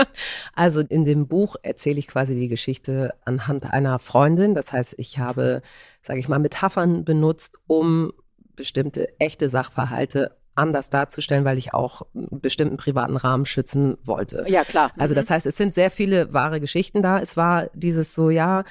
also 0.54 0.82
in 0.82 1.06
dem 1.06 1.28
Buch 1.28 1.56
erzähle 1.62 2.00
ich 2.00 2.08
quasi 2.08 2.36
die 2.36 2.48
Geschichte 2.48 3.14
anhand 3.24 3.72
einer 3.72 4.00
Freundin. 4.00 4.56
Das 4.56 4.74
heißt, 4.74 4.96
ich 4.98 5.20
habe, 5.20 5.62
sage 6.02 6.20
ich 6.20 6.28
mal, 6.28 6.40
Metaphern 6.40 7.06
benutzt, 7.06 7.60
um 7.68 8.12
bestimmte 8.56 9.18
echte 9.20 9.48
Sachverhalte 9.48 10.36
anders 10.56 10.90
darzustellen, 10.90 11.46
weil 11.46 11.58
ich 11.58 11.74
auch 11.74 12.04
einen 12.14 12.42
bestimmten 12.42 12.78
privaten 12.78 13.18
Rahmen 13.18 13.46
schützen 13.46 13.98
wollte. 14.04 14.46
Ja, 14.48 14.64
klar. 14.64 14.92
Also 14.98 15.16
das 15.16 15.30
mhm. 15.30 15.34
heißt, 15.34 15.46
es 15.46 15.58
sind 15.58 15.74
sehr 15.74 15.92
viele 15.92 16.34
wahre 16.34 16.60
Geschichten 16.60 17.02
da. 17.02 17.20
Es 17.20 17.38
war 17.38 17.68
dieses 17.74 18.14
so, 18.14 18.30
ja, 18.30 18.64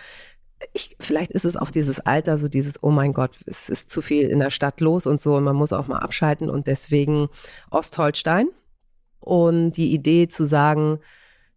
ich, 0.73 0.97
vielleicht 1.01 1.33
ist 1.33 1.45
es 1.45 1.57
auch 1.57 1.71
dieses 1.71 2.01
Alter, 2.01 2.39
so 2.39 2.49
dieses, 2.49 2.83
oh 2.83 2.91
mein 2.91 3.13
Gott, 3.13 3.39
es 3.47 3.69
ist 3.69 3.91
zu 3.91 4.03
viel 4.03 4.29
in 4.29 4.41
der 4.41 4.51
Stadt 4.51 4.81
los 4.81 5.07
und 5.07 5.21
so 5.21 5.37
und 5.37 5.45
man 5.45 5.57
muss 5.57 5.73
auch 5.73 5.87
mal 5.87 5.99
abschalten 5.99 6.51
und 6.51 6.67
deswegen 6.67 7.29
Ostholstein. 7.71 8.49
Und 9.21 9.73
die 9.73 9.93
Idee 9.93 10.29
zu 10.29 10.45
sagen, 10.45 11.01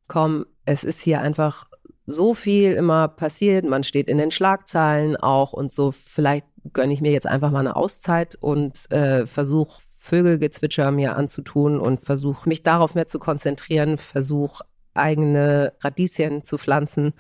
komm, 0.08 0.46
es 0.66 0.84
ist 0.84 1.02
hier 1.02 1.22
einfach 1.22 1.68
so 2.06 2.34
viel 2.34 2.74
immer 2.74 3.08
passiert, 3.08 3.66
man 3.66 3.84
steht 3.84 4.10
in 4.10 4.18
den 4.18 4.32
Schlagzeilen 4.32 5.16
auch 5.16 5.54
und 5.54 5.72
so, 5.72 5.92
vielleicht 5.92 6.46
gönne 6.74 6.94
ich 6.94 7.02
mir 7.02 7.12
jetzt 7.12 7.28
einfach 7.28 7.52
mal 7.52 7.60
eine 7.60 7.76
Auszeit 7.76 8.36
und 8.36 8.92
äh, 8.92 9.26
versuche 9.26 9.82
Vögelgezwitscher 10.04 10.92
mir 10.92 11.16
anzutun 11.16 11.80
und 11.80 12.02
versuche 12.02 12.50
mich 12.50 12.62
darauf 12.62 12.94
mehr 12.94 13.08
zu 13.08 13.20
konzentrieren, 13.20 13.98
versuche 13.98 14.66
eigene 14.94 15.72
Radieschen 15.80 16.44
zu 16.44 16.58
pflanzen 16.58 17.14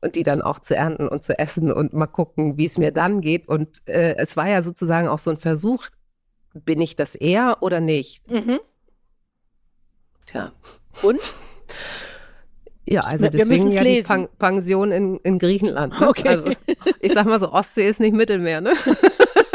und 0.00 0.14
die 0.14 0.22
dann 0.22 0.40
auch 0.40 0.60
zu 0.60 0.76
ernten 0.76 1.08
und 1.08 1.24
zu 1.24 1.36
essen 1.36 1.72
und 1.72 1.94
mal 1.94 2.06
gucken, 2.06 2.56
wie 2.58 2.64
es 2.64 2.78
mir 2.78 2.92
dann 2.92 3.22
geht. 3.22 3.48
Und 3.48 3.82
äh, 3.88 4.14
es 4.18 4.36
war 4.36 4.48
ja 4.48 4.62
sozusagen 4.62 5.08
auch 5.08 5.18
so 5.18 5.30
ein 5.30 5.38
Versuch, 5.38 5.88
bin 6.54 6.80
ich 6.80 6.94
das 6.94 7.16
eher 7.16 7.58
oder 7.60 7.80
nicht? 7.80 8.30
Mhm. 8.30 8.60
Tja. 10.26 10.52
Und? 11.02 11.20
Ja, 12.88 13.00
also 13.00 13.26
deswegen 13.26 13.72
ja 13.72 13.82
die 13.82 14.00
Pen 14.02 14.28
Pension 14.38 14.92
in, 14.92 15.16
in 15.24 15.40
Griechenland. 15.40 16.00
Ne? 16.00 16.08
Okay. 16.08 16.28
Also, 16.28 16.52
ich 17.00 17.12
sag 17.12 17.26
mal 17.26 17.40
so, 17.40 17.50
Ostsee 17.50 17.88
ist 17.88 17.98
nicht 17.98 18.14
Mittelmeer, 18.14 18.60
ne? 18.60 18.74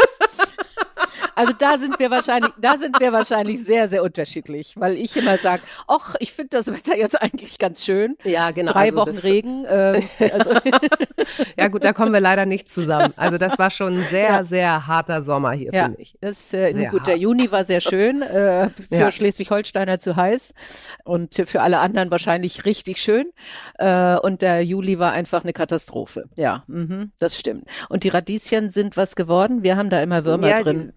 Also 1.35 1.53
da 1.57 1.77
sind 1.77 1.99
wir 1.99 2.11
wahrscheinlich, 2.11 2.51
da 2.59 2.77
sind 2.77 2.99
wir 2.99 3.11
wahrscheinlich 3.13 3.63
sehr, 3.63 3.87
sehr 3.87 4.03
unterschiedlich, 4.03 4.73
weil 4.77 4.97
ich 4.97 5.15
immer 5.17 5.37
sage, 5.37 5.63
ach, 5.87 6.15
ich 6.19 6.31
finde 6.33 6.49
das 6.51 6.67
Wetter 6.67 6.97
jetzt 6.97 7.21
eigentlich 7.21 7.57
ganz 7.57 7.83
schön. 7.83 8.17
Ja, 8.23 8.51
genau. 8.51 8.71
Drei 8.71 8.89
also 8.89 8.97
Wochen 8.97 9.17
Regen. 9.17 9.65
Äh, 9.65 10.01
also. 10.31 10.51
ja 11.57 11.67
gut, 11.67 11.83
da 11.83 11.93
kommen 11.93 12.13
wir 12.13 12.19
leider 12.19 12.45
nicht 12.45 12.69
zusammen. 12.69 13.13
Also 13.15 13.37
das 13.37 13.57
war 13.59 13.69
schon 13.69 13.99
ein 13.99 14.05
sehr, 14.09 14.29
ja. 14.29 14.43
sehr 14.43 14.87
harter 14.87 15.23
Sommer 15.23 15.51
hier 15.51 15.71
ja, 15.73 15.85
für 15.85 15.97
mich. 15.97 16.17
Das, 16.21 16.53
äh, 16.53 16.71
sehr 16.71 16.89
gut, 16.89 17.01
hart. 17.01 17.07
der 17.07 17.17
Juni 17.17 17.51
war 17.51 17.63
sehr 17.63 17.81
schön, 17.81 18.21
äh, 18.21 18.69
für 18.69 18.95
ja. 18.95 19.11
Schleswig-Holsteiner 19.11 19.99
zu 19.99 20.15
heiß 20.15 20.53
und 21.03 21.35
für 21.45 21.61
alle 21.61 21.79
anderen 21.79 22.11
wahrscheinlich 22.11 22.65
richtig 22.65 23.01
schön. 23.01 23.31
Äh, 23.77 24.17
und 24.17 24.41
der 24.41 24.63
Juli 24.63 24.99
war 24.99 25.11
einfach 25.11 25.43
eine 25.43 25.53
Katastrophe. 25.53 26.25
Ja, 26.37 26.63
mhm, 26.67 27.11
das 27.19 27.37
stimmt. 27.37 27.65
Und 27.89 28.03
die 28.03 28.09
Radieschen 28.09 28.69
sind 28.69 28.97
was 28.97 29.15
geworden? 29.15 29.63
Wir 29.63 29.77
haben 29.77 29.89
da 29.89 30.01
immer 30.01 30.25
Würmer 30.25 30.53
drin. 30.61 30.93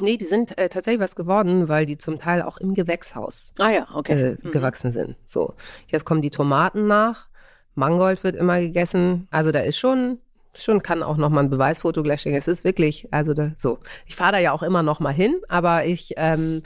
Nee, 0.00 0.16
die 0.16 0.24
sind 0.24 0.56
äh, 0.58 0.68
tatsächlich 0.68 1.00
was 1.00 1.16
geworden, 1.16 1.68
weil 1.68 1.86
die 1.86 1.98
zum 1.98 2.18
Teil 2.18 2.42
auch 2.42 2.58
im 2.58 2.74
Gewächshaus 2.74 3.50
ah, 3.58 3.70
ja, 3.70 3.88
okay. 3.94 4.12
äh, 4.12 4.36
mhm. 4.40 4.50
gewachsen 4.52 4.92
sind. 4.92 5.16
So, 5.26 5.54
jetzt 5.88 6.04
kommen 6.04 6.22
die 6.22 6.30
Tomaten 6.30 6.86
nach. 6.86 7.28
Mangold 7.74 8.24
wird 8.24 8.36
immer 8.36 8.60
gegessen. 8.60 9.28
Also 9.30 9.52
da 9.52 9.60
ist 9.60 9.78
schon 9.78 10.18
schon 10.62 10.82
kann 10.82 11.02
auch 11.02 11.16
noch 11.16 11.30
mal 11.30 11.40
ein 11.40 11.50
Beweisfoto 11.50 12.02
gleich 12.02 12.22
schicken. 12.22 12.36
Es 12.36 12.48
ist 12.48 12.64
wirklich, 12.64 13.08
also 13.10 13.34
da, 13.34 13.52
so. 13.56 13.78
Ich 14.06 14.16
fahre 14.16 14.32
da 14.32 14.38
ja 14.38 14.52
auch 14.52 14.62
immer 14.62 14.82
noch 14.82 15.00
mal 15.00 15.12
hin, 15.12 15.36
aber 15.48 15.84
ich 15.84 16.14
ähm, 16.16 16.62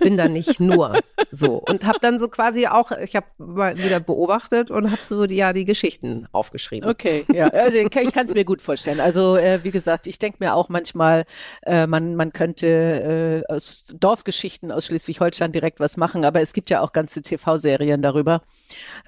bin 0.00 0.16
da 0.16 0.28
nicht 0.28 0.60
nur 0.60 0.98
so 1.30 1.56
und 1.56 1.86
habe 1.86 1.98
dann 2.00 2.18
so 2.18 2.28
quasi 2.28 2.66
auch, 2.66 2.92
ich 2.92 3.16
habe 3.16 3.26
mal 3.38 3.76
wieder 3.78 4.00
beobachtet 4.00 4.70
und 4.70 4.90
habe 4.90 5.02
so 5.04 5.26
die, 5.26 5.36
ja 5.36 5.52
die 5.52 5.64
Geschichten 5.64 6.26
aufgeschrieben. 6.32 6.88
Okay, 6.88 7.24
ja, 7.32 7.48
äh, 7.48 7.86
ich 8.02 8.12
kann 8.12 8.26
es 8.26 8.34
mir 8.34 8.44
gut 8.44 8.62
vorstellen. 8.62 9.00
Also 9.00 9.36
äh, 9.36 9.62
wie 9.62 9.70
gesagt, 9.70 10.06
ich 10.06 10.18
denke 10.18 10.38
mir 10.40 10.54
auch 10.54 10.68
manchmal, 10.68 11.24
äh, 11.64 11.86
man 11.86 12.16
man 12.16 12.32
könnte 12.32 13.44
äh, 13.48 13.52
aus 13.52 13.84
Dorfgeschichten 13.94 14.72
aus 14.72 14.86
Schleswig-Holstein 14.86 15.52
direkt 15.52 15.80
was 15.80 15.96
machen, 15.96 16.24
aber 16.24 16.40
es 16.40 16.52
gibt 16.52 16.70
ja 16.70 16.80
auch 16.80 16.92
ganze 16.92 17.22
TV-Serien 17.22 18.02
darüber, 18.02 18.42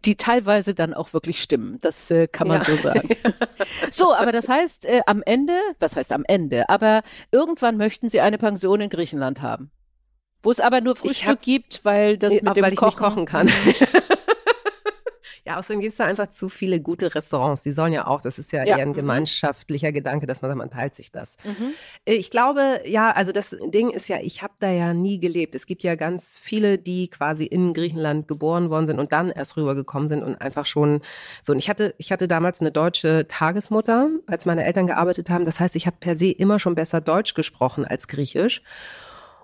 die 0.04 0.16
teilweise 0.16 0.74
dann 0.74 0.94
auch 0.94 1.12
wirklich 1.12 1.40
stimmen. 1.40 1.78
Das 1.80 2.10
äh, 2.10 2.28
kann 2.28 2.48
man 2.48 2.62
ja. 2.62 2.64
so 2.64 2.76
sagen. 2.76 3.08
So, 3.90 4.14
aber 4.14 4.27
das 4.32 4.48
heißt, 4.48 4.84
äh, 4.84 5.02
am 5.06 5.22
Ende, 5.24 5.58
was 5.78 5.96
heißt 5.96 6.12
am 6.12 6.24
Ende, 6.26 6.68
aber 6.68 7.02
irgendwann 7.30 7.76
möchten 7.76 8.08
Sie 8.08 8.20
eine 8.20 8.38
Pension 8.38 8.80
in 8.80 8.90
Griechenland 8.90 9.42
haben. 9.42 9.70
Wo 10.42 10.50
es 10.50 10.60
aber 10.60 10.80
nur 10.80 10.94
Frühstück 10.96 11.28
hab, 11.28 11.42
gibt, 11.42 11.84
weil 11.84 12.16
das 12.16 12.34
mit 12.40 12.56
dem 12.56 12.62
weil 12.62 12.74
Kochen, 12.74 12.88
ich 12.88 12.94
nicht 12.94 12.98
kochen 12.98 13.24
kann. 13.26 13.50
Ja, 15.48 15.58
außerdem 15.58 15.80
gibt 15.80 15.92
es 15.92 15.96
da 15.96 16.04
einfach 16.04 16.28
zu 16.28 16.50
viele 16.50 16.78
gute 16.78 17.14
Restaurants. 17.14 17.62
Die 17.62 17.72
sollen 17.72 17.94
ja 17.94 18.06
auch, 18.06 18.20
das 18.20 18.38
ist 18.38 18.52
ja, 18.52 18.64
ja. 18.64 18.76
eher 18.76 18.82
ein 18.82 18.90
mhm. 18.90 18.92
gemeinschaftlicher 18.92 19.92
Gedanke, 19.92 20.26
dass 20.26 20.42
man 20.42 20.50
sagt, 20.50 20.58
man 20.58 20.68
teilt 20.68 20.94
sich 20.94 21.10
das. 21.10 21.38
Mhm. 21.42 21.72
Ich 22.04 22.30
glaube, 22.30 22.82
ja, 22.84 23.12
also 23.12 23.32
das 23.32 23.56
Ding 23.64 23.88
ist 23.88 24.10
ja, 24.10 24.18
ich 24.20 24.42
habe 24.42 24.52
da 24.60 24.70
ja 24.70 24.92
nie 24.92 25.18
gelebt. 25.18 25.54
Es 25.54 25.64
gibt 25.64 25.82
ja 25.84 25.94
ganz 25.94 26.36
viele, 26.38 26.76
die 26.76 27.08
quasi 27.08 27.46
in 27.46 27.72
Griechenland 27.72 28.28
geboren 28.28 28.68
worden 28.68 28.88
sind 28.88 28.98
und 28.98 29.10
dann 29.12 29.30
erst 29.30 29.56
rübergekommen 29.56 30.10
sind 30.10 30.22
und 30.22 30.38
einfach 30.38 30.66
schon 30.66 31.00
so. 31.40 31.54
Und 31.54 31.58
ich 31.58 31.70
hatte, 31.70 31.94
ich 31.96 32.12
hatte 32.12 32.28
damals 32.28 32.60
eine 32.60 32.70
deutsche 32.70 33.26
Tagesmutter, 33.26 34.10
als 34.26 34.44
meine 34.44 34.66
Eltern 34.66 34.86
gearbeitet 34.86 35.30
haben. 35.30 35.46
Das 35.46 35.60
heißt, 35.60 35.76
ich 35.76 35.86
habe 35.86 35.96
per 35.98 36.14
se 36.14 36.30
immer 36.30 36.58
schon 36.58 36.74
besser 36.74 37.00
Deutsch 37.00 37.32
gesprochen 37.32 37.86
als 37.86 38.06
Griechisch 38.06 38.60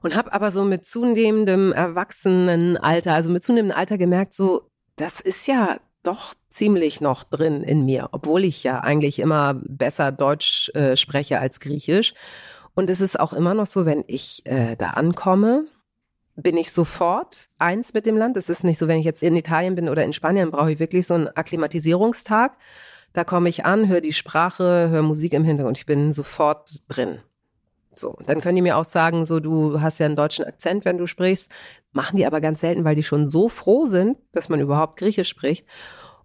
und 0.03 0.15
habe 0.15 0.35
aber 0.35 0.53
so 0.53 0.65
mit 0.65 0.85
zunehmendem 0.85 1.73
Erwachsenenalter, 1.73 3.15
also 3.15 3.31
mit 3.31 3.43
zunehmendem 3.43 3.79
Alter 3.79 3.97
gemerkt, 3.97 4.35
so 4.35 4.69
das 4.97 5.21
ist 5.21 5.47
ja 5.47 5.79
doch 6.07 6.35
ziemlich 6.51 7.01
noch 7.01 7.25
drin 7.25 7.63
in 7.63 7.85
mir, 7.85 8.09
obwohl 8.13 8.45
ich 8.45 8.63
ja 8.63 8.81
eigentlich 8.81 9.19
immer 9.19 9.55
besser 9.55 10.13
Deutsch 10.13 10.71
äh, 10.75 10.97
spreche 10.97 11.41
als 11.41 11.61
Griechisch. 11.61 12.15
Und 12.75 12.91
es 12.91 13.01
ist 13.01 13.19
auch 13.19 13.33
immer 13.33 13.55
noch 13.55 13.67
so, 13.67 13.87
wenn 13.87 14.05
ich 14.07 14.45
äh, 14.47 14.77
da 14.77 14.91
ankomme, 14.91 15.67
bin 16.37 16.57
ich 16.57 16.73
sofort 16.73 17.49
eins 17.59 17.95
mit 17.95 18.07
dem 18.07 18.17
Land. 18.17 18.37
Es 18.37 18.49
ist 18.49 18.65
nicht 18.65 18.79
so, 18.79 18.89
wenn 18.89 18.99
ich 18.99 19.05
jetzt 19.05 19.23
in 19.23 19.37
Italien 19.37 19.75
bin 19.75 19.89
oder 19.89 20.05
in 20.05 20.13
Spanien, 20.13 20.51
brauche 20.51 20.73
ich 20.73 20.79
wirklich 20.79 21.07
so 21.07 21.15
einen 21.15 21.29
Akklimatisierungstag. 21.29 22.57
Da 23.13 23.23
komme 23.23 23.49
ich 23.49 23.65
an, 23.65 23.89
höre 23.89 24.01
die 24.01 24.13
Sprache, 24.13 24.89
höre 24.91 25.03
Musik 25.03 25.33
im 25.35 25.45
Hintergrund. 25.45 25.79
Ich 25.79 25.87
bin 25.87 26.13
sofort 26.13 26.71
drin. 26.89 27.21
So, 27.95 28.19
dann 28.27 28.41
können 28.41 28.57
die 28.57 28.63
mir 28.63 28.77
auch 28.77 28.85
sagen, 28.85 29.25
so 29.25 29.39
du 29.39 29.81
hast 29.81 30.01
ja 30.01 30.07
einen 30.07 30.17
deutschen 30.17 30.45
Akzent, 30.45 30.85
wenn 30.85 30.99
du 30.99 31.07
sprichst. 31.07 31.49
Machen 31.95 32.16
die 32.16 32.26
aber 32.26 32.40
ganz 32.40 32.61
selten, 32.61 32.84
weil 32.84 32.97
die 32.97 33.03
schon 33.03 33.30
so 33.30 33.49
froh 33.49 33.86
sind, 33.86 34.18
dass 34.32 34.49
man 34.49 34.61
überhaupt 34.61 34.99
Griechisch 34.99 35.28
spricht. 35.28 35.64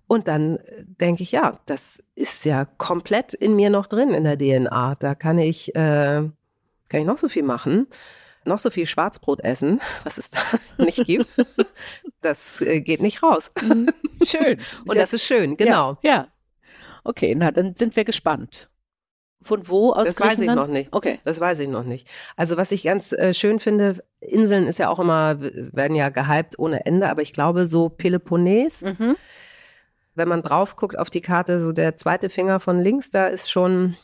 Und 0.07 0.27
dann 0.27 0.57
äh, 0.57 0.83
denke 0.85 1.21
ich, 1.21 1.31
ja, 1.31 1.59
das 1.67 2.03
ist 2.15 2.43
ja 2.43 2.65
komplett 2.65 3.35
in 3.35 3.55
mir 3.55 3.69
noch 3.69 3.85
drin 3.85 4.13
in 4.13 4.23
der 4.23 4.37
DNA. 4.37 4.95
Da 4.95 5.13
kann 5.13 5.37
ich, 5.37 5.75
äh, 5.75 6.23
kann 6.89 6.99
ich 6.99 7.05
noch 7.05 7.19
so 7.19 7.29
viel 7.29 7.43
machen, 7.43 7.85
noch 8.43 8.57
so 8.57 8.71
viel 8.71 8.87
Schwarzbrot 8.87 9.41
essen, 9.41 9.79
was 10.03 10.17
es 10.17 10.31
da 10.31 10.39
nicht 10.83 11.05
gibt. 11.05 11.29
Das 12.21 12.61
äh, 12.61 12.81
geht 12.81 13.01
nicht 13.01 13.21
raus. 13.21 13.51
Mhm. 13.61 13.91
Schön. 14.25 14.59
Und 14.85 14.97
das, 14.97 15.11
das 15.11 15.13
ist 15.13 15.25
schön, 15.25 15.55
genau. 15.55 15.99
Ja, 16.01 16.11
ja. 16.11 16.27
Okay, 17.03 17.35
na 17.35 17.51
dann 17.51 17.75
sind 17.75 17.95
wir 17.95 18.03
gespannt. 18.03 18.69
Von 19.41 19.67
wo 19.69 19.93
aus 19.93 20.07
Das 20.07 20.19
weiß 20.19 20.39
ich 20.39 20.47
noch 20.47 20.67
nicht. 20.67 20.93
Okay. 20.93 21.19
Das 21.23 21.39
weiß 21.39 21.59
ich 21.59 21.69
noch 21.69 21.83
nicht. 21.83 22.07
Also 22.35 22.57
was 22.57 22.71
ich 22.71 22.83
ganz 22.83 23.13
äh, 23.13 23.33
schön 23.33 23.59
finde, 23.59 24.03
Inseln 24.19 24.67
ist 24.67 24.79
ja 24.79 24.89
auch 24.89 24.99
immer, 24.99 25.39
werden 25.39 25.95
ja 25.95 26.09
gehypt 26.09 26.59
ohne 26.59 26.85
Ende, 26.85 27.09
aber 27.09 27.21
ich 27.21 27.31
glaube 27.31 27.65
so 27.65 27.87
Peloponnes, 27.87 28.81
mhm. 28.81 29.15
wenn 30.15 30.27
man 30.27 30.41
drauf 30.41 30.75
guckt 30.75 30.99
auf 30.99 31.09
die 31.09 31.21
Karte, 31.21 31.63
so 31.63 31.71
der 31.71 31.95
zweite 31.95 32.29
Finger 32.29 32.59
von 32.59 32.79
links, 32.79 33.09
da 33.09 33.27
ist 33.27 33.49
schon, 33.49 33.95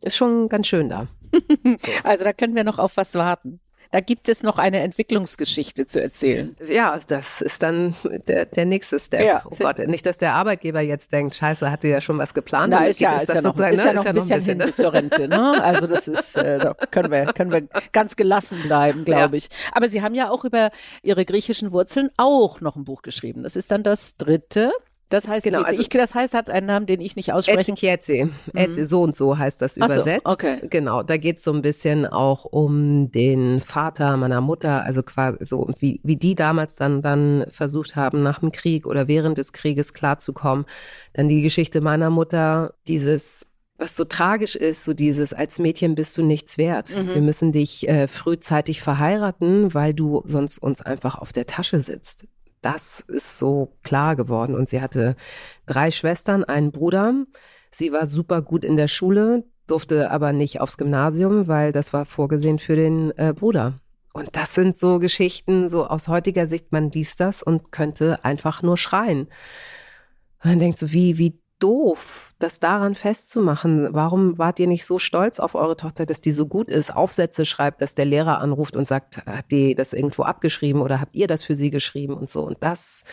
ist 0.00 0.16
schon 0.16 0.48
ganz 0.48 0.66
schön 0.66 0.88
da. 0.88 1.06
so. 1.64 1.92
Also 2.02 2.24
da 2.24 2.32
können 2.32 2.56
wir 2.56 2.64
noch 2.64 2.80
auf 2.80 2.96
was 2.96 3.14
warten. 3.14 3.60
Da 3.92 4.00
gibt 4.00 4.30
es 4.30 4.42
noch 4.42 4.56
eine 4.56 4.80
Entwicklungsgeschichte 4.80 5.86
zu 5.86 6.02
erzählen. 6.02 6.56
Ja, 6.66 6.98
das 7.06 7.42
ist 7.42 7.62
dann 7.62 7.94
der, 8.26 8.46
der 8.46 8.64
nächste 8.64 8.98
Step. 8.98 9.22
Ja. 9.22 9.42
Oh 9.44 9.54
Gott, 9.58 9.78
nicht, 9.86 10.06
dass 10.06 10.16
der 10.16 10.32
Arbeitgeber 10.32 10.80
jetzt 10.80 11.12
denkt, 11.12 11.34
scheiße, 11.34 11.70
hatte 11.70 11.88
ja 11.88 12.00
schon 12.00 12.16
was 12.16 12.32
geplant. 12.32 12.72
Da 12.72 12.86
ist 12.86 13.00
ja, 13.00 13.20
ist, 13.20 13.28
ja 13.28 13.42
noch, 13.42 13.58
ist 13.58 13.84
ja 13.84 13.92
noch 13.92 14.06
ein 14.06 14.14
bisschen, 14.14 14.40
hin 14.40 14.58
bis 14.58 14.76
zur 14.76 14.94
Rente. 14.94 15.28
Ne? 15.28 15.62
Also 15.62 15.86
das 15.86 16.08
ist, 16.08 16.36
äh, 16.38 16.58
da 16.58 16.72
können 16.90 17.12
wir, 17.12 17.34
können 17.34 17.52
wir 17.52 17.68
ganz 17.92 18.16
gelassen 18.16 18.62
bleiben, 18.62 19.04
glaube 19.04 19.36
ich. 19.36 19.48
Aber 19.72 19.90
Sie 19.90 20.00
haben 20.00 20.14
ja 20.14 20.30
auch 20.30 20.46
über 20.46 20.70
Ihre 21.02 21.26
griechischen 21.26 21.70
Wurzeln 21.70 22.08
auch 22.16 22.62
noch 22.62 22.76
ein 22.76 22.84
Buch 22.84 23.02
geschrieben. 23.02 23.42
Das 23.42 23.56
ist 23.56 23.70
dann 23.70 23.82
das 23.82 24.16
dritte. 24.16 24.72
Das 25.12 25.28
heißt, 25.28 25.44
genau, 25.44 25.60
also 25.60 25.80
ich, 25.80 25.90
das 25.90 26.14
heißt, 26.14 26.32
hat 26.32 26.48
einen 26.48 26.66
Namen, 26.66 26.86
den 26.86 27.00
ich 27.00 27.16
nicht 27.16 27.34
aussprechen 27.34 27.76
kann. 27.76 27.88
Eze, 27.90 28.30
mhm. 28.54 28.84
so 28.86 29.02
und 29.02 29.14
so 29.14 29.36
heißt 29.36 29.60
das 29.60 29.76
übersetzt. 29.76 30.22
So, 30.24 30.32
okay. 30.32 30.60
Genau, 30.70 31.02
da 31.02 31.18
geht 31.18 31.36
es 31.36 31.44
so 31.44 31.52
ein 31.52 31.60
bisschen 31.60 32.06
auch 32.06 32.46
um 32.46 33.12
den 33.12 33.60
Vater 33.60 34.16
meiner 34.16 34.40
Mutter, 34.40 34.84
also 34.84 35.02
quasi 35.02 35.44
so, 35.44 35.68
wie, 35.78 36.00
wie 36.02 36.16
die 36.16 36.34
damals 36.34 36.76
dann, 36.76 37.02
dann 37.02 37.44
versucht 37.50 37.94
haben, 37.94 38.22
nach 38.22 38.38
dem 38.38 38.52
Krieg 38.52 38.86
oder 38.86 39.06
während 39.06 39.36
des 39.36 39.52
Krieges 39.52 39.92
klarzukommen. 39.92 40.64
Dann 41.12 41.28
die 41.28 41.42
Geschichte 41.42 41.82
meiner 41.82 42.08
Mutter, 42.08 42.74
dieses 42.88 43.46
was 43.78 43.96
so 43.96 44.04
tragisch 44.04 44.54
ist, 44.54 44.84
so 44.84 44.94
dieses, 44.94 45.32
als 45.32 45.58
Mädchen 45.58 45.96
bist 45.96 46.16
du 46.16 46.22
nichts 46.22 46.56
wert. 46.56 46.96
Mhm. 46.96 47.14
Wir 47.14 47.20
müssen 47.20 47.50
dich 47.50 47.88
äh, 47.88 48.06
frühzeitig 48.06 48.80
verheiraten, 48.80 49.74
weil 49.74 49.92
du 49.92 50.22
sonst 50.24 50.58
uns 50.58 50.82
einfach 50.82 51.16
auf 51.16 51.32
der 51.32 51.46
Tasche 51.46 51.80
sitzt 51.80 52.24
das 52.62 53.04
ist 53.08 53.38
so 53.38 53.72
klar 53.82 54.16
geworden. 54.16 54.54
Und 54.54 54.68
sie 54.68 54.80
hatte 54.80 55.16
drei 55.66 55.90
Schwestern, 55.90 56.44
einen 56.44 56.72
Bruder. 56.72 57.14
Sie 57.70 57.92
war 57.92 58.06
super 58.06 58.40
gut 58.42 58.64
in 58.64 58.76
der 58.76 58.88
Schule, 58.88 59.44
durfte 59.66 60.10
aber 60.10 60.32
nicht 60.32 60.60
aufs 60.60 60.78
Gymnasium, 60.78 61.48
weil 61.48 61.72
das 61.72 61.92
war 61.92 62.06
vorgesehen 62.06 62.58
für 62.58 62.76
den 62.76 63.12
äh, 63.18 63.34
Bruder. 63.34 63.80
Und 64.12 64.36
das 64.36 64.54
sind 64.54 64.76
so 64.76 64.98
Geschichten, 64.98 65.68
so 65.68 65.86
aus 65.86 66.08
heutiger 66.08 66.46
Sicht, 66.46 66.70
man 66.70 66.90
liest 66.90 67.20
das 67.20 67.42
und 67.42 67.72
könnte 67.72 68.24
einfach 68.24 68.62
nur 68.62 68.76
schreien. 68.76 69.28
Man 70.44 70.58
denkt 70.58 70.78
so, 70.78 70.92
wie, 70.92 71.18
wie 71.18 71.41
doof, 71.62 72.34
das 72.38 72.60
daran 72.60 72.94
festzumachen. 72.94 73.88
Warum 73.92 74.36
wart 74.38 74.58
ihr 74.58 74.66
nicht 74.66 74.84
so 74.84 74.98
stolz 74.98 75.38
auf 75.38 75.54
eure 75.54 75.76
Tochter, 75.76 76.06
dass 76.06 76.20
die 76.20 76.32
so 76.32 76.46
gut 76.46 76.70
ist, 76.70 76.94
Aufsätze 76.94 77.44
schreibt, 77.44 77.80
dass 77.80 77.94
der 77.94 78.04
Lehrer 78.04 78.40
anruft 78.40 78.76
und 78.76 78.88
sagt, 78.88 79.18
hat 79.26 79.50
die 79.50 79.74
das 79.74 79.92
irgendwo 79.92 80.22
abgeschrieben 80.22 80.82
oder 80.82 81.00
habt 81.00 81.14
ihr 81.14 81.26
das 81.26 81.44
für 81.44 81.54
sie 81.54 81.70
geschrieben 81.70 82.14
und 82.14 82.28
so. 82.28 82.42
Und 82.42 82.58
das, 82.60 83.04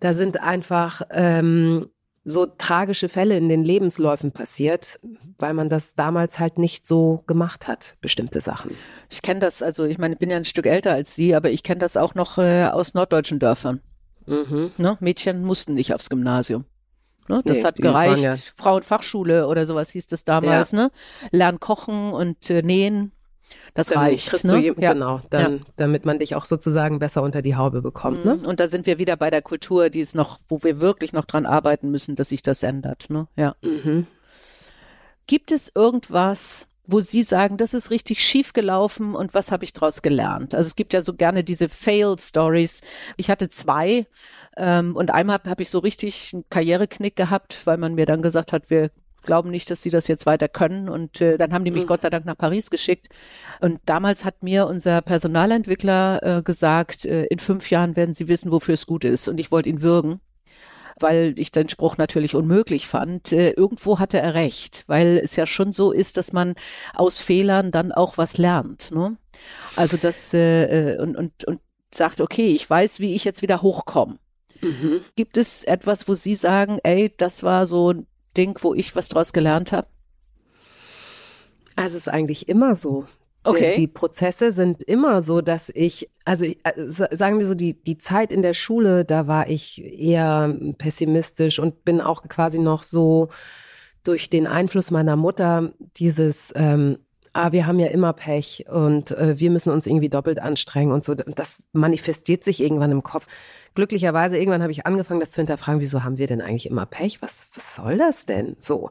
da 0.00 0.14
sind 0.14 0.40
einfach 0.40 1.02
ähm, 1.10 1.90
so 2.24 2.46
tragische 2.46 3.08
Fälle 3.08 3.36
in 3.36 3.48
den 3.48 3.62
Lebensläufen 3.62 4.32
passiert, 4.32 4.98
weil 5.38 5.54
man 5.54 5.68
das 5.68 5.94
damals 5.94 6.38
halt 6.38 6.58
nicht 6.58 6.86
so 6.86 7.22
gemacht 7.26 7.68
hat, 7.68 7.96
bestimmte 8.00 8.40
Sachen. 8.40 8.72
Ich 9.10 9.22
kenne 9.22 9.40
das, 9.40 9.62
also 9.62 9.84
ich 9.84 9.98
meine, 9.98 10.14
ich 10.14 10.18
bin 10.18 10.30
ja 10.30 10.36
ein 10.36 10.44
Stück 10.44 10.66
älter 10.66 10.92
als 10.92 11.14
Sie, 11.14 11.34
aber 11.34 11.50
ich 11.50 11.62
kenne 11.62 11.78
das 11.78 11.96
auch 11.96 12.14
noch 12.14 12.38
äh, 12.38 12.64
aus 12.64 12.94
norddeutschen 12.94 13.38
Dörfern. 13.38 13.80
Mhm. 14.26 14.72
Ne? 14.76 14.96
Mädchen 15.00 15.42
mussten 15.42 15.74
nicht 15.74 15.94
aufs 15.94 16.10
Gymnasium. 16.10 16.64
Ne? 17.28 17.42
Das 17.44 17.58
nee, 17.58 17.64
hat 17.64 17.76
gereicht. 17.76 18.22
Ja 18.22 18.36
Frauenfachschule 18.56 19.46
oder 19.46 19.66
sowas 19.66 19.90
hieß 19.90 20.06
das 20.06 20.24
damals. 20.24 20.72
Ja. 20.72 20.84
Ne? 20.84 20.90
Lernen 21.30 21.60
kochen 21.60 22.12
und 22.12 22.50
äh, 22.50 22.62
nähen. 22.62 23.12
Das 23.74 23.88
dann 23.88 23.98
reicht. 23.98 24.30
Kriegst 24.30 24.44
ne? 24.44 24.52
du 24.52 24.58
je, 24.58 24.74
ja. 24.78 24.92
Genau, 24.92 25.20
dann, 25.30 25.58
ja. 25.58 25.64
damit 25.76 26.04
man 26.04 26.18
dich 26.18 26.34
auch 26.34 26.46
sozusagen 26.46 26.98
besser 26.98 27.22
unter 27.22 27.42
die 27.42 27.56
Haube 27.56 27.82
bekommt. 27.82 28.24
Ne? 28.24 28.36
Mhm. 28.36 28.46
Und 28.46 28.58
da 28.58 28.66
sind 28.68 28.86
wir 28.86 28.98
wieder 28.98 29.16
bei 29.16 29.30
der 29.30 29.42
Kultur, 29.42 29.90
die 29.90 30.00
ist 30.00 30.14
noch, 30.14 30.38
wo 30.48 30.62
wir 30.62 30.80
wirklich 30.80 31.12
noch 31.12 31.24
dran 31.24 31.46
arbeiten 31.46 31.90
müssen, 31.90 32.16
dass 32.16 32.30
sich 32.30 32.42
das 32.42 32.62
ändert. 32.62 33.06
Ne? 33.10 33.28
Ja. 33.36 33.54
Mhm. 33.62 34.06
Gibt 35.26 35.52
es 35.52 35.70
irgendwas, 35.74 36.68
wo 36.86 37.00
Sie 37.00 37.22
sagen, 37.22 37.56
das 37.56 37.74
ist 37.74 37.90
richtig 37.90 38.24
schief 38.24 38.52
gelaufen 38.52 39.14
und 39.14 39.34
was 39.34 39.52
habe 39.52 39.64
ich 39.64 39.72
daraus 39.72 40.02
gelernt? 40.02 40.54
Also 40.54 40.68
es 40.68 40.76
gibt 40.76 40.92
ja 40.92 41.02
so 41.02 41.14
gerne 41.14 41.44
diese 41.44 41.68
Fail-Stories. 41.68 42.80
Ich 43.16 43.30
hatte 43.30 43.48
zwei 43.48 44.06
ähm, 44.56 44.96
und 44.96 45.10
einmal 45.10 45.40
habe 45.44 45.62
ich 45.62 45.70
so 45.70 45.78
richtig 45.78 46.32
einen 46.32 46.44
Karriereknick 46.50 47.16
gehabt, 47.16 47.66
weil 47.66 47.76
man 47.76 47.94
mir 47.94 48.06
dann 48.06 48.22
gesagt 48.22 48.52
hat, 48.52 48.70
wir 48.70 48.90
glauben 49.26 49.50
nicht, 49.50 49.70
dass 49.70 49.82
sie 49.82 49.90
das 49.90 50.08
jetzt 50.08 50.24
weiter 50.24 50.48
können. 50.48 50.88
Und 50.88 51.20
äh, 51.20 51.36
dann 51.36 51.52
haben 51.52 51.64
die 51.64 51.70
mich 51.70 51.82
mhm. 51.82 51.88
Gott 51.88 52.02
sei 52.02 52.08
Dank 52.08 52.24
nach 52.24 52.38
Paris 52.38 52.70
geschickt. 52.70 53.08
Und 53.60 53.80
damals 53.84 54.24
hat 54.24 54.42
mir 54.42 54.66
unser 54.66 55.02
Personalentwickler 55.02 56.38
äh, 56.38 56.42
gesagt, 56.42 57.04
äh, 57.04 57.24
in 57.24 57.38
fünf 57.38 57.68
Jahren 57.70 57.96
werden 57.96 58.14
sie 58.14 58.28
wissen, 58.28 58.50
wofür 58.50 58.74
es 58.74 58.86
gut 58.86 59.04
ist. 59.04 59.28
Und 59.28 59.38
ich 59.38 59.50
wollte 59.50 59.68
ihn 59.68 59.82
würgen. 59.82 60.20
Weil 60.98 61.34
ich 61.36 61.52
den 61.52 61.68
Spruch 61.68 61.96
natürlich 61.96 62.34
unmöglich 62.34 62.86
fand. 62.86 63.32
Äh, 63.32 63.50
irgendwo 63.50 63.98
hatte 63.98 64.18
er 64.18 64.34
recht, 64.34 64.84
weil 64.86 65.20
es 65.22 65.36
ja 65.36 65.46
schon 65.46 65.72
so 65.72 65.92
ist, 65.92 66.16
dass 66.16 66.32
man 66.32 66.54
aus 66.94 67.20
Fehlern 67.20 67.70
dann 67.70 67.92
auch 67.92 68.18
was 68.18 68.38
lernt. 68.38 68.92
Ne? 68.92 69.16
Also 69.76 69.96
das 69.96 70.32
äh, 70.34 70.94
äh 70.94 70.98
und, 70.98 71.16
und, 71.16 71.44
und 71.44 71.60
sagt, 71.92 72.20
okay, 72.20 72.48
ich 72.48 72.68
weiß, 72.68 73.00
wie 73.00 73.14
ich 73.14 73.24
jetzt 73.24 73.42
wieder 73.42 73.62
hochkomme. 73.62 74.18
Mhm. 74.60 75.02
Gibt 75.16 75.36
es 75.36 75.64
etwas, 75.64 76.08
wo 76.08 76.14
Sie 76.14 76.34
sagen, 76.34 76.78
ey, 76.82 77.12
das 77.16 77.42
war 77.42 77.66
so 77.66 77.92
ein 77.92 78.06
Ding, 78.36 78.56
wo 78.60 78.74
ich 78.74 78.96
was 78.96 79.08
draus 79.08 79.32
gelernt 79.32 79.72
habe? 79.72 79.88
Also 81.74 81.96
es 81.96 82.06
ist 82.06 82.08
eigentlich 82.08 82.48
immer 82.48 82.74
so. 82.74 83.06
Okay. 83.46 83.72
Die, 83.74 83.80
die, 83.82 83.86
Prozesse 83.86 84.52
sind 84.52 84.82
immer 84.82 85.22
so, 85.22 85.40
dass 85.40 85.70
ich, 85.74 86.10
also 86.24 86.44
äh, 86.44 86.54
sagen 87.12 87.38
wir 87.38 87.46
so, 87.46 87.54
die, 87.54 87.74
die 87.74 87.96
Zeit 87.96 88.32
in 88.32 88.42
der 88.42 88.54
Schule, 88.54 89.04
da 89.04 89.26
war 89.26 89.48
ich 89.48 89.84
eher 89.84 90.54
pessimistisch 90.78 91.58
und 91.58 91.84
bin 91.84 92.00
auch 92.00 92.24
quasi 92.28 92.58
noch 92.58 92.82
so 92.82 93.28
durch 94.02 94.30
den 94.30 94.46
Einfluss 94.46 94.90
meiner 94.90 95.16
Mutter 95.16 95.72
dieses, 95.96 96.52
ähm, 96.56 96.98
ah, 97.32 97.52
wir 97.52 97.66
haben 97.66 97.78
ja 97.78 97.88
immer 97.88 98.12
Pech 98.12 98.64
und 98.68 99.10
äh, 99.12 99.38
wir 99.38 99.50
müssen 99.50 99.72
uns 99.72 99.86
irgendwie 99.86 100.08
doppelt 100.08 100.40
anstrengen 100.40 100.92
und 100.92 101.04
so. 101.04 101.14
Das 101.14 101.62
manifestiert 101.72 102.42
sich 102.42 102.60
irgendwann 102.60 102.90
im 102.90 103.02
Kopf. 103.02 103.26
Glücklicherweise, 103.74 104.38
irgendwann 104.38 104.62
habe 104.62 104.72
ich 104.72 104.86
angefangen, 104.86 105.20
das 105.20 105.32
zu 105.32 105.40
hinterfragen, 105.40 105.80
wieso 105.80 106.02
haben 106.02 106.18
wir 106.18 106.26
denn 106.26 106.40
eigentlich 106.40 106.66
immer 106.66 106.86
Pech? 106.86 107.20
Was, 107.20 107.50
was 107.54 107.76
soll 107.76 107.98
das 107.98 108.26
denn? 108.26 108.56
So. 108.60 108.90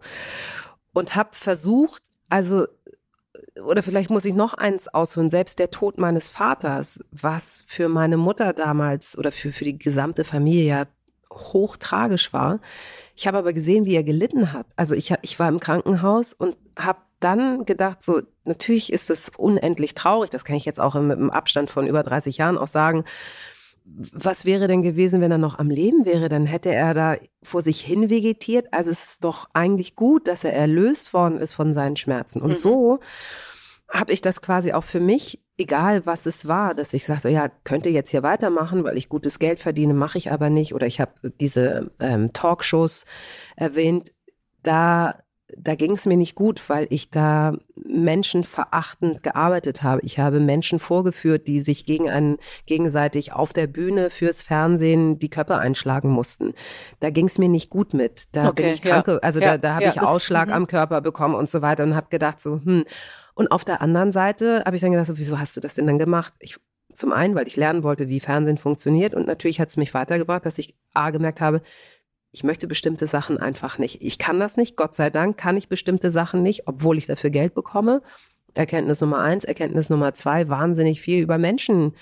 Und 0.94 1.16
habe 1.16 1.30
versucht, 1.34 2.04
also 2.30 2.68
oder 3.64 3.84
vielleicht 3.84 4.10
muss 4.10 4.26
ich 4.26 4.34
noch 4.34 4.54
eins 4.54 4.88
ausholen, 4.88 5.30
selbst 5.30 5.60
der 5.60 5.72
Tod 5.72 5.98
meines 5.98 6.30
Vaters, 6.30 7.00
was 7.12 7.64
für 7.68 7.88
meine 7.88 8.18
Mutter 8.18 8.54
damals 8.54 9.18
oder 9.18 9.32
für, 9.32 9.52
für 9.52 9.64
die 9.64 9.78
gesamte 9.78 10.24
Familie 10.24 10.64
ja 10.66 10.86
hochtragisch 11.32 12.34
war. 12.34 12.60
Ich 13.16 13.28
habe 13.28 13.38
aber 13.38 13.54
gesehen, 13.54 13.86
wie 13.86 13.96
er 13.96 14.04
gelitten 14.04 14.54
hat. 14.54 14.68
Also 14.76 14.96
ich, 14.96 15.14
ich 15.22 15.40
war 15.40 15.50
im 15.50 15.60
Krankenhaus 15.60 16.34
und 16.34 16.56
habe 16.78 17.00
dann 17.20 17.66
gedacht, 17.66 18.04
so 18.04 18.22
natürlich 18.44 18.92
ist 18.92 19.10
es 19.10 19.32
unendlich 19.38 19.94
traurig, 19.96 20.30
das 20.30 20.46
kann 20.46 20.56
ich 20.56 20.66
jetzt 20.66 20.80
auch 20.80 20.96
im, 20.96 21.12
im 21.12 21.32
Abstand 21.32 21.70
von 21.70 21.88
über 21.88 22.04
30 22.04 22.38
Jahren 22.38 22.58
auch 22.58 22.68
sagen. 22.68 23.06
Was 23.88 24.46
wäre 24.46 24.68
denn 24.68 24.82
gewesen, 24.82 25.22
wenn 25.22 25.32
er 25.32 25.38
noch 25.38 25.60
am 25.60 25.70
Leben 25.70 26.06
wäre? 26.06 26.28
Dann 26.28 26.48
hätte 26.48 26.74
er 26.74 26.94
da 26.96 27.16
vor 27.44 27.62
sich 27.62 27.82
hin 27.82 28.10
vegetiert. 28.10 28.68
Also 28.72 28.90
es 28.90 29.12
ist 29.12 29.24
doch 29.24 29.48
eigentlich 29.54 29.96
gut, 29.96 30.28
dass 30.28 30.44
er 30.44 30.54
erlöst 30.54 31.14
worden 31.14 31.38
ist 31.38 31.54
von 31.54 31.74
seinen 31.74 31.96
Schmerzen. 31.96 32.42
Und 32.42 32.52
mhm. 32.52 32.56
so 32.56 33.00
habe 33.90 34.12
ich 34.12 34.22
das 34.22 34.42
quasi 34.42 34.74
auch 34.74 34.84
für 34.84 35.00
mich, 35.00 35.40
egal 35.58 36.06
was 36.06 36.26
es 36.26 36.48
war, 36.48 36.74
dass 36.74 36.94
ich 36.94 37.06
sagte, 37.06 37.30
ja, 37.30 37.50
könnte 37.64 37.90
jetzt 37.90 38.10
hier 38.10 38.24
weitermachen, 38.24 38.84
weil 38.84 38.98
ich 38.98 39.08
gutes 39.08 39.38
Geld 39.38 39.60
verdiene, 39.60 39.94
mache 39.94 40.18
ich 40.18 40.32
aber 40.32 40.50
nicht. 40.50 40.74
Oder 40.74 40.88
ich 40.88 41.00
habe 41.00 41.32
diese 41.40 41.92
ähm, 42.00 42.34
Talkshows 42.34 43.06
erwähnt. 43.56 44.12
Da 44.64 45.20
da 45.56 45.76
ging 45.76 45.92
es 45.92 46.06
mir 46.06 46.18
nicht 46.18 46.36
gut, 46.36 46.70
weil 46.70 46.88
ich 46.90 47.12
da 47.12 47.56
menschenverachtend 47.76 49.22
gearbeitet 49.22 49.84
habe. 49.84 50.02
Ich 50.04 50.18
habe 50.18 50.40
Menschen 50.40 50.80
vorgeführt, 50.80 51.48
die 51.48 51.60
sich 51.60 51.86
gegen 51.86 52.10
einen 52.10 52.38
gegenseitig 52.66 53.34
auf 53.34 53.54
der 53.54 53.68
Bühne 53.68 54.10
fürs 54.10 54.42
Fernsehen 54.42 55.20
die 55.20 55.30
Köpfe 55.30 55.58
einschlagen 55.58 56.10
mussten. 56.10 56.54
Da 57.00 57.12
ging 57.12 57.26
es 57.26 57.38
mir 57.38 57.50
nicht 57.50 57.70
gut 57.70 57.94
mit. 57.94 58.36
Da 58.36 58.50
okay, 58.50 58.64
bin 58.64 58.74
ich 58.74 58.82
kranke, 58.82 59.14
ja, 59.14 59.20
also 59.20 59.40
ja, 59.40 59.52
da, 59.52 59.58
da 59.60 59.74
habe 59.76 59.86
ja, 59.86 59.92
ich 59.92 60.02
Ausschlag 60.02 60.48
mhm. 60.48 60.54
am 60.54 60.68
Körper 60.68 61.02
bekommen 61.02 61.36
und 61.36 61.50
so 61.50 61.62
weiter 61.62 61.84
und 61.84 61.96
habe 61.96 62.08
gedacht 62.10 62.40
so, 62.40 62.62
hm. 62.64 62.86
Und 63.38 63.52
auf 63.52 63.66
der 63.66 63.82
anderen 63.82 64.14
Seite 64.14 64.64
habe 64.66 64.78
ich 64.78 64.82
dann 64.82 64.92
gedacht, 64.92 65.08
so, 65.08 65.18
wieso 65.18 65.38
hast 65.38 65.58
du 65.58 65.62
das 65.62 65.76
denn 65.76 65.88
dann 65.88 66.00
gemacht? 66.00 66.34
Ich 66.40 66.58
zum 66.94 67.12
einen, 67.12 67.36
weil 67.36 67.48
ich 67.48 67.58
lernen 67.58 67.84
wollte, 67.84 68.08
wie 68.08 68.22
Fernsehen 68.22 68.58
funktioniert 68.58 69.14
und 69.14 69.28
natürlich 69.28 69.60
hat 69.60 69.68
es 69.68 69.76
mich 69.76 69.94
weitergebracht, 69.94 70.46
dass 70.46 70.58
ich 70.58 70.76
A 70.94 71.10
gemerkt 71.10 71.42
habe, 71.42 71.62
ich 72.36 72.44
möchte 72.44 72.68
bestimmte 72.68 73.08
Sachen 73.08 73.38
einfach 73.38 73.78
nicht. 73.78 74.02
Ich 74.02 74.20
kann 74.20 74.42
das 74.42 74.58
nicht, 74.58 74.76
Gott 74.76 74.94
sei 74.94 75.10
Dank 75.10 75.38
kann 75.38 75.56
ich 75.56 75.70
bestimmte 75.70 76.12
Sachen 76.12 76.44
nicht, 76.44 76.68
obwohl 76.68 76.98
ich 76.98 77.06
dafür 77.06 77.30
Geld 77.30 77.54
bekomme. 77.54 78.02
Erkenntnis 78.54 79.00
Nummer 79.00 79.20
eins, 79.20 79.46
Erkenntnis 79.46 79.90
Nummer 79.90 80.14
zwei, 80.14 80.50
wahnsinnig 80.50 81.00
viel 81.00 81.22
über 81.22 81.38
Menschen 81.38 81.94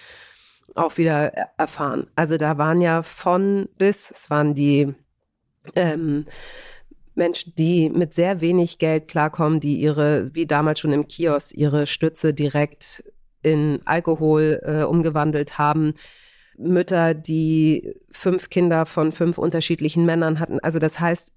auch 0.74 0.98
wieder 0.98 1.28
erfahren. 1.60 2.08
Also 2.16 2.38
da 2.38 2.58
waren 2.58 2.82
ja 2.82 3.04
von 3.04 3.70
bis, 3.78 4.10
es 4.10 4.32
waren 4.32 4.56
die 4.56 4.96
ähm, 5.76 6.26
Menschen, 7.14 7.54
die 7.56 7.92
mit 7.92 8.16
sehr 8.16 8.42
wenig 8.42 8.80
Geld 8.80 9.10
klarkommen, 9.10 9.60
die 9.60 9.80
ihre, 9.80 10.34
wie 10.34 10.48
damals 10.48 10.80
schon 10.80 10.94
im 10.94 11.08
Kiosk, 11.08 11.54
ihre 11.54 11.86
Stütze 11.86 12.34
direkt 12.34 13.04
in 13.44 13.82
Alkohol 13.86 14.62
äh, 14.64 14.82
umgewandelt 14.82 15.60
haben, 15.60 15.94
Mütter, 16.58 17.14
die 17.14 17.96
fünf 18.12 18.50
Kinder 18.50 18.86
von 18.86 19.12
fünf 19.12 19.38
unterschiedlichen 19.38 20.06
Männern 20.06 20.40
hatten. 20.40 20.60
Also 20.60 20.80
das 20.80 21.00
heißt, 21.00 21.32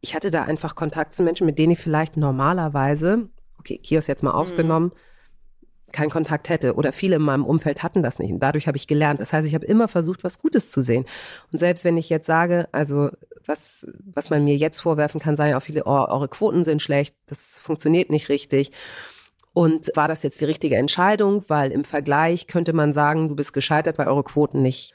ich 0.00 0.14
hatte 0.14 0.30
da 0.30 0.44
einfach 0.44 0.74
Kontakt 0.74 1.14
zu 1.14 1.22
Menschen, 1.22 1.46
mit 1.46 1.58
denen 1.58 1.72
ich 1.72 1.78
vielleicht 1.78 2.16
normalerweise, 2.16 3.28
okay, 3.58 3.78
Kios 3.78 4.06
jetzt 4.06 4.22
mal 4.22 4.32
ausgenommen, 4.32 4.92
mhm. 4.92 5.92
keinen 5.92 6.10
Kontakt 6.10 6.48
hätte. 6.48 6.74
Oder 6.74 6.92
viele 6.92 7.16
in 7.16 7.22
meinem 7.22 7.44
Umfeld 7.44 7.82
hatten 7.82 8.02
das 8.02 8.18
nicht. 8.18 8.32
Und 8.32 8.40
dadurch 8.40 8.66
habe 8.66 8.76
ich 8.76 8.86
gelernt. 8.86 9.20
Das 9.20 9.32
heißt, 9.32 9.46
ich 9.46 9.54
habe 9.54 9.66
immer 9.66 9.88
versucht, 9.88 10.24
was 10.24 10.38
Gutes 10.38 10.70
zu 10.70 10.82
sehen. 10.82 11.06
Und 11.52 11.58
selbst 11.58 11.84
wenn 11.84 11.96
ich 11.96 12.08
jetzt 12.08 12.26
sage, 12.26 12.68
also 12.72 13.10
was, 13.46 13.86
was 14.04 14.30
man 14.30 14.44
mir 14.44 14.56
jetzt 14.56 14.80
vorwerfen 14.80 15.20
kann, 15.20 15.36
sagen 15.36 15.50
ja 15.50 15.58
auch 15.58 15.62
viele, 15.62 15.84
oh, 15.84 16.06
eure 16.08 16.28
Quoten 16.28 16.64
sind 16.64 16.82
schlecht, 16.82 17.14
das 17.26 17.58
funktioniert 17.58 18.10
nicht 18.10 18.28
richtig. 18.28 18.72
Und 19.56 19.90
war 19.94 20.06
das 20.06 20.22
jetzt 20.22 20.42
die 20.42 20.44
richtige 20.44 20.76
Entscheidung? 20.76 21.42
Weil 21.48 21.72
im 21.72 21.84
Vergleich 21.84 22.46
könnte 22.46 22.74
man 22.74 22.92
sagen, 22.92 23.30
du 23.30 23.34
bist 23.34 23.54
gescheitert, 23.54 23.96
weil 23.96 24.06
eure 24.06 24.22
Quoten 24.22 24.60
nicht 24.60 24.92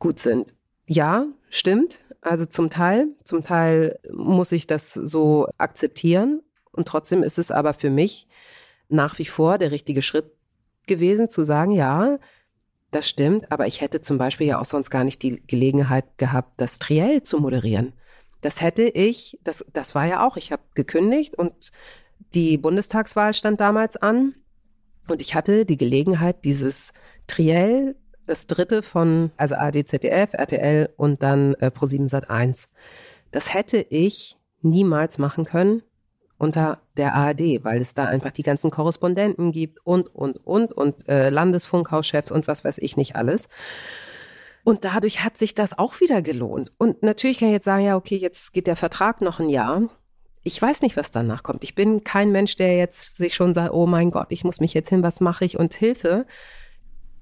gut 0.00 0.18
sind. 0.18 0.54
Ja, 0.86 1.26
stimmt. 1.50 2.00
Also 2.20 2.46
zum 2.46 2.68
Teil. 2.68 3.06
Zum 3.22 3.44
Teil 3.44 4.00
muss 4.12 4.50
ich 4.50 4.66
das 4.66 4.92
so 4.92 5.46
akzeptieren. 5.56 6.42
Und 6.72 6.88
trotzdem 6.88 7.22
ist 7.22 7.38
es 7.38 7.52
aber 7.52 7.74
für 7.74 7.90
mich 7.90 8.26
nach 8.88 9.20
wie 9.20 9.24
vor 9.24 9.56
der 9.56 9.70
richtige 9.70 10.02
Schritt 10.02 10.32
gewesen, 10.88 11.28
zu 11.28 11.44
sagen, 11.44 11.70
ja, 11.70 12.18
das 12.90 13.08
stimmt, 13.08 13.52
aber 13.52 13.68
ich 13.68 13.82
hätte 13.82 14.00
zum 14.00 14.18
Beispiel 14.18 14.48
ja 14.48 14.60
auch 14.60 14.64
sonst 14.64 14.90
gar 14.90 15.04
nicht 15.04 15.22
die 15.22 15.40
Gelegenheit 15.46 16.18
gehabt, 16.18 16.60
das 16.60 16.80
Triell 16.80 17.22
zu 17.22 17.38
moderieren. 17.38 17.92
Das 18.40 18.60
hätte 18.60 18.82
ich, 18.82 19.38
das, 19.44 19.64
das 19.72 19.94
war 19.94 20.06
ja 20.06 20.26
auch, 20.26 20.36
ich 20.36 20.50
habe 20.50 20.62
gekündigt 20.74 21.38
und 21.38 21.70
die 22.34 22.58
Bundestagswahl 22.58 23.34
stand 23.34 23.60
damals 23.60 23.96
an 23.96 24.34
und 25.08 25.22
ich 25.22 25.34
hatte 25.34 25.64
die 25.64 25.76
Gelegenheit, 25.76 26.44
dieses 26.44 26.92
Triell, 27.26 27.96
das 28.26 28.46
dritte 28.46 28.82
von, 28.82 29.30
also 29.36 29.54
ARD, 29.54 29.88
ZDF, 29.88 30.30
RTL 30.32 30.90
und 30.96 31.22
dann 31.22 31.54
äh, 31.54 31.66
Pro7 31.66 32.08
Sat 32.08 32.28
1. 32.28 32.68
Das 33.30 33.54
hätte 33.54 33.78
ich 33.88 34.36
niemals 34.62 35.18
machen 35.18 35.44
können 35.44 35.82
unter 36.38 36.80
der 36.96 37.14
ARD, 37.14 37.64
weil 37.64 37.80
es 37.80 37.94
da 37.94 38.04
einfach 38.06 38.30
die 38.30 38.42
ganzen 38.42 38.70
Korrespondenten 38.70 39.52
gibt 39.52 39.78
und, 39.86 40.14
und, 40.14 40.36
und, 40.44 40.72
und 40.72 41.08
äh, 41.08 41.30
Landesfunkhauschefs 41.30 42.30
und 42.30 42.46
was 42.46 42.64
weiß 42.64 42.78
ich 42.78 42.96
nicht 42.96 43.16
alles. 43.16 43.48
Und 44.64 44.84
dadurch 44.84 45.24
hat 45.24 45.38
sich 45.38 45.54
das 45.54 45.78
auch 45.78 46.00
wieder 46.00 46.22
gelohnt. 46.22 46.72
Und 46.76 47.02
natürlich 47.02 47.38
kann 47.38 47.48
ich 47.48 47.54
jetzt 47.54 47.64
sagen, 47.64 47.84
ja, 47.84 47.96
okay, 47.96 48.16
jetzt 48.16 48.52
geht 48.52 48.66
der 48.66 48.76
Vertrag 48.76 49.20
noch 49.20 49.38
ein 49.38 49.48
Jahr 49.48 49.88
ich 50.46 50.62
weiß 50.62 50.82
nicht, 50.82 50.96
was 50.96 51.10
danach 51.10 51.42
kommt. 51.42 51.64
Ich 51.64 51.74
bin 51.74 52.04
kein 52.04 52.30
Mensch, 52.30 52.54
der 52.54 52.76
jetzt 52.76 53.16
sich 53.16 53.34
schon 53.34 53.52
sagt, 53.52 53.74
oh 53.74 53.86
mein 53.86 54.12
Gott, 54.12 54.28
ich 54.30 54.44
muss 54.44 54.60
mich 54.60 54.74
jetzt 54.74 54.90
hin, 54.90 55.02
was 55.02 55.20
mache 55.20 55.44
ich 55.44 55.58
und 55.58 55.74
Hilfe. 55.74 56.24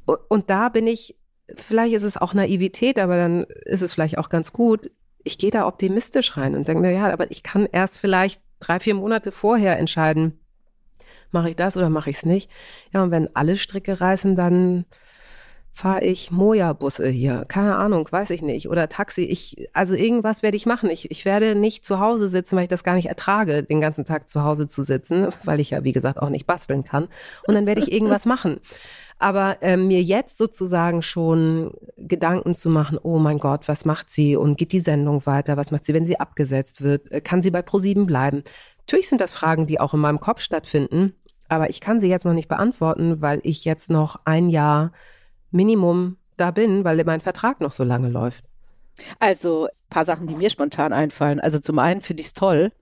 Und 0.05 0.51
da 0.51 0.69
bin 0.69 0.87
ich, 0.87 1.17
vielleicht 1.57 1.95
ist 1.95 2.03
es 2.03 2.19
auch 2.19 2.35
Naivität, 2.35 2.99
aber 2.99 3.17
dann 3.17 3.45
ist 3.65 3.81
es 3.81 3.95
vielleicht 3.95 4.19
auch 4.19 4.29
ganz 4.29 4.53
gut. 4.53 4.91
Ich 5.23 5.39
gehe 5.39 5.51
da 5.51 5.67
optimistisch 5.67 6.37
rein 6.37 6.55
und 6.55 6.69
denke 6.69 6.83
mir, 6.83 6.93
ja, 6.93 7.11
aber 7.11 7.31
ich 7.31 7.43
kann 7.43 7.67
erst 7.73 7.99
vielleicht 7.99 8.43
drei, 8.61 8.79
vier 8.79 8.95
Monate 8.95 9.33
vorher 9.33 9.79
entscheiden, 9.79 10.39
mache 11.31 11.49
ich 11.49 11.57
das 11.57 11.79
oder 11.79 11.89
mache 11.89 12.11
ich 12.11 12.17
es 12.17 12.27
nicht. 12.27 12.51
Ja, 12.93 13.03
und 13.03 13.11
wenn 13.11 13.35
alle 13.35 13.57
Stricke 13.57 14.03
reißen, 14.03 14.37
dann 14.37 14.85
fahre 15.75 16.05
ich 16.05 16.31
Moja-Busse 16.31 17.09
hier, 17.09 17.45
keine 17.49 17.75
Ahnung, 17.75 18.09
weiß 18.11 18.31
ich 18.31 18.43
nicht, 18.43 18.69
oder 18.69 18.89
Taxi. 18.89 19.23
Ich, 19.23 19.69
also 19.73 19.97
irgendwas 19.97 20.45
werde 20.45 20.57
ich 20.57 20.67
machen. 20.67 20.89
Ich, 20.89 21.11
ich 21.11 21.25
werde 21.25 21.57
nicht 21.57 21.85
zu 21.85 21.99
Hause 21.99 22.29
sitzen, 22.29 22.57
weil 22.57 22.63
ich 22.63 22.69
das 22.69 22.85
gar 22.85 22.95
nicht 22.95 23.09
ertrage, 23.09 23.65
den 23.65 23.81
ganzen 23.81 24.05
Tag 24.05 24.29
zu 24.29 24.45
Hause 24.45 24.69
zu 24.69 24.85
sitzen, 24.85 25.29
weil 25.43 25.59
ich 25.59 25.71
ja, 25.71 25.83
wie 25.83 25.93
gesagt, 25.93 26.23
auch 26.23 26.29
nicht 26.29 26.47
basteln 26.47 26.85
kann. 26.85 27.09
Und 27.49 27.55
dann 27.55 27.67
werde 27.67 27.81
ich 27.81 27.91
irgendwas 27.91 28.25
machen. 28.25 28.61
Aber 29.19 29.63
äh, 29.63 29.77
mir 29.77 30.01
jetzt 30.01 30.39
sozusagen 30.39 31.03
schon 31.03 31.73
Gedanken 31.97 32.55
zu 32.55 32.69
machen, 32.69 32.99
oh 33.03 33.19
mein 33.19 33.39
Gott, 33.39 33.67
was 33.67 33.85
macht 33.85 34.11
sie 34.11 34.37
und 34.37 34.57
geht 34.57 34.73
die 34.73 34.81
Sendung 34.81 35.27
weiter? 35.27 35.57
Was 35.57 35.73
macht 35.73 35.85
sie, 35.85 35.95
wenn 35.95 36.07
sie 36.07 36.21
abgesetzt 36.21 36.83
wird? 36.83 37.11
Äh, 37.11 37.21
kann 37.21 37.43
sie 37.43 37.51
bei 37.51 37.63
ProSieben 37.63 38.07
bleiben? 38.07 38.45
Natürlich 38.79 39.09
sind 39.09 39.21
das 39.21 39.35
Fragen, 39.35 39.67
die 39.67 39.81
auch 39.81 39.95
in 39.95 40.01
meinem 40.01 40.21
Kopf 40.21 40.41
stattfinden, 40.41 41.15
aber 41.49 41.71
ich 41.71 41.81
kann 41.81 42.01
sie 42.01 42.09
jetzt 42.09 42.25
noch 42.25 42.33
nicht 42.33 42.49
beantworten, 42.49 43.21
weil 43.21 43.41
ich 43.43 43.65
jetzt 43.65 43.91
noch 43.91 44.21
ein 44.25 44.51
Jahr 44.51 44.93
Minimum 45.55 46.17
da 46.37 46.51
bin, 46.51 46.85
weil 46.85 47.03
mein 47.05 47.21
Vertrag 47.21 47.61
noch 47.61 47.73
so 47.73 47.85
lange 47.85 48.09
läuft. 48.09 48.45
Also 49.19 49.69
paar 49.89 50.05
Sachen, 50.05 50.27
die 50.27 50.35
mir 50.35 50.51
spontan 50.51 50.93
einfallen. 50.93 51.41
Also 51.41 51.59
zum 51.61 51.79
einen 51.79 52.01
finde 52.01 52.21
ich 52.21 52.29
es 52.29 52.35
toll, 52.35 52.73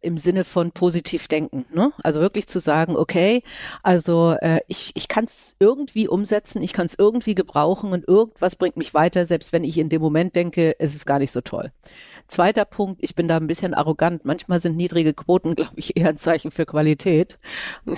im 0.00 0.18
Sinne 0.18 0.44
von 0.44 0.72
positiv 0.72 1.28
denken. 1.28 1.66
Ne? 1.72 1.92
Also 2.02 2.20
wirklich 2.20 2.48
zu 2.48 2.60
sagen, 2.60 2.96
okay, 2.96 3.42
also 3.82 4.36
äh, 4.40 4.60
ich, 4.68 4.92
ich 4.94 5.08
kann 5.08 5.24
es 5.24 5.56
irgendwie 5.58 6.08
umsetzen, 6.08 6.62
ich 6.62 6.72
kann 6.72 6.86
es 6.86 6.94
irgendwie 6.98 7.34
gebrauchen 7.34 7.92
und 7.92 8.06
irgendwas 8.06 8.56
bringt 8.56 8.76
mich 8.76 8.94
weiter, 8.94 9.26
selbst 9.26 9.52
wenn 9.52 9.64
ich 9.64 9.76
in 9.78 9.88
dem 9.88 10.00
Moment 10.00 10.36
denke, 10.36 10.76
es 10.78 10.94
ist 10.94 11.06
gar 11.06 11.18
nicht 11.18 11.32
so 11.32 11.40
toll. 11.40 11.72
Zweiter 12.28 12.64
Punkt, 12.64 13.02
ich 13.02 13.14
bin 13.14 13.28
da 13.28 13.36
ein 13.36 13.46
bisschen 13.46 13.74
arrogant. 13.74 14.24
Manchmal 14.24 14.60
sind 14.60 14.76
niedrige 14.76 15.12
Quoten, 15.12 15.54
glaube 15.56 15.74
ich, 15.76 15.96
eher 15.96 16.08
ein 16.08 16.18
Zeichen 16.18 16.50
für 16.50 16.66
Qualität. 16.66 17.38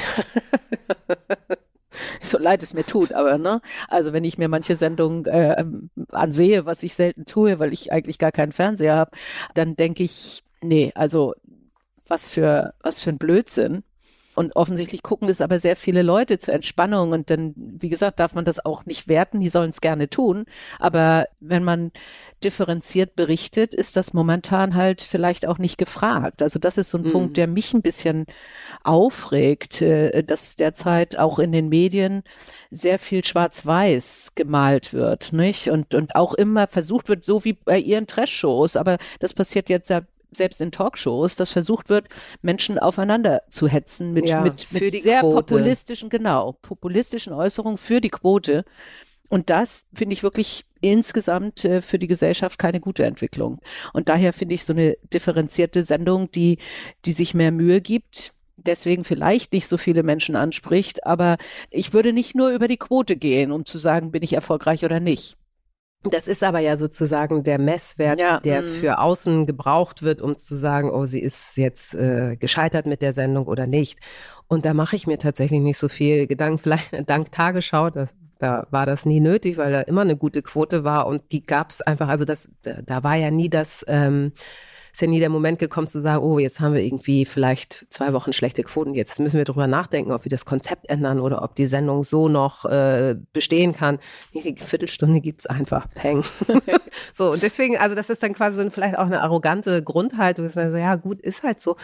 so 2.21 2.39
leid 2.39 2.63
es 2.63 2.75
mir 2.75 2.85
tut, 2.85 3.13
aber 3.13 3.39
ne, 3.39 3.61
also 3.89 4.13
wenn 4.13 4.25
ich 4.25 4.39
mir 4.39 4.49
manche 4.49 4.77
Sendungen 4.77 5.27
äh, 5.27 5.65
ansehe, 6.11 6.67
was 6.67 6.83
ich 6.83 6.95
selten 6.95 7.25
tue, 7.25 7.59
weil 7.59 7.73
ich 7.73 7.93
eigentlich 7.93 8.19
gar 8.19 8.33
keinen 8.33 8.53
Fernseher 8.53 8.97
habe, 8.97 9.13
dann 9.55 9.77
denke 9.77 10.03
ich, 10.03 10.43
nee, 10.61 10.93
also 10.95 11.35
was 12.07 12.31
für 12.31 12.75
was 12.83 13.03
für 13.03 13.11
ein 13.11 13.19
Blödsinn. 13.19 13.85
Und 14.39 14.55
offensichtlich 14.55 15.03
gucken 15.03 15.29
es 15.29 15.41
aber 15.41 15.59
sehr 15.59 15.75
viele 15.75 16.03
Leute 16.03 16.39
zur 16.39 16.55
Entspannung. 16.55 17.11
Und 17.11 17.29
dann, 17.29 17.55
wie 17.57 17.89
gesagt, 17.89 18.21
darf 18.21 18.35
man 18.35 18.45
das 18.45 18.65
auch 18.65 18.87
nicht 18.87 19.09
werten. 19.09 19.41
Die 19.41 19.49
sollen 19.49 19.71
es 19.71 19.81
gerne 19.81 20.09
tun. 20.09 20.45
Aber 20.79 21.27
wenn 21.41 21.65
man 21.65 21.91
differenziert 22.45 23.17
berichtet, 23.17 23.75
ist 23.75 23.97
das 23.97 24.13
momentan 24.13 24.77
halt 24.77 25.03
vielleicht 25.03 25.45
auch 25.45 25.59
nicht 25.59 25.77
gefragt. 25.77 26.41
Also 26.41 26.61
das 26.61 26.79
ist 26.79 26.91
so 26.91 26.99
ein 26.99 27.05
mhm. 27.05 27.11
Punkt, 27.11 27.37
der 27.37 27.49
mich 27.49 27.75
ein 27.75 27.83
bisschen 27.83 28.27
aufregt, 28.85 29.83
äh, 29.83 30.23
dass 30.23 30.55
derzeit 30.55 31.19
auch 31.19 31.41
in 31.41 31.51
den 31.51 31.69
Medien 31.69 32.23
sehr 32.71 33.01
viel 33.01 33.25
schwarz-weiß 33.25 34.35
gemalt 34.37 34.93
wird, 34.93 35.33
nicht? 35.33 35.69
Und, 35.71 35.95
und 35.95 36.15
auch 36.15 36.33
immer 36.35 36.69
versucht 36.69 37.09
wird, 37.09 37.25
so 37.25 37.45
wie 37.45 37.55
bei 37.55 37.81
ihren 37.81 38.07
Trash-Shows. 38.07 38.77
Aber 38.77 38.99
das 39.19 39.35
passiert 39.35 39.69
jetzt 39.69 39.91
ja 39.91 40.03
selbst 40.31 40.61
in 40.61 40.73
Talkshows, 40.73 41.37
dass 41.37 41.53
versucht 41.53 41.89
wird, 41.89 42.09
Menschen 42.43 42.79
aufeinander 42.79 43.43
zu 43.49 43.69
hetzen 43.69 44.13
mit, 44.13 44.27
ja, 44.27 44.43
mit, 44.43 44.67
mit 44.73 44.93
sehr 44.95 45.21
Quote. 45.21 45.55
populistischen, 45.55 46.11
genau, 46.11 46.53
populistischen 46.63 47.33
Äußerungen 47.33 47.79
für 47.79 48.01
die 48.01 48.11
Quote. 48.11 48.65
Und 49.29 49.51
das 49.51 49.87
finde 49.93 50.15
ich 50.15 50.23
wirklich 50.23 50.65
insgesamt 50.81 51.65
äh, 51.65 51.83
für 51.83 51.99
die 51.99 52.07
Gesellschaft 52.07 52.59
keine 52.59 52.81
gute 52.81 53.05
Entwicklung. 53.05 53.61
Und 53.93 54.09
daher 54.09 54.33
finde 54.33 54.55
ich 54.55 54.65
so 54.65 54.73
eine 54.73 54.97
differenzierte 55.13 55.83
Sendung, 55.83 56.31
die, 56.31 56.59
die 57.05 57.13
sich 57.13 57.35
mehr 57.35 57.53
Mühe 57.53 57.81
gibt, 57.81 58.33
deswegen 58.57 59.05
vielleicht 59.05 59.53
nicht 59.53 59.69
so 59.69 59.77
viele 59.77 60.03
Menschen 60.03 60.37
anspricht, 60.37 61.07
aber 61.07 61.37
ich 61.71 61.93
würde 61.93 62.13
nicht 62.13 62.35
nur 62.35 62.51
über 62.51 62.69
die 62.69 62.77
Quote 62.77 63.17
gehen, 63.17 63.53
um 63.53 63.65
zu 63.65 63.79
sagen, 63.79 64.11
bin 64.11 64.23
ich 64.23 64.33
erfolgreich 64.33 64.85
oder 64.85 65.01
nicht. 65.01 65.38
Das 66.05 66.29
ist 66.29 66.45
aber 66.45 66.61
ja 66.61 66.77
sozusagen 66.77 67.43
der 67.43 67.59
Messwert, 67.59 68.21
ja, 68.21 68.39
der 68.41 68.63
mh. 68.63 68.69
für 68.81 68.99
außen 69.01 69.47
gebraucht 69.47 70.03
wird, 70.03 70.23
um 70.23 70.37
zu 70.37 70.55
sagen, 70.55 70.91
oh, 70.91 71.07
sie 71.07 71.21
ist 71.21 71.57
jetzt 71.57 71.95
äh, 71.95 72.37
gescheitert 72.37 72.87
mit 72.87 73.03
der 73.03 73.13
Sendung 73.13 73.47
oder 73.47 73.67
nicht. 73.67 73.99
Und 74.47 74.65
da 74.65 74.75
mache 74.75 74.95
ich 74.95 75.07
mir 75.09 75.19
tatsächlich 75.19 75.61
nicht 75.61 75.79
so 75.79 75.89
viel 75.89 76.27
Gedanken. 76.27 76.59
Vielleicht 76.63 77.11
dank 77.11 77.33
Tagesschau, 77.33 77.91
da, 77.91 78.07
da 78.39 78.67
war 78.71 78.87
das 78.87 79.07
nie 79.07 79.19
nötig, 79.19 79.57
weil 79.57 79.73
da 79.73 79.81
immer 79.81 80.03
eine 80.03 80.17
gute 80.17 80.43
Quote 80.43 80.85
war 80.85 81.09
und 81.09 81.33
die 81.33 81.45
gab 81.45 81.71
es 81.71 81.81
einfach. 81.81 82.09
Also 82.09 82.25
das, 82.25 82.49
da, 82.63 82.81
da 82.83 83.03
war 83.03 83.17
ja 83.17 83.31
nie 83.33 83.49
das. 83.51 83.85
Ähm, 83.89 84.33
ist 84.93 85.01
ja 85.01 85.09
nie 85.09 85.21
der 85.21 85.29
Moment 85.29 85.59
gekommen 85.59 85.89
zu 85.89 86.01
sagen, 86.01 86.23
oh, 86.23 86.39
jetzt 86.39 86.61
haben 86.61 86.75
wir 86.75 86.83
irgendwie 86.83 87.25
vielleicht 87.25 87.87
zwei 87.91 88.13
Wochen 88.13 88.33
schlechte 88.33 88.63
Quoten, 88.63 88.95
jetzt 88.95 89.21
müssen 89.21 89.37
wir 89.37 89.45
drüber 89.45 89.67
nachdenken, 89.67 90.13
ob 90.13 90.25
wir 90.25 90.31
das 90.31 90.45
Konzept 90.45 90.89
ändern 90.89 91.21
oder 91.21 91.43
ob 91.43 91.55
die 91.55 91.67
Sendung 91.67 92.05
so 92.05 92.29
noch 92.29 92.65
äh, 92.65 93.17
bestehen 93.33 93.73
kann. 93.73 93.99
Nee, 94.33 94.43
die 94.43 94.63
Viertelstunde 94.63 95.21
gibt's 95.21 95.47
einfach, 95.47 95.89
peng. 95.91 96.25
so, 97.13 97.33
und 97.33 97.43
deswegen, 97.43 97.79
also 97.79 97.95
das 97.95 98.11
ist 98.11 98.23
dann 98.23 98.35
quasi 98.35 98.63
so 98.63 98.71
vielleicht 98.71 98.99
auch 98.99 99.07
eine 99.07 99.21
arrogante 99.23 99.83
Grundhaltung, 99.83 100.45
dass 100.45 100.55
man 100.55 100.73
so, 100.73 100.79
ja 100.79 100.97
gut, 100.97 101.21
ist 101.21 101.43
halt 101.43 101.61
so. 101.61 101.77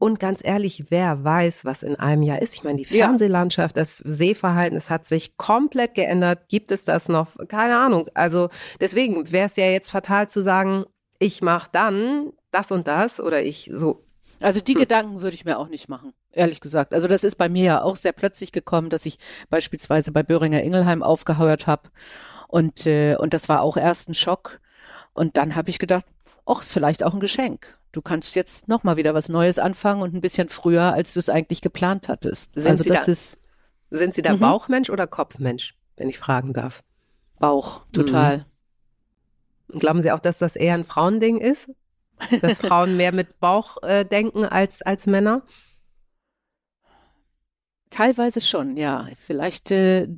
Und 0.00 0.18
ganz 0.18 0.42
ehrlich, 0.42 0.86
wer 0.88 1.24
weiß, 1.24 1.66
was 1.66 1.82
in 1.82 1.94
einem 1.94 2.22
Jahr 2.22 2.40
ist? 2.40 2.54
Ich 2.54 2.64
meine, 2.64 2.78
die 2.78 2.86
Fernsehlandschaft, 2.86 3.76
das 3.76 3.98
Sehverhalten, 3.98 4.78
es 4.78 4.88
hat 4.88 5.04
sich 5.04 5.36
komplett 5.36 5.94
geändert. 5.94 6.48
Gibt 6.48 6.72
es 6.72 6.86
das 6.86 7.10
noch? 7.10 7.36
Keine 7.48 7.78
Ahnung. 7.78 8.08
Also 8.14 8.48
deswegen 8.80 9.30
wäre 9.30 9.44
es 9.44 9.56
ja 9.56 9.66
jetzt 9.66 9.90
fatal 9.90 10.30
zu 10.30 10.40
sagen, 10.40 10.86
ich 11.18 11.42
mache 11.42 11.68
dann 11.72 12.32
das 12.50 12.70
und 12.70 12.86
das 12.86 13.20
oder 13.20 13.42
ich 13.42 13.70
so. 13.74 14.04
Also 14.40 14.60
die 14.60 14.72
hm. 14.72 14.80
Gedanken 14.80 15.22
würde 15.22 15.34
ich 15.34 15.44
mir 15.44 15.58
auch 15.58 15.68
nicht 15.68 15.88
machen, 15.88 16.14
ehrlich 16.32 16.60
gesagt. 16.60 16.94
Also 16.94 17.08
das 17.08 17.24
ist 17.24 17.36
bei 17.36 17.48
mir 17.48 17.64
ja 17.64 17.82
auch 17.82 17.96
sehr 17.96 18.12
plötzlich 18.12 18.52
gekommen, 18.52 18.88
dass 18.88 19.06
ich 19.06 19.18
beispielsweise 19.50 20.12
bei 20.12 20.22
Böhringer 20.22 20.62
Ingelheim 20.62 21.02
aufgeheuert 21.02 21.66
habe 21.66 21.90
und 22.48 22.86
äh, 22.86 23.16
und 23.16 23.34
das 23.34 23.48
war 23.48 23.62
auch 23.62 23.76
erst 23.76 24.08
ein 24.08 24.14
Schock. 24.14 24.60
Und 25.12 25.36
dann 25.36 25.56
habe 25.56 25.70
ich 25.70 25.78
gedacht, 25.78 26.04
ach, 26.46 26.62
ist 26.62 26.72
vielleicht 26.72 27.02
auch 27.02 27.14
ein 27.14 27.20
Geschenk. 27.20 27.78
Du 27.92 28.02
kannst 28.02 28.36
jetzt 28.36 28.68
noch 28.68 28.84
mal 28.84 28.96
wieder 28.96 29.14
was 29.14 29.28
Neues 29.28 29.58
anfangen 29.58 30.02
und 30.02 30.14
ein 30.14 30.20
bisschen 30.20 30.48
früher, 30.48 30.92
als 30.92 31.12
du 31.12 31.18
es 31.18 31.28
eigentlich 31.28 31.60
geplant 31.60 32.08
hattest. 32.08 32.54
Sind 32.54 32.70
also 32.70 32.84
Sie 32.84 32.90
das 32.90 33.06
da, 33.06 33.12
ist. 33.12 33.40
Sind 33.90 34.14
Sie 34.14 34.22
da 34.22 34.34
mhm. 34.34 34.40
Bauchmensch 34.40 34.90
oder 34.90 35.06
Kopfmensch, 35.06 35.74
wenn 35.96 36.08
ich 36.08 36.18
fragen 36.18 36.52
darf? 36.52 36.84
Bauch, 37.40 37.82
total. 37.92 38.46
Mhm. 39.68 39.78
Glauben 39.80 40.02
Sie 40.02 40.12
auch, 40.12 40.20
dass 40.20 40.38
das 40.38 40.56
eher 40.56 40.74
ein 40.74 40.84
Frauending 40.84 41.38
ist? 41.38 41.68
Dass 42.40 42.60
Frauen 42.60 42.96
mehr 42.96 43.12
mit 43.12 43.40
Bauch 43.40 43.82
äh, 43.82 44.04
denken 44.04 44.44
als, 44.44 44.82
als 44.82 45.06
Männer? 45.06 45.42
Teilweise 47.90 48.40
schon, 48.40 48.76
ja. 48.76 49.08
Vielleicht 49.26 49.70
äh, 49.70 50.08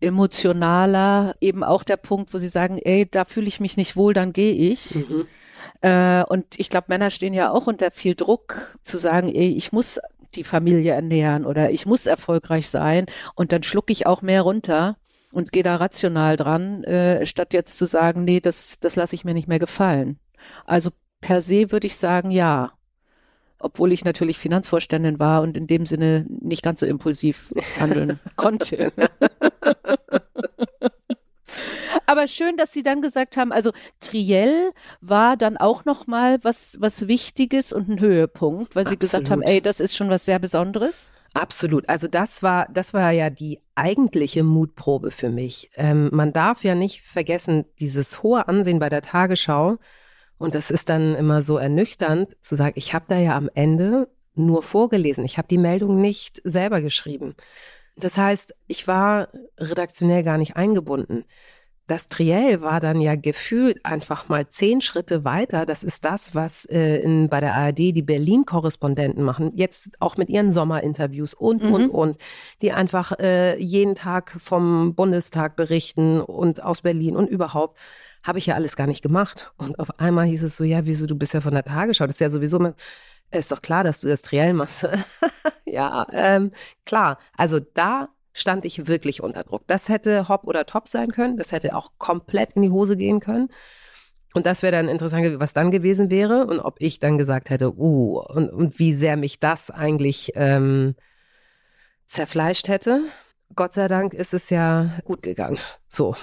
emotionaler, 0.00 1.34
eben 1.40 1.62
auch 1.62 1.84
der 1.84 1.96
Punkt, 1.96 2.32
wo 2.34 2.38
sie 2.38 2.48
sagen, 2.48 2.78
ey, 2.78 3.06
da 3.10 3.24
fühle 3.24 3.48
ich 3.48 3.60
mich 3.60 3.76
nicht 3.76 3.96
wohl, 3.96 4.14
dann 4.14 4.32
gehe 4.32 4.52
ich. 4.52 4.94
Mhm. 4.94 5.26
Äh, 5.82 6.24
und 6.24 6.58
ich 6.58 6.70
glaube, 6.70 6.86
Männer 6.88 7.10
stehen 7.10 7.34
ja 7.34 7.50
auch 7.50 7.66
unter 7.66 7.90
viel 7.90 8.14
Druck 8.14 8.76
zu 8.82 8.98
sagen, 8.98 9.28
ey, 9.28 9.48
ich 9.48 9.72
muss 9.72 10.00
die 10.34 10.44
Familie 10.44 10.92
ernähren 10.92 11.44
oder 11.44 11.70
ich 11.70 11.86
muss 11.86 12.06
erfolgreich 12.06 12.68
sein 12.68 13.06
und 13.34 13.52
dann 13.52 13.62
schlucke 13.62 13.92
ich 13.92 14.06
auch 14.06 14.22
mehr 14.22 14.42
runter 14.42 14.96
und 15.32 15.52
gehe 15.52 15.62
da 15.62 15.76
rational 15.76 16.36
dran, 16.36 16.84
äh, 16.84 17.26
statt 17.26 17.52
jetzt 17.52 17.76
zu 17.76 17.86
sagen, 17.86 18.24
nee, 18.24 18.40
das, 18.40 18.78
das 18.80 18.96
lasse 18.96 19.14
ich 19.14 19.24
mir 19.24 19.34
nicht 19.34 19.48
mehr 19.48 19.58
gefallen. 19.58 20.18
Also 20.64 20.90
per 21.20 21.42
se 21.42 21.70
würde 21.70 21.86
ich 21.86 21.96
sagen, 21.96 22.30
ja. 22.30 22.72
Obwohl 23.58 23.92
ich 23.92 24.04
natürlich 24.04 24.38
Finanzvorständin 24.38 25.18
war 25.18 25.42
und 25.42 25.56
in 25.56 25.66
dem 25.66 25.84
Sinne 25.84 26.24
nicht 26.28 26.62
ganz 26.62 26.80
so 26.80 26.86
impulsiv 26.86 27.52
handeln 27.78 28.18
konnte. 28.36 28.90
Aber 32.06 32.26
schön, 32.26 32.56
dass 32.56 32.72
Sie 32.72 32.82
dann 32.82 33.02
gesagt 33.02 33.36
haben, 33.36 33.52
also 33.52 33.72
Triell 34.00 34.72
war 35.00 35.36
dann 35.36 35.58
auch 35.58 35.84
noch 35.84 36.06
mal 36.06 36.38
was 36.42 36.76
was 36.80 37.06
Wichtiges 37.06 37.72
und 37.72 37.88
ein 37.88 38.00
Höhepunkt, 38.00 38.74
weil 38.74 38.84
Sie 38.84 38.94
Absolut. 38.94 39.00
gesagt 39.00 39.30
haben, 39.30 39.42
ey, 39.42 39.60
das 39.60 39.78
ist 39.78 39.94
schon 39.94 40.08
was 40.08 40.24
sehr 40.24 40.38
Besonderes. 40.38 41.10
Absolut. 41.34 41.88
Also 41.88 42.08
das 42.08 42.42
war, 42.42 42.66
das 42.72 42.92
war 42.92 43.12
ja 43.12 43.30
die 43.30 43.60
eigentliche 43.76 44.42
Mutprobe 44.42 45.10
für 45.10 45.30
mich. 45.30 45.70
Ähm, 45.76 46.08
man 46.12 46.32
darf 46.32 46.64
ja 46.64 46.74
nicht 46.74 47.02
vergessen, 47.02 47.64
dieses 47.78 48.22
hohe 48.22 48.48
Ansehen 48.48 48.80
bei 48.80 48.88
der 48.88 49.02
Tagesschau 49.02 49.78
und 50.40 50.54
das 50.54 50.70
ist 50.70 50.88
dann 50.88 51.14
immer 51.14 51.42
so 51.42 51.58
ernüchternd 51.58 52.34
zu 52.40 52.56
sagen, 52.56 52.72
ich 52.76 52.94
habe 52.94 53.04
da 53.08 53.18
ja 53.18 53.36
am 53.36 53.50
Ende 53.54 54.08
nur 54.34 54.62
vorgelesen. 54.62 55.24
Ich 55.26 55.36
habe 55.36 55.48
die 55.48 55.58
Meldung 55.58 56.00
nicht 56.00 56.40
selber 56.44 56.80
geschrieben. 56.80 57.34
Das 57.94 58.16
heißt, 58.16 58.54
ich 58.66 58.88
war 58.88 59.28
redaktionell 59.58 60.22
gar 60.22 60.38
nicht 60.38 60.56
eingebunden. 60.56 61.26
Das 61.86 62.08
Triell 62.08 62.62
war 62.62 62.80
dann 62.80 63.02
ja 63.02 63.16
gefühlt 63.16 63.84
einfach 63.84 64.30
mal 64.30 64.48
zehn 64.48 64.80
Schritte 64.80 65.24
weiter. 65.24 65.66
Das 65.66 65.82
ist 65.82 66.06
das, 66.06 66.34
was 66.34 66.64
äh, 66.66 67.02
in, 67.02 67.28
bei 67.28 67.40
der 67.40 67.54
ARD 67.54 67.78
die 67.78 68.02
Berlin-Korrespondenten 68.02 69.22
machen. 69.22 69.52
Jetzt 69.56 70.00
auch 70.00 70.16
mit 70.16 70.30
ihren 70.30 70.54
Sommerinterviews 70.54 71.34
und, 71.34 71.62
mhm. 71.62 71.74
und, 71.74 71.88
und. 71.90 72.16
Die 72.62 72.72
einfach 72.72 73.12
äh, 73.18 73.60
jeden 73.60 73.94
Tag 73.94 74.36
vom 74.40 74.94
Bundestag 74.94 75.56
berichten 75.56 76.22
und 76.22 76.62
aus 76.62 76.80
Berlin 76.80 77.14
und 77.14 77.28
überhaupt. 77.28 77.76
Habe 78.22 78.38
ich 78.38 78.46
ja 78.46 78.54
alles 78.54 78.76
gar 78.76 78.86
nicht 78.86 79.02
gemacht. 79.02 79.52
Und 79.56 79.78
auf 79.78 79.98
einmal 79.98 80.26
hieß 80.26 80.42
es 80.42 80.56
so, 80.56 80.64
ja, 80.64 80.84
wieso, 80.84 81.06
du 81.06 81.16
bist 81.16 81.34
ja 81.34 81.40
von 81.40 81.54
der 81.54 81.64
Tagesschau. 81.64 82.06
Das 82.06 82.16
ist 82.16 82.20
ja 82.20 82.30
sowieso 82.30 82.58
mal, 82.58 82.74
ist 83.30 83.52
doch 83.52 83.62
klar, 83.62 83.84
dass 83.84 84.00
du 84.00 84.08
das 84.08 84.22
Triell 84.22 84.52
machst. 84.52 84.86
ja, 85.64 86.06
ähm, 86.12 86.52
klar. 86.84 87.18
Also 87.36 87.60
da 87.60 88.08
stand 88.32 88.64
ich 88.64 88.86
wirklich 88.86 89.22
unter 89.22 89.44
Druck. 89.44 89.66
Das 89.66 89.88
hätte 89.88 90.28
hopp 90.28 90.44
oder 90.44 90.66
top 90.66 90.88
sein 90.88 91.12
können. 91.12 91.36
Das 91.36 91.52
hätte 91.52 91.74
auch 91.74 91.92
komplett 91.98 92.52
in 92.54 92.62
die 92.62 92.70
Hose 92.70 92.96
gehen 92.96 93.20
können. 93.20 93.48
Und 94.32 94.46
das 94.46 94.62
wäre 94.62 94.72
dann 94.72 94.88
interessant, 94.88 95.40
was 95.40 95.52
dann 95.52 95.70
gewesen 95.70 96.10
wäre 96.10 96.46
und 96.46 96.60
ob 96.60 96.76
ich 96.78 97.00
dann 97.00 97.18
gesagt 97.18 97.50
hätte, 97.50 97.76
uh, 97.76 98.20
und, 98.20 98.48
und 98.48 98.78
wie 98.78 98.92
sehr 98.92 99.16
mich 99.16 99.40
das 99.40 99.70
eigentlich 99.70 100.32
ähm, 100.36 100.94
zerfleischt 102.06 102.68
hätte. 102.68 103.02
Gott 103.56 103.72
sei 103.72 103.88
Dank 103.88 104.14
ist 104.14 104.32
es 104.32 104.50
ja 104.50 104.98
gut 105.04 105.22
gegangen. 105.22 105.58
So. 105.88 106.14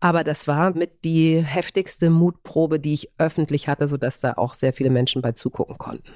Aber 0.00 0.24
das 0.24 0.48
war 0.48 0.74
mit 0.74 1.04
die 1.04 1.40
heftigste 1.42 2.08
Mutprobe, 2.08 2.80
die 2.80 2.94
ich 2.94 3.10
öffentlich 3.18 3.68
hatte, 3.68 3.86
sodass 3.86 4.20
da 4.20 4.34
auch 4.34 4.54
sehr 4.54 4.72
viele 4.72 4.90
Menschen 4.90 5.20
bei 5.20 5.32
zugucken 5.32 5.76
konnten. 5.76 6.10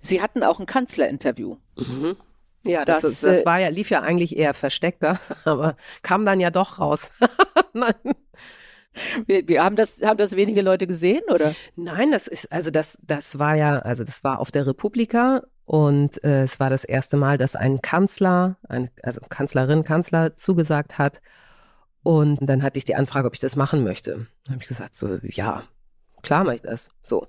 Sie 0.00 0.20
hatten 0.20 0.42
auch 0.42 0.60
ein 0.60 0.66
Kanzlerinterview. 0.66 1.56
Mhm. 1.76 2.16
Ja, 2.62 2.84
das, 2.84 3.02
das, 3.02 3.20
das, 3.20 3.42
äh, 3.42 3.46
war 3.46 3.60
ja, 3.60 3.68
lief 3.68 3.90
ja 3.90 4.00
eigentlich 4.00 4.36
eher 4.36 4.54
versteckter, 4.54 5.20
aber 5.44 5.76
kam 6.02 6.24
dann 6.24 6.40
ja 6.40 6.50
doch 6.50 6.78
raus. 6.78 7.10
Nein. 7.72 7.94
Wir, 9.26 9.46
wir, 9.48 9.62
haben 9.64 9.76
das, 9.76 10.02
haben 10.02 10.18
das 10.18 10.36
wenige 10.36 10.62
Leute 10.62 10.86
gesehen, 10.86 11.22
oder? 11.28 11.54
Nein, 11.74 12.12
das 12.12 12.28
ist, 12.28 12.50
also 12.52 12.70
das, 12.70 12.96
das 13.02 13.38
war 13.38 13.56
ja, 13.56 13.80
also 13.80 14.04
das 14.04 14.22
war 14.22 14.38
auf 14.38 14.52
der 14.52 14.66
Republika 14.66 15.42
und 15.64 16.22
äh, 16.22 16.44
es 16.44 16.60
war 16.60 16.70
das 16.70 16.84
erste 16.84 17.16
Mal, 17.16 17.36
dass 17.36 17.56
ein 17.56 17.82
Kanzler, 17.82 18.56
ein, 18.68 18.90
also 19.02 19.20
Kanzlerin, 19.28 19.82
Kanzler 19.82 20.36
zugesagt 20.36 20.96
hat. 20.96 21.20
Und 22.04 22.38
dann 22.42 22.62
hatte 22.62 22.78
ich 22.78 22.84
die 22.84 22.94
Anfrage, 22.94 23.26
ob 23.26 23.34
ich 23.34 23.40
das 23.40 23.56
machen 23.56 23.82
möchte. 23.82 24.26
Dann 24.44 24.54
habe 24.54 24.62
ich 24.62 24.68
gesagt, 24.68 24.94
so, 24.94 25.18
ja, 25.22 25.64
klar 26.22 26.44
mache 26.44 26.56
ich 26.56 26.62
das. 26.62 26.90
So. 27.02 27.26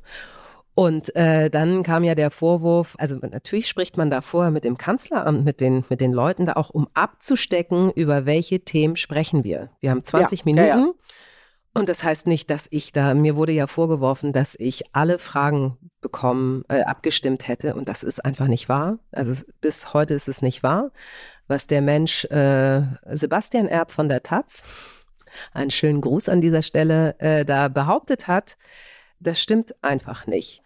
Und 0.76 1.16
äh, 1.16 1.50
dann 1.50 1.84
kam 1.84 2.04
ja 2.04 2.16
der 2.16 2.30
Vorwurf, 2.30 2.96
also 3.00 3.16
natürlich 3.16 3.70
spricht 3.70 3.96
man 3.96 4.12
da 4.12 4.20
vorher 4.20 4.52
mit 4.52 4.66
dem 4.66 4.78
Kanzleramt, 4.78 5.46
mit 5.46 5.62
den, 5.62 5.86
mit 5.90 6.02
den 6.02 6.12
Leuten 6.12 6.46
da 6.46 6.54
auch, 6.54 6.70
um 6.70 6.90
abzustecken, 6.94 7.92
über 7.92 8.26
welche 8.26 8.60
Themen 8.60 8.98
sprechen 8.98 9.46
wir. 9.46 9.70
Wir 9.80 9.92
haben 9.92 10.04
20 10.04 10.40
ja, 10.40 10.46
Minuten. 10.46 10.68
Ja, 10.68 10.78
ja. 10.78 10.94
Und 11.78 11.90
das 11.90 12.06
heißt 12.06 12.26
nicht, 12.26 12.50
dass 12.50 12.68
ich 12.70 12.94
da, 12.94 13.14
mir 13.14 13.36
wurde 13.36 13.52
ja 13.52 13.68
vorgeworfen, 13.68 14.32
dass 14.32 14.56
ich 14.58 14.96
alle 14.96 15.20
Fragen 15.20 15.78
bekommen, 16.00 16.64
äh, 16.70 16.84
abgestimmt 16.84 17.50
hätte. 17.50 17.76
Und 17.76 17.90
das 17.90 18.02
ist 18.02 18.24
einfach 18.24 18.48
nicht 18.48 18.70
wahr. 18.70 19.00
Also 19.12 19.44
bis 19.60 19.94
heute 19.94 20.14
ist 20.14 20.30
es 20.30 20.42
nicht 20.42 20.64
wahr. 20.64 20.92
Was 21.50 21.68
der 21.68 21.82
Mensch 21.82 22.24
äh, 22.26 22.82
Sebastian 23.12 23.68
Erb 23.68 23.92
von 23.92 24.08
der 24.08 24.24
Taz, 24.24 24.64
einen 25.52 25.70
schönen 25.70 26.00
Gruß 26.00 26.30
an 26.30 26.40
dieser 26.40 26.62
Stelle, 26.62 27.20
äh, 27.20 27.44
da 27.44 27.68
behauptet 27.68 28.28
hat, 28.28 28.56
das 29.20 29.42
stimmt 29.42 29.76
einfach 29.84 30.28
nicht. 30.28 30.62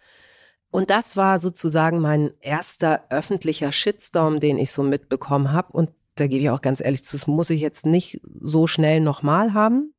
Und 0.70 0.90
das 0.90 1.16
war 1.16 1.40
sozusagen 1.40 1.98
mein 1.98 2.30
erster 2.40 3.06
öffentlicher 3.10 3.72
Shitstorm, 3.72 4.38
den 4.38 4.58
ich 4.58 4.70
so 4.70 4.84
mitbekommen 4.84 5.50
habe. 5.50 5.72
Und 5.72 5.90
da 6.14 6.28
gebe 6.28 6.44
ich 6.44 6.50
auch 6.50 6.62
ganz 6.62 6.80
ehrlich 6.80 7.04
zu, 7.04 7.16
das 7.16 7.26
muss 7.26 7.50
ich 7.50 7.60
jetzt 7.60 7.84
nicht 7.84 8.20
so 8.40 8.68
schnell 8.68 9.00
nochmal 9.00 9.54
haben 9.54 9.92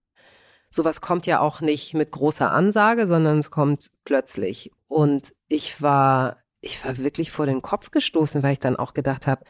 sowas 0.71 1.01
kommt 1.01 1.27
ja 1.27 1.39
auch 1.41 1.61
nicht 1.61 1.93
mit 1.93 2.11
großer 2.11 2.51
Ansage, 2.51 3.05
sondern 3.05 3.37
es 3.37 3.51
kommt 3.51 3.91
plötzlich. 4.05 4.71
Und 4.87 5.33
ich 5.47 5.81
war, 5.81 6.37
ich 6.61 6.83
war 6.83 6.97
wirklich 6.97 7.31
vor 7.31 7.45
den 7.45 7.61
Kopf 7.61 7.91
gestoßen, 7.91 8.41
weil 8.41 8.53
ich 8.53 8.59
dann 8.59 8.77
auch 8.77 8.93
gedacht 8.93 9.27
habe, 9.27 9.43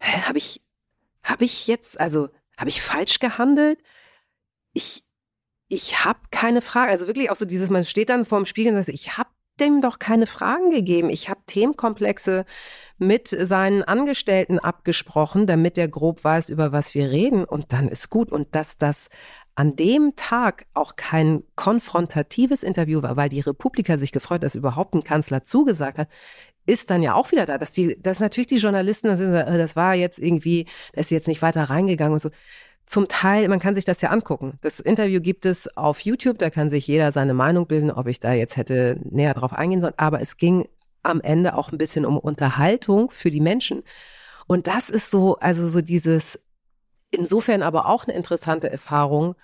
hä, 0.00 0.22
habe 0.22 0.38
ich, 0.38 0.62
habe 1.22 1.44
ich 1.44 1.66
jetzt, 1.66 2.00
also 2.00 2.30
habe 2.56 2.70
ich 2.70 2.82
falsch 2.82 3.18
gehandelt? 3.18 3.78
Ich, 4.72 5.04
ich 5.68 6.04
habe 6.04 6.20
keine 6.30 6.62
Frage. 6.62 6.90
Also 6.90 7.06
wirklich 7.06 7.30
auch 7.30 7.36
so 7.36 7.44
dieses, 7.44 7.68
man 7.68 7.84
steht 7.84 8.08
dann 8.08 8.24
vorm 8.24 8.46
Spiegel 8.46 8.74
und 8.74 8.82
sagt, 8.82 8.94
ich 8.94 9.18
habe 9.18 9.30
dem 9.60 9.80
doch 9.80 9.98
keine 9.98 10.26
Fragen 10.26 10.70
gegeben. 10.70 11.08
Ich 11.10 11.28
habe 11.28 11.40
Themenkomplexe 11.46 12.44
mit 12.98 13.28
seinen 13.28 13.82
Angestellten 13.82 14.58
abgesprochen, 14.58 15.46
damit 15.46 15.78
er 15.78 15.88
grob 15.88 16.24
weiß, 16.24 16.50
über 16.50 16.72
was 16.72 16.94
wir 16.94 17.10
reden. 17.10 17.44
Und 17.44 17.72
dann 17.72 17.88
ist 17.88 18.10
gut. 18.10 18.32
Und 18.32 18.54
dass 18.54 18.76
das 18.78 19.08
an 19.56 19.74
dem 19.74 20.14
Tag 20.16 20.66
auch 20.74 20.96
kein 20.96 21.42
konfrontatives 21.56 22.62
Interview 22.62 23.02
war, 23.02 23.16
weil 23.16 23.30
die 23.30 23.40
Republika 23.40 23.96
sich 23.96 24.12
gefreut, 24.12 24.42
dass 24.42 24.54
überhaupt 24.54 24.94
ein 24.94 25.02
Kanzler 25.02 25.42
zugesagt 25.44 25.98
hat, 25.98 26.08
ist 26.66 26.90
dann 26.90 27.02
ja 27.02 27.14
auch 27.14 27.32
wieder 27.32 27.46
da, 27.46 27.56
dass 27.58 27.72
die, 27.72 28.00
dass 28.00 28.20
natürlich 28.20 28.48
die 28.48 28.56
Journalisten, 28.56 29.08
das, 29.08 29.20
äh, 29.20 29.58
das 29.58 29.74
war 29.74 29.94
jetzt 29.94 30.18
irgendwie, 30.18 30.66
da 30.92 31.00
ist 31.00 31.10
jetzt 31.10 31.26
nicht 31.26 31.42
weiter 31.42 31.64
reingegangen 31.64 32.12
und 32.12 32.20
so. 32.20 32.30
Zum 32.84 33.08
Teil, 33.08 33.48
man 33.48 33.58
kann 33.58 33.74
sich 33.74 33.84
das 33.84 34.00
ja 34.00 34.10
angucken. 34.10 34.58
Das 34.60 34.78
Interview 34.78 35.20
gibt 35.20 35.44
es 35.46 35.74
auf 35.76 36.00
YouTube, 36.00 36.38
da 36.38 36.50
kann 36.50 36.70
sich 36.70 36.86
jeder 36.86 37.10
seine 37.10 37.34
Meinung 37.34 37.66
bilden, 37.66 37.90
ob 37.90 38.06
ich 38.06 38.20
da 38.20 38.32
jetzt 38.32 38.56
hätte 38.56 39.00
näher 39.02 39.34
drauf 39.34 39.52
eingehen 39.52 39.80
sollen. 39.80 39.94
Aber 39.96 40.20
es 40.20 40.36
ging 40.36 40.68
am 41.02 41.20
Ende 41.20 41.56
auch 41.56 41.72
ein 41.72 41.78
bisschen 41.78 42.04
um 42.04 42.18
Unterhaltung 42.18 43.10
für 43.10 43.30
die 43.30 43.40
Menschen. 43.40 43.82
Und 44.46 44.68
das 44.68 44.90
ist 44.90 45.10
so, 45.10 45.36
also 45.38 45.68
so 45.68 45.80
dieses, 45.80 46.38
Insofern 47.10 47.62
aber 47.62 47.86
auch 47.86 48.04
eine 48.04 48.16
interessante 48.16 48.70
Erfahrung, 48.70 49.36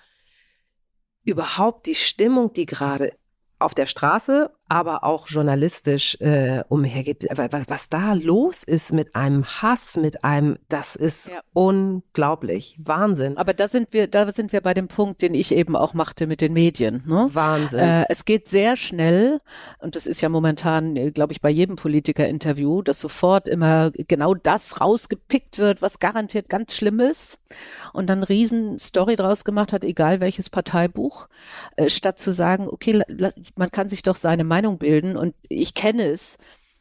überhaupt 1.23 1.85
die 1.85 1.95
Stimmung, 1.95 2.53
die 2.53 2.65
gerade 2.65 3.17
auf 3.59 3.73
der 3.73 3.85
Straße, 3.85 4.53
aber 4.67 5.03
auch 5.03 5.27
journalistisch 5.27 6.19
äh, 6.21 6.63
umhergeht. 6.69 7.27
Was, 7.31 7.63
was 7.67 7.89
da 7.89 8.13
los 8.13 8.63
ist 8.63 8.93
mit 8.93 9.15
einem 9.15 9.45
Hass, 9.45 9.97
mit 9.97 10.23
einem, 10.23 10.57
das 10.69 10.95
ist 10.95 11.29
ja. 11.29 11.41
unglaublich. 11.53 12.77
Wahnsinn. 12.83 13.37
Aber 13.37 13.53
da 13.53 13.67
sind 13.67 13.89
wir, 13.91 14.07
da 14.07 14.31
sind 14.31 14.51
wir 14.51 14.61
bei 14.61 14.73
dem 14.73 14.87
Punkt, 14.87 15.21
den 15.21 15.33
ich 15.33 15.53
eben 15.53 15.75
auch 15.75 15.93
machte 15.93 16.27
mit 16.27 16.41
den 16.41 16.53
Medien. 16.53 17.03
Ne? 17.05 17.29
Wahnsinn. 17.33 17.79
Äh, 17.79 18.05
es 18.09 18.25
geht 18.25 18.47
sehr 18.47 18.75
schnell, 18.75 19.41
und 19.79 19.95
das 19.95 20.07
ist 20.07 20.21
ja 20.21 20.29
momentan, 20.29 20.95
äh, 20.95 21.11
glaube 21.11 21.33
ich, 21.33 21.41
bei 21.41 21.49
jedem 21.49 21.75
Politiker-Interview, 21.75 22.81
dass 22.81 22.99
sofort 22.99 23.47
immer 23.47 23.91
genau 23.91 24.33
das 24.33 24.79
rausgepickt 24.81 25.57
wird, 25.57 25.81
was 25.81 25.99
garantiert 25.99 26.49
ganz 26.49 26.73
schlimm 26.73 26.99
ist. 26.99 27.39
Und 27.91 28.07
dann 28.07 28.23
riesen 28.23 28.79
Story 28.79 29.15
draus 29.15 29.45
gemacht 29.45 29.73
hat, 29.73 29.83
egal 29.83 30.19
welches 30.19 30.49
Parteibuch, 30.49 31.27
äh, 31.75 31.89
statt 31.89 32.19
zu 32.19 32.33
sagen, 32.33 32.67
okay, 32.67 33.01
man 33.55 33.71
kann 33.71 33.89
sich 33.89 34.03
doch 34.03 34.15
seine 34.15 34.43
Meinung 34.43 34.62
Meinung 34.63 34.77
bilden 34.77 35.17
und 35.17 35.35
ich 35.49 35.73
kenne 35.73 36.05
es. 36.05 36.37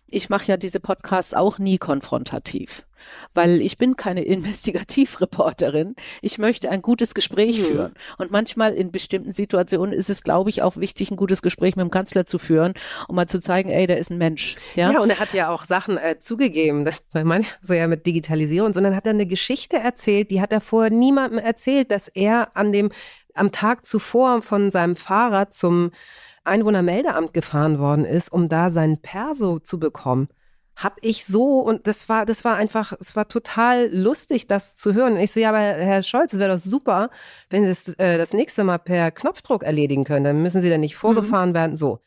Ich 0.07 0.29
mache 0.29 0.47
ja 0.47 0.57
diese 0.59 0.79
Podcasts 0.79 1.33
auch 1.33 1.59
nie 1.59 1.79
konfrontativ, 1.79 2.87
weil 3.33 3.63
ich 3.63 3.79
bin 3.79 3.97
keine 3.97 4.23
Investigativreporterin. 4.25 5.97
Ich 6.21 6.39
möchte 6.39 6.71
ein 6.71 6.83
gutes 6.83 7.15
Gespräch 7.15 7.59
mhm. 7.59 7.65
führen. 7.65 7.95
Und 8.19 8.31
manchmal 8.31 8.75
in 8.75 8.93
bestimmten 8.93 9.33
Situationen 9.33 9.95
ist 9.95 10.11
es, 10.11 10.23
glaube 10.23 10.51
ich, 10.51 10.63
auch 10.63 10.77
wichtig, 10.77 11.11
ein 11.11 11.17
gutes 11.17 11.43
Gespräch 11.43 11.77
mit 11.77 11.83
dem 11.83 11.91
Kanzler 11.91 12.27
zu 12.27 12.39
führen, 12.39 12.75
um 13.09 13.17
mal 13.17 13.27
zu 13.27 13.41
zeigen, 13.41 13.71
ey, 13.71 13.87
der 13.87 13.99
ist 13.99 14.11
ein 14.11 14.19
Mensch. 14.19 14.57
Ja, 14.77 14.93
ja 14.93 15.01
und 15.01 15.11
er 15.11 15.19
hat 15.19 15.33
ja 15.33 15.49
auch 15.49 15.65
Sachen 15.65 15.97
äh, 15.97 16.19
zugegeben, 16.21 16.85
das, 16.85 17.03
weil 17.13 17.25
manchmal 17.25 17.59
so 17.63 17.75
ja 17.75 17.89
mit 17.89 18.07
Digitalisierung, 18.07 18.75
sondern 18.75 18.95
hat 18.95 19.07
er 19.07 19.15
eine 19.15 19.27
Geschichte 19.27 19.79
erzählt, 19.79 20.31
die 20.31 20.41
hat 20.41 20.53
er 20.53 20.61
vorher 20.61 20.93
niemandem 20.93 21.39
erzählt, 21.39 21.91
dass 21.91 22.09
er 22.09 22.55
an 22.55 22.71
dem 22.71 22.93
am 23.35 23.51
Tag 23.51 23.87
zuvor 23.87 24.43
von 24.43 24.71
seinem 24.71 24.95
Fahrrad 24.95 25.55
zum 25.55 25.91
Einwohnermeldeamt 26.45 27.33
gefahren 27.35 27.79
worden 27.79 28.05
ist, 28.05 28.33
um 28.33 28.49
da 28.49 28.71
sein 28.71 28.99
Perso 29.01 29.59
zu 29.59 29.79
bekommen, 29.79 30.29
hab 30.75 30.97
ich 31.03 31.27
so 31.27 31.61
und 31.61 31.87
das 31.87 32.09
war 32.09 32.25
das 32.25 32.45
war 32.45 32.57
einfach 32.57 32.93
es 32.99 33.15
war 33.15 33.29
total 33.29 33.91
lustig 33.93 34.47
das 34.47 34.75
zu 34.75 34.95
hören. 34.95 35.17
Ich 35.17 35.33
so 35.33 35.41
ja, 35.41 35.51
aber 35.51 35.59
Herr 35.59 36.03
Scholz, 36.03 36.33
es 36.33 36.39
wäre 36.39 36.53
doch 36.53 36.59
super, 36.59 37.11
wenn 37.51 37.63
Sie 37.63 37.69
das, 37.69 37.89
äh, 37.99 38.19
das 38.19 38.33
nächste 38.33 38.65
Mal 38.65 38.79
per 38.79 39.11
Knopfdruck 39.11 39.63
erledigen 39.63 40.05
können, 40.05 40.25
dann 40.25 40.43
müssen 40.43 40.63
Sie 40.63 40.71
da 40.71 40.79
nicht 40.79 40.97
vorgefahren 40.97 41.51
mhm. 41.51 41.55
werden 41.55 41.77
so. 41.77 42.01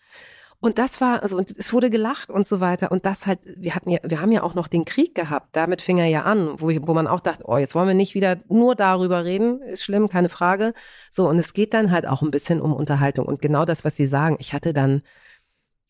Und 0.66 0.80
das 0.80 1.00
war, 1.00 1.22
also, 1.22 1.38
und 1.38 1.56
es 1.56 1.74
wurde 1.74 1.92
gelacht 1.92 2.32
und 2.32 2.48
so 2.48 2.60
weiter. 2.60 2.92
Und 2.92 3.06
das 3.06 3.28
halt, 3.28 3.38
wir 3.46 3.76
hatten 3.76 3.92
ja, 3.92 4.00
wir 4.02 4.20
haben 4.20 4.32
ja 4.32 4.42
auch 4.42 4.56
noch 4.56 4.68
den 4.68 4.84
Krieg 4.84 5.14
gehabt. 5.14 5.50
Damit 5.56 5.80
fing 5.80 6.00
er 6.00 6.08
ja 6.08 6.24
an, 6.24 6.60
wo, 6.60 6.72
ich, 6.72 6.80
wo 6.82 6.96
man 6.96 7.06
auch 7.06 7.20
dachte, 7.20 7.44
oh, 7.46 7.58
jetzt 7.58 7.76
wollen 7.76 7.88
wir 7.88 7.94
nicht 7.94 8.16
wieder 8.16 8.38
nur 8.48 8.74
darüber 8.74 9.26
reden. 9.26 9.62
Ist 9.62 9.84
schlimm, 9.84 10.10
keine 10.10 10.28
Frage. 10.28 10.74
So, 11.12 11.30
und 11.30 11.38
es 11.38 11.54
geht 11.54 11.76
dann 11.76 11.92
halt 11.92 12.08
auch 12.08 12.24
ein 12.24 12.32
bisschen 12.32 12.62
um 12.62 12.74
Unterhaltung. 12.74 13.28
Und 13.28 13.44
genau 13.44 13.64
das, 13.64 13.86
was 13.86 13.96
Sie 13.96 14.08
sagen. 14.08 14.38
Ich 14.40 14.56
hatte 14.56 14.74
dann 14.74 15.04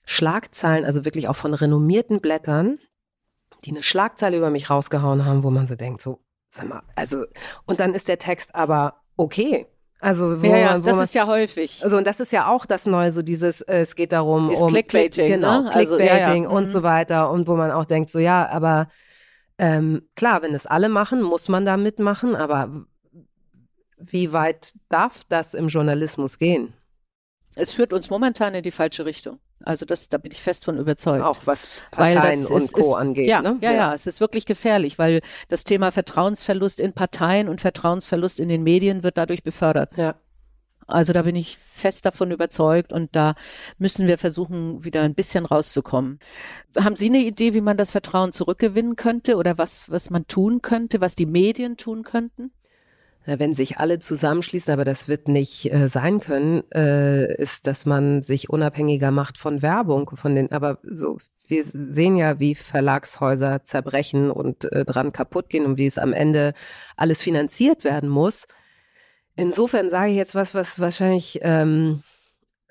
Schlagzeilen, 0.03 0.83
also 0.83 1.05
wirklich 1.05 1.29
auch 1.29 1.37
von 1.37 1.53
renommierten 1.53 2.19
Blättern, 2.19 2.77
die 3.63 3.71
eine 3.71 3.81
Schlagzeile 3.81 4.35
über 4.35 4.49
mich 4.49 4.69
rausgehauen 4.69 5.23
haben, 5.23 5.43
wo 5.43 5.51
man 5.51 5.67
so 5.67 5.75
denkt, 5.75 6.01
so, 6.01 6.19
sag 6.49 6.67
mal, 6.67 6.83
also, 6.95 7.23
und 7.65 7.79
dann 7.79 7.93
ist 7.93 8.09
der 8.09 8.17
Text 8.17 8.53
aber 8.53 8.95
okay. 9.15 9.67
Also 9.99 10.41
wo 10.41 10.45
ja, 10.45 10.57
ja, 10.57 10.71
man, 10.71 10.83
wo 10.83 10.87
das 10.87 10.95
man, 10.95 11.03
ist 11.05 11.13
ja 11.13 11.25
häufig. 11.25 11.83
Also 11.83 11.97
und 11.97 12.05
das 12.05 12.19
ist 12.19 12.31
ja 12.31 12.47
auch 12.47 12.65
das 12.65 12.85
Neue, 12.85 13.11
so 13.11 13.21
dieses, 13.21 13.61
äh, 13.61 13.79
es 13.79 13.95
geht 13.95 14.11
darum, 14.11 14.49
dieses 14.49 14.63
um 14.63 14.69
Clickbaiting, 14.69 15.27
genau, 15.27 15.61
ne? 15.61 15.69
Clickbaiting 15.71 16.09
also, 16.09 16.23
ja, 16.23 16.43
ja. 16.43 16.49
und 16.49 16.63
mhm. 16.65 16.67
so 16.67 16.83
weiter 16.83 17.31
und 17.31 17.47
wo 17.47 17.55
man 17.55 17.71
auch 17.71 17.85
denkt, 17.85 18.11
so 18.11 18.19
ja, 18.19 18.47
aber 18.49 18.89
ähm, 19.57 20.03
klar, 20.15 20.41
wenn 20.41 20.53
es 20.53 20.65
alle 20.65 20.89
machen, 20.89 21.21
muss 21.21 21.47
man 21.47 21.65
da 21.65 21.77
mitmachen, 21.77 22.35
aber 22.35 22.85
wie 23.97 24.33
weit 24.33 24.73
darf 24.89 25.23
das 25.29 25.53
im 25.53 25.69
Journalismus 25.69 26.37
gehen? 26.37 26.73
Es 27.55 27.73
führt 27.73 27.93
uns 27.93 28.09
momentan 28.09 28.53
in 28.53 28.63
die 28.63 28.71
falsche 28.71 29.05
Richtung. 29.05 29.39
Also 29.65 29.85
das, 29.85 30.09
da 30.09 30.17
bin 30.17 30.31
ich 30.31 30.41
fest 30.41 30.65
von 30.65 30.77
überzeugt. 30.77 31.23
Auch 31.23 31.39
was 31.45 31.81
Parteien 31.91 32.45
und 32.45 32.71
Co. 32.71 32.79
Ist, 32.79 32.93
angeht. 32.93 33.27
Ja, 33.27 33.41
ne? 33.41 33.57
ja, 33.61 33.73
ja, 33.73 33.93
es 33.93 34.05
ist 34.05 34.19
wirklich 34.19 34.45
gefährlich, 34.45 34.99
weil 34.99 35.21
das 35.47 35.63
Thema 35.63 35.91
Vertrauensverlust 35.91 36.79
in 36.79 36.93
Parteien 36.93 37.49
und 37.49 37.61
Vertrauensverlust 37.61 38.39
in 38.39 38.47
den 38.47 38.63
Medien 38.63 39.03
wird 39.03 39.17
dadurch 39.17 39.43
befördert. 39.43 39.91
Ja. 39.97 40.15
Also 40.87 41.13
da 41.13 41.23
bin 41.23 41.35
ich 41.35 41.57
fest 41.57 42.05
davon 42.05 42.29
überzeugt 42.29 42.93
und 42.93 43.15
da 43.15 43.33
müssen 43.79 44.05
wir 44.05 44.19
versuchen, 44.19 44.83
wieder 44.83 45.01
ein 45.01 45.15
bisschen 45.15 45.45
rauszukommen. 45.45 46.19
Haben 46.77 46.95
Sie 46.95 47.07
eine 47.07 47.23
Idee, 47.23 47.55
wie 47.55 47.61
man 47.61 47.75
das 47.75 47.91
Vertrauen 47.91 48.31
zurückgewinnen 48.31 48.95
könnte 48.95 49.37
oder 49.37 49.57
was, 49.57 49.89
was 49.89 50.11
man 50.11 50.27
tun 50.27 50.61
könnte, 50.61 51.01
was 51.01 51.15
die 51.15 51.25
Medien 51.25 51.77
tun 51.77 52.03
könnten? 52.03 52.51
Wenn 53.25 53.53
sich 53.53 53.77
alle 53.79 53.99
zusammenschließen, 53.99 54.71
aber 54.71 54.85
das 54.85 55.07
wird 55.07 55.27
nicht 55.27 55.73
äh, 55.73 55.89
sein 55.89 56.19
können, 56.19 56.63
äh, 56.71 57.35
ist, 57.35 57.67
dass 57.67 57.85
man 57.85 58.21
sich 58.21 58.49
unabhängiger 58.49 59.11
macht 59.11 59.37
von 59.37 59.61
Werbung, 59.61 60.11
von 60.15 60.35
den, 60.35 60.51
aber 60.51 60.79
so, 60.83 61.17
wir 61.47 61.63
sehen 61.63 62.17
ja, 62.17 62.39
wie 62.39 62.55
Verlagshäuser 62.55 63.63
zerbrechen 63.63 64.31
und 64.31 64.71
äh, 64.71 64.85
dran 64.85 65.11
kaputt 65.11 65.49
gehen 65.49 65.65
und 65.65 65.77
wie 65.77 65.87
es 65.87 65.97
am 65.97 66.13
Ende 66.13 66.53
alles 66.95 67.21
finanziert 67.21 67.83
werden 67.83 68.09
muss. 68.09 68.45
Insofern 69.35 69.89
sage 69.89 70.11
ich 70.11 70.17
jetzt 70.17 70.35
was, 70.35 70.53
was 70.53 70.79
wahrscheinlich 70.79 71.39
ähm, 71.41 72.03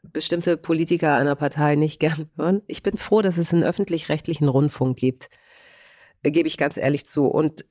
bestimmte 0.02 0.56
Politiker 0.56 1.16
einer 1.16 1.34
Partei 1.34 1.76
nicht 1.76 2.00
gern 2.00 2.30
hören. 2.36 2.62
Ich 2.66 2.82
bin 2.82 2.96
froh, 2.96 3.22
dass 3.22 3.38
es 3.38 3.52
einen 3.52 3.64
öffentlich-rechtlichen 3.64 4.48
Rundfunk 4.48 4.96
gibt, 4.96 5.28
äh, 6.22 6.30
gebe 6.30 6.48
ich 6.48 6.56
ganz 6.56 6.76
ehrlich 6.76 7.06
zu. 7.06 7.26
Und 7.26 7.64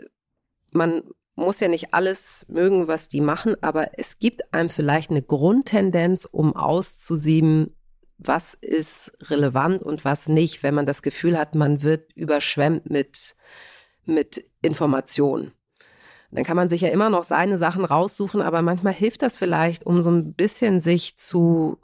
man 0.71 1.03
muss 1.35 1.59
ja 1.59 1.67
nicht 1.67 1.93
alles 1.93 2.45
mögen, 2.47 2.87
was 2.87 3.07
die 3.07 3.21
machen, 3.21 3.55
aber 3.61 3.97
es 3.97 4.19
gibt 4.19 4.53
einem 4.53 4.69
vielleicht 4.69 5.09
eine 5.09 5.21
Grundtendenz, 5.21 6.25
um 6.25 6.55
auszusieben, 6.55 7.75
was 8.17 8.53
ist 8.53 9.11
relevant 9.21 9.81
und 9.81 10.05
was 10.05 10.27
nicht, 10.27 10.63
wenn 10.63 10.75
man 10.75 10.85
das 10.85 11.01
Gefühl 11.01 11.37
hat, 11.37 11.55
man 11.55 11.81
wird 11.83 12.13
überschwemmt 12.13 12.89
mit, 12.89 13.35
mit 14.05 14.45
Informationen. 14.61 15.51
Dann 16.31 16.43
kann 16.43 16.55
man 16.55 16.69
sich 16.69 16.81
ja 16.81 16.89
immer 16.89 17.09
noch 17.09 17.23
seine 17.23 17.57
Sachen 17.57 17.85
raussuchen, 17.85 18.41
aber 18.41 18.61
manchmal 18.61 18.93
hilft 18.93 19.21
das 19.21 19.37
vielleicht, 19.37 19.85
um 19.85 20.01
so 20.01 20.09
ein 20.09 20.33
bisschen 20.33 20.79
sich 20.79 21.15
zu 21.15 21.77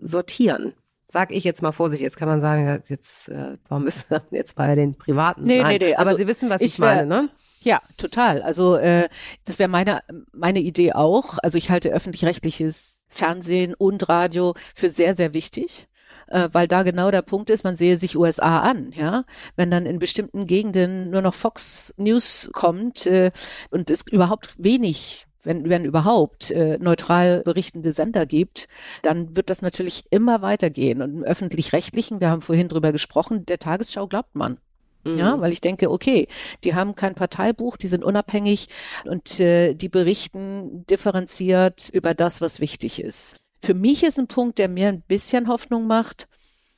sortieren. 0.00 0.74
Sag 1.06 1.32
ich 1.32 1.44
jetzt 1.44 1.62
mal 1.62 1.72
vorsichtig, 1.72 2.04
jetzt 2.04 2.16
kann 2.16 2.28
man 2.28 2.40
sagen, 2.40 2.80
jetzt, 2.86 3.28
äh, 3.28 3.58
warum 3.68 3.86
ist 3.86 4.10
man 4.10 4.22
jetzt 4.30 4.54
bei 4.54 4.74
den 4.74 4.96
Privaten? 4.96 5.42
Nee, 5.42 5.60
Nein, 5.60 5.78
nee, 5.78 5.86
nee. 5.86 5.94
Also 5.94 6.10
aber 6.10 6.16
Sie 6.16 6.26
wissen, 6.26 6.48
was 6.48 6.60
ich, 6.60 6.74
ich 6.74 6.78
meine, 6.78 7.06
ne? 7.06 7.28
Ja, 7.62 7.80
total. 7.96 8.42
Also 8.42 8.76
äh, 8.76 9.08
das 9.44 9.58
wäre 9.58 9.68
meine, 9.68 10.02
meine 10.32 10.60
Idee 10.60 10.92
auch. 10.92 11.38
Also 11.42 11.58
ich 11.58 11.70
halte 11.70 11.90
öffentlich-rechtliches 11.90 13.06
Fernsehen 13.08 13.74
und 13.74 14.08
Radio 14.08 14.54
für 14.74 14.88
sehr, 14.88 15.14
sehr 15.14 15.32
wichtig 15.34 15.88
äh, 16.28 16.48
weil 16.52 16.66
da 16.66 16.82
genau 16.82 17.10
der 17.10 17.22
Punkt 17.22 17.50
ist, 17.50 17.62
man 17.64 17.76
sehe 17.76 17.96
sich 17.96 18.16
USA 18.16 18.60
an, 18.60 18.92
ja. 18.92 19.24
Wenn 19.56 19.70
dann 19.70 19.86
in 19.86 19.98
bestimmten 19.98 20.46
Gegenden 20.46 21.10
nur 21.10 21.20
noch 21.20 21.34
Fox 21.34 21.92
News 21.96 22.48
kommt 22.52 23.06
äh, 23.06 23.32
und 23.70 23.90
es 23.90 24.06
überhaupt 24.10 24.54
wenig 24.58 25.26
wenn, 25.44 25.68
wenn 25.68 25.84
überhaupt 25.84 26.50
äh, 26.50 26.78
neutral 26.78 27.42
berichtende 27.42 27.92
Sender 27.92 28.26
gibt, 28.26 28.68
dann 29.02 29.36
wird 29.36 29.50
das 29.50 29.60
natürlich 29.62 30.04
immer 30.10 30.42
weitergehen. 30.42 31.02
Und 31.02 31.16
im 31.16 31.24
öffentlich-rechtlichen, 31.24 32.20
wir 32.20 32.30
haben 32.30 32.42
vorhin 32.42 32.68
drüber 32.68 32.92
gesprochen, 32.92 33.44
der 33.46 33.58
Tagesschau 33.58 34.06
glaubt 34.06 34.34
man. 34.34 34.58
Mhm. 35.04 35.18
Ja, 35.18 35.40
weil 35.40 35.52
ich 35.52 35.60
denke, 35.60 35.90
okay, 35.90 36.28
die 36.64 36.74
haben 36.74 36.94
kein 36.94 37.14
Parteibuch, 37.14 37.76
die 37.76 37.88
sind 37.88 38.04
unabhängig 38.04 38.68
und 39.04 39.40
äh, 39.40 39.74
die 39.74 39.88
berichten 39.88 40.86
differenziert 40.86 41.88
über 41.92 42.14
das, 42.14 42.40
was 42.40 42.60
wichtig 42.60 43.02
ist. 43.02 43.36
Für 43.58 43.74
mich 43.74 44.02
ist 44.02 44.18
ein 44.18 44.26
Punkt, 44.26 44.58
der 44.58 44.68
mir 44.68 44.88
ein 44.88 45.02
bisschen 45.02 45.48
Hoffnung 45.48 45.86
macht, 45.86 46.28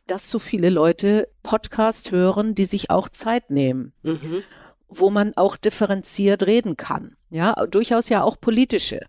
dass 0.07 0.31
so 0.31 0.39
viele 0.39 0.69
Leute 0.71 1.29
Podcast 1.43 2.11
hören, 2.11 2.55
die 2.55 2.67
sich 2.67 2.91
auch 2.91 3.09
Zeit 3.09 3.51
nehmen, 3.51 3.93
mhm. 4.03 4.43
wo 4.89 5.11
man 5.11 5.33
auch 5.37 5.57
differenziert 5.57 6.47
reden 6.47 6.77
kann. 6.77 7.17
Ja, 7.31 7.55
durchaus 7.67 8.09
ja 8.09 8.23
auch 8.23 8.39
politische, 8.41 9.01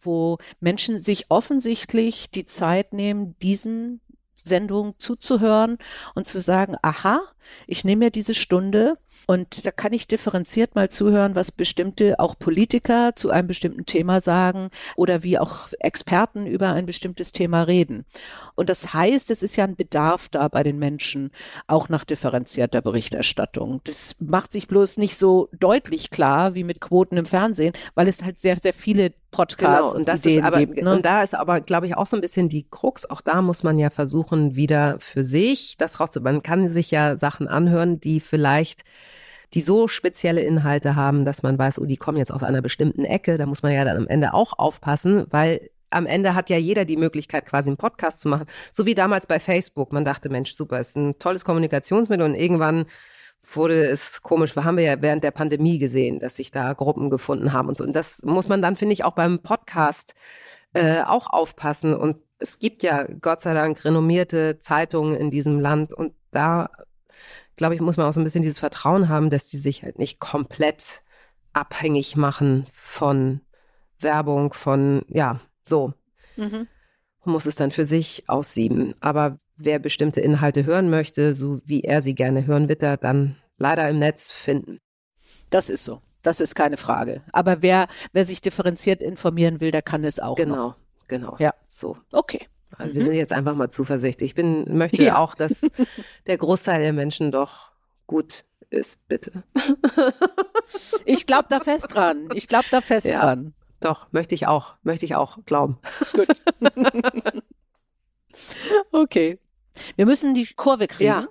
wo 0.00 0.38
Menschen 0.60 0.98
sich 0.98 1.26
offensichtlich 1.28 2.30
die 2.30 2.44
Zeit 2.44 2.92
nehmen, 2.92 3.36
diesen 3.42 4.00
Sendungen 4.44 4.94
zuzuhören 4.98 5.78
und 6.14 6.26
zu 6.26 6.40
sagen, 6.40 6.76
aha, 6.82 7.20
ich 7.66 7.84
nehme 7.84 8.06
mir 8.06 8.10
diese 8.10 8.34
Stunde 8.34 8.98
und 9.26 9.66
da 9.66 9.70
kann 9.70 9.92
ich 9.92 10.06
differenziert 10.06 10.74
mal 10.74 10.90
zuhören, 10.90 11.34
was 11.34 11.50
bestimmte 11.50 12.18
auch 12.18 12.38
Politiker 12.38 13.16
zu 13.16 13.30
einem 13.30 13.48
bestimmten 13.48 13.86
Thema 13.86 14.20
sagen 14.20 14.70
oder 14.96 15.22
wie 15.22 15.38
auch 15.38 15.68
Experten 15.80 16.46
über 16.46 16.72
ein 16.72 16.86
bestimmtes 16.86 17.32
Thema 17.32 17.62
reden. 17.62 18.04
Und 18.54 18.68
das 18.68 18.92
heißt, 18.92 19.30
es 19.30 19.42
ist 19.42 19.56
ja 19.56 19.64
ein 19.64 19.76
Bedarf 19.76 20.28
da 20.28 20.48
bei 20.48 20.62
den 20.62 20.78
Menschen, 20.78 21.30
auch 21.66 21.88
nach 21.88 22.04
differenzierter 22.04 22.82
Berichterstattung. 22.82 23.80
Das 23.84 24.16
macht 24.18 24.52
sich 24.52 24.68
bloß 24.68 24.98
nicht 24.98 25.16
so 25.16 25.48
deutlich 25.58 26.10
klar 26.10 26.54
wie 26.54 26.64
mit 26.64 26.80
Quoten 26.80 27.16
im 27.16 27.26
Fernsehen, 27.26 27.72
weil 27.94 28.08
es 28.08 28.22
halt 28.22 28.38
sehr, 28.38 28.56
sehr 28.62 28.74
viele 28.74 29.12
Podcasts 29.34 29.92
genau, 29.92 29.98
und, 29.98 30.08
das 30.08 30.20
Ideen 30.20 30.40
ist 30.40 30.44
aber, 30.44 30.58
gibt. 30.58 30.82
Ne? 30.82 30.92
Und 30.92 31.04
da 31.04 31.22
ist 31.22 31.34
aber, 31.34 31.60
glaube 31.60 31.86
ich, 31.86 31.96
auch 31.96 32.06
so 32.06 32.16
ein 32.16 32.20
bisschen 32.20 32.48
die 32.48 32.66
Krux. 32.70 33.08
Auch 33.08 33.20
da 33.20 33.42
muss 33.42 33.62
man 33.62 33.78
ja 33.78 33.90
versuchen, 33.90 34.54
wieder 34.54 34.96
für 35.00 35.24
sich 35.24 35.76
das 35.76 35.98
rauszubekommen. 35.98 36.36
Man 36.36 36.42
kann 36.42 36.68
sich 36.68 36.90
ja 36.90 37.18
Sachen 37.18 37.48
anhören, 37.48 38.00
die 38.00 38.20
vielleicht 38.20 38.84
die 39.54 39.60
so 39.60 39.88
spezielle 39.88 40.42
Inhalte 40.42 40.96
haben, 40.96 41.24
dass 41.24 41.42
man 41.42 41.58
weiß, 41.58 41.78
oh, 41.78 41.86
die 41.86 41.96
kommen 41.96 42.18
jetzt 42.18 42.32
aus 42.32 42.42
einer 42.42 42.60
bestimmten 42.60 43.04
Ecke. 43.04 43.38
Da 43.38 43.46
muss 43.46 43.62
man 43.62 43.72
ja 43.72 43.84
dann 43.84 43.96
am 43.96 44.08
Ende 44.08 44.34
auch 44.34 44.58
aufpassen, 44.58 45.26
weil 45.30 45.70
am 45.90 46.06
Ende 46.06 46.34
hat 46.34 46.50
ja 46.50 46.56
jeder 46.56 46.84
die 46.84 46.96
Möglichkeit, 46.96 47.46
quasi 47.46 47.70
einen 47.70 47.76
Podcast 47.76 48.20
zu 48.20 48.28
machen. 48.28 48.46
So 48.72 48.84
wie 48.84 48.94
damals 48.94 49.26
bei 49.26 49.38
Facebook. 49.38 49.92
Man 49.92 50.04
dachte, 50.04 50.28
Mensch, 50.28 50.52
super, 50.54 50.80
ist 50.80 50.96
ein 50.96 51.18
tolles 51.18 51.44
Kommunikationsmittel 51.44 52.26
und 52.26 52.34
irgendwann 52.34 52.86
wurde 53.52 53.84
es 53.84 54.22
komisch. 54.22 54.56
Haben 54.56 54.76
wir 54.76 54.84
ja 54.84 55.02
während 55.02 55.22
der 55.22 55.30
Pandemie 55.30 55.78
gesehen, 55.78 56.18
dass 56.18 56.36
sich 56.36 56.50
da 56.50 56.72
Gruppen 56.72 57.10
gefunden 57.10 57.52
haben 57.52 57.68
und 57.68 57.76
so. 57.76 57.84
Und 57.84 57.94
das 57.94 58.22
muss 58.22 58.48
man 58.48 58.60
dann, 58.60 58.74
finde 58.76 58.94
ich, 58.94 59.04
auch 59.04 59.14
beim 59.14 59.38
Podcast 59.40 60.14
äh, 60.72 61.02
auch 61.02 61.28
aufpassen. 61.28 61.94
Und 61.94 62.16
es 62.38 62.58
gibt 62.58 62.82
ja 62.82 63.04
Gott 63.04 63.42
sei 63.42 63.54
Dank 63.54 63.84
renommierte 63.84 64.58
Zeitungen 64.58 65.16
in 65.16 65.30
diesem 65.30 65.60
Land 65.60 65.94
und 65.94 66.14
da 66.32 66.70
glaube 67.56 67.74
ich, 67.74 67.80
muss 67.80 67.96
man 67.96 68.06
auch 68.06 68.12
so 68.12 68.20
ein 68.20 68.24
bisschen 68.24 68.42
dieses 68.42 68.58
Vertrauen 68.58 69.08
haben, 69.08 69.30
dass 69.30 69.46
die 69.46 69.58
sich 69.58 69.82
halt 69.82 69.98
nicht 69.98 70.20
komplett 70.20 71.02
abhängig 71.52 72.16
machen 72.16 72.66
von 72.72 73.40
Werbung, 74.00 74.52
von, 74.52 75.02
ja, 75.08 75.40
so. 75.64 75.94
Mhm. 76.36 76.68
Man 77.24 77.32
muss 77.32 77.46
es 77.46 77.56
dann 77.56 77.70
für 77.70 77.84
sich 77.84 78.24
aussieben. 78.28 78.94
Aber 79.00 79.38
wer 79.56 79.78
bestimmte 79.78 80.20
Inhalte 80.20 80.64
hören 80.64 80.90
möchte, 80.90 81.34
so 81.34 81.60
wie 81.64 81.82
er 81.82 82.02
sie 82.02 82.14
gerne 82.14 82.46
hören, 82.46 82.68
wird 82.68 82.82
er 82.82 82.96
dann 82.96 83.36
leider 83.56 83.88
im 83.88 83.98
Netz 83.98 84.30
finden. 84.30 84.78
Das 85.50 85.70
ist 85.70 85.84
so. 85.84 86.02
Das 86.22 86.40
ist 86.40 86.54
keine 86.54 86.76
Frage. 86.76 87.22
Aber 87.32 87.62
wer, 87.62 87.86
wer 88.12 88.24
sich 88.24 88.40
differenziert 88.40 89.02
informieren 89.02 89.60
will, 89.60 89.70
der 89.70 89.82
kann 89.82 90.04
es 90.04 90.18
auch. 90.18 90.36
Genau, 90.36 90.56
noch. 90.56 90.76
genau. 91.06 91.36
Ja. 91.38 91.54
So. 91.66 91.98
Okay. 92.12 92.46
Also 92.78 92.92
mhm. 92.92 92.94
wir 92.94 93.04
sind 93.04 93.14
jetzt 93.14 93.32
einfach 93.32 93.54
mal 93.54 93.70
zuversichtlich. 93.70 94.30
Ich 94.30 94.34
bin, 94.34 94.76
möchte 94.76 95.02
ja. 95.02 95.18
auch, 95.18 95.34
dass 95.34 95.60
der 96.26 96.38
Großteil 96.38 96.80
der 96.80 96.92
Menschen 96.92 97.32
doch 97.32 97.70
gut 98.06 98.44
ist, 98.70 99.06
bitte. 99.08 99.44
ich 101.04 101.26
glaube 101.26 101.46
da 101.48 101.60
fest 101.60 101.94
dran. 101.94 102.28
Ich 102.34 102.48
glaube 102.48 102.66
da 102.70 102.80
fest 102.80 103.06
ja, 103.06 103.20
dran. 103.20 103.54
Doch, 103.80 104.06
möchte 104.12 104.34
ich 104.34 104.46
auch. 104.46 104.74
Möchte 104.82 105.04
ich 105.04 105.14
auch 105.14 105.38
glauben. 105.46 105.78
Gut. 106.12 106.40
okay. 108.92 109.38
Wir 109.96 110.06
müssen 110.06 110.34
die 110.34 110.46
Kurve 110.54 110.86
kriegen. 110.86 111.08
Ja. 111.08 111.28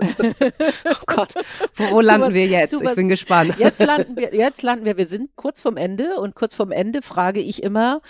Oh 0.00 0.94
Gott, 1.06 1.34
wo, 1.74 2.00
landen 2.00 2.34
wir 2.34 2.46
jetzt? 2.46 2.72
ich 2.72 2.94
bin 2.94 3.08
gespannt. 3.08 3.58
Jetzt 3.58 3.84
landen 3.84 4.16
wir, 4.16 4.34
jetzt 4.34 4.62
landen 4.62 4.84
wir, 4.84 4.96
wir 4.96 5.06
sind 5.06 5.36
kurz 5.36 5.60
vorm 5.60 5.76
Ende 5.76 6.16
und 6.20 6.34
kurz 6.34 6.54
vorm 6.54 6.72
Ende 6.72 7.02
frage 7.02 7.40
ich 7.40 7.62
immer, 7.62 8.00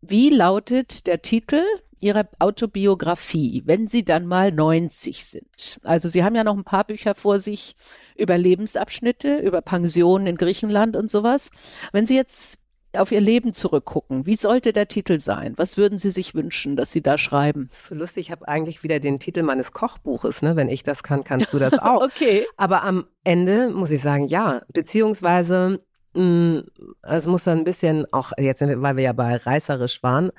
wie 0.00 0.30
lautet 0.30 1.06
der 1.06 1.22
Titel 1.22 1.62
Ihrer 1.98 2.28
Autobiografie, 2.38 3.62
wenn 3.64 3.86
Sie 3.86 4.04
dann 4.04 4.26
mal 4.26 4.52
90 4.52 5.24
sind? 5.24 5.78
Also 5.82 6.08
Sie 6.08 6.24
haben 6.24 6.34
ja 6.34 6.44
noch 6.44 6.56
ein 6.56 6.64
paar 6.64 6.84
Bücher 6.84 7.14
vor 7.14 7.38
sich 7.38 7.74
über 8.16 8.36
Lebensabschnitte, 8.36 9.38
über 9.38 9.62
Pensionen 9.62 10.26
in 10.26 10.36
Griechenland 10.36 10.96
und 10.96 11.10
sowas. 11.10 11.50
Wenn 11.92 12.06
Sie 12.06 12.16
jetzt 12.16 12.58
auf 12.98 13.12
ihr 13.12 13.20
Leben 13.20 13.52
zurückgucken. 13.52 14.26
Wie 14.26 14.34
sollte 14.34 14.72
der 14.72 14.88
Titel 14.88 15.20
sein? 15.20 15.54
Was 15.56 15.76
würden 15.76 15.98
Sie 15.98 16.10
sich 16.10 16.34
wünschen, 16.34 16.76
dass 16.76 16.92
Sie 16.92 17.02
da 17.02 17.18
schreiben? 17.18 17.68
So 17.72 17.94
lustig, 17.94 18.26
ich 18.26 18.30
habe 18.30 18.48
eigentlich 18.48 18.82
wieder 18.82 19.00
den 19.00 19.18
Titel 19.18 19.42
meines 19.42 19.72
Kochbuches. 19.72 20.42
Ne? 20.42 20.56
Wenn 20.56 20.68
ich 20.68 20.82
das 20.82 21.02
kann, 21.02 21.24
kannst 21.24 21.52
du 21.52 21.58
das 21.58 21.78
auch. 21.78 22.02
okay. 22.02 22.46
Aber 22.56 22.82
am 22.82 23.06
Ende 23.24 23.70
muss 23.70 23.90
ich 23.90 24.00
sagen, 24.00 24.26
ja. 24.26 24.62
Beziehungsweise, 24.72 25.80
mh, 26.14 26.22
mm, 26.22 26.70
es 27.02 27.26
muss 27.26 27.44
dann 27.44 27.58
ein 27.58 27.64
bisschen 27.64 28.06
auch, 28.12 28.32
jetzt, 28.38 28.60
weil 28.62 28.96
wir 28.96 29.04
ja 29.04 29.12
bei 29.12 29.36
reißerisch 29.36 30.02
waren, 30.02 30.30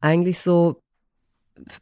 eigentlich 0.00 0.38
so, 0.40 0.82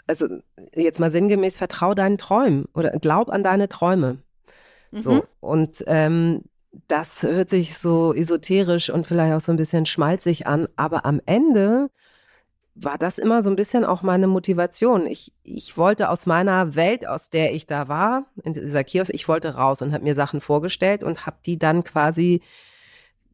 also 0.07 0.27
jetzt 0.75 1.01
mal 1.01 1.11
sinngemäß, 1.11 1.57
vertrau 1.57 1.95
deinen 1.95 2.19
Träumen 2.19 2.67
oder 2.75 2.91
glaub 2.99 3.31
an 3.31 3.43
deine 3.43 3.69
Träume. 3.69 4.19
So. 4.93 5.13
Mhm. 5.13 5.23
Und 5.41 5.85
ähm, 5.87 6.43
das 6.89 7.23
hört 7.23 7.51
sich 7.51 7.79
so 7.79 8.15
esoterisch 8.15 8.91
und 8.91 9.07
vielleicht 9.07 9.35
auch 9.35 9.41
so 9.41 9.53
ein 9.53 9.57
bisschen 9.57 9.87
schmalzig 9.87 10.47
an, 10.47 10.69
aber 10.77 11.05
am 11.07 11.21
Ende 11.27 11.91
war 12.75 12.99
das 12.99 13.19
immer 13.19 13.43
so 13.43 13.51
ein 13.51 13.57
bisschen 13.57 13.85
auch 13.85 14.03
meine 14.03 14.29
Motivation. 14.29 15.07
Ich, 15.07 15.33
ich 15.43 15.77
wollte 15.77 16.11
aus 16.11 16.27
meiner 16.27 16.77
Welt, 16.77 17.07
aus 17.09 17.29
der 17.31 17.53
ich 17.53 17.67
da 17.67 17.89
war, 17.89 18.27
in 18.45 18.55
dieser 18.55 18.85
Kiosk, 18.85 19.13
ich 19.13 19.27
wollte 19.27 19.57
raus 19.57 19.83
und 19.83 19.93
habe 19.93 20.05
mir 20.05 20.15
Sachen 20.15 20.41
vorgestellt 20.41 21.03
und 21.03 21.27
habe 21.27 21.39
die 21.45 21.59
dann 21.59 21.83
quasi 21.83 22.41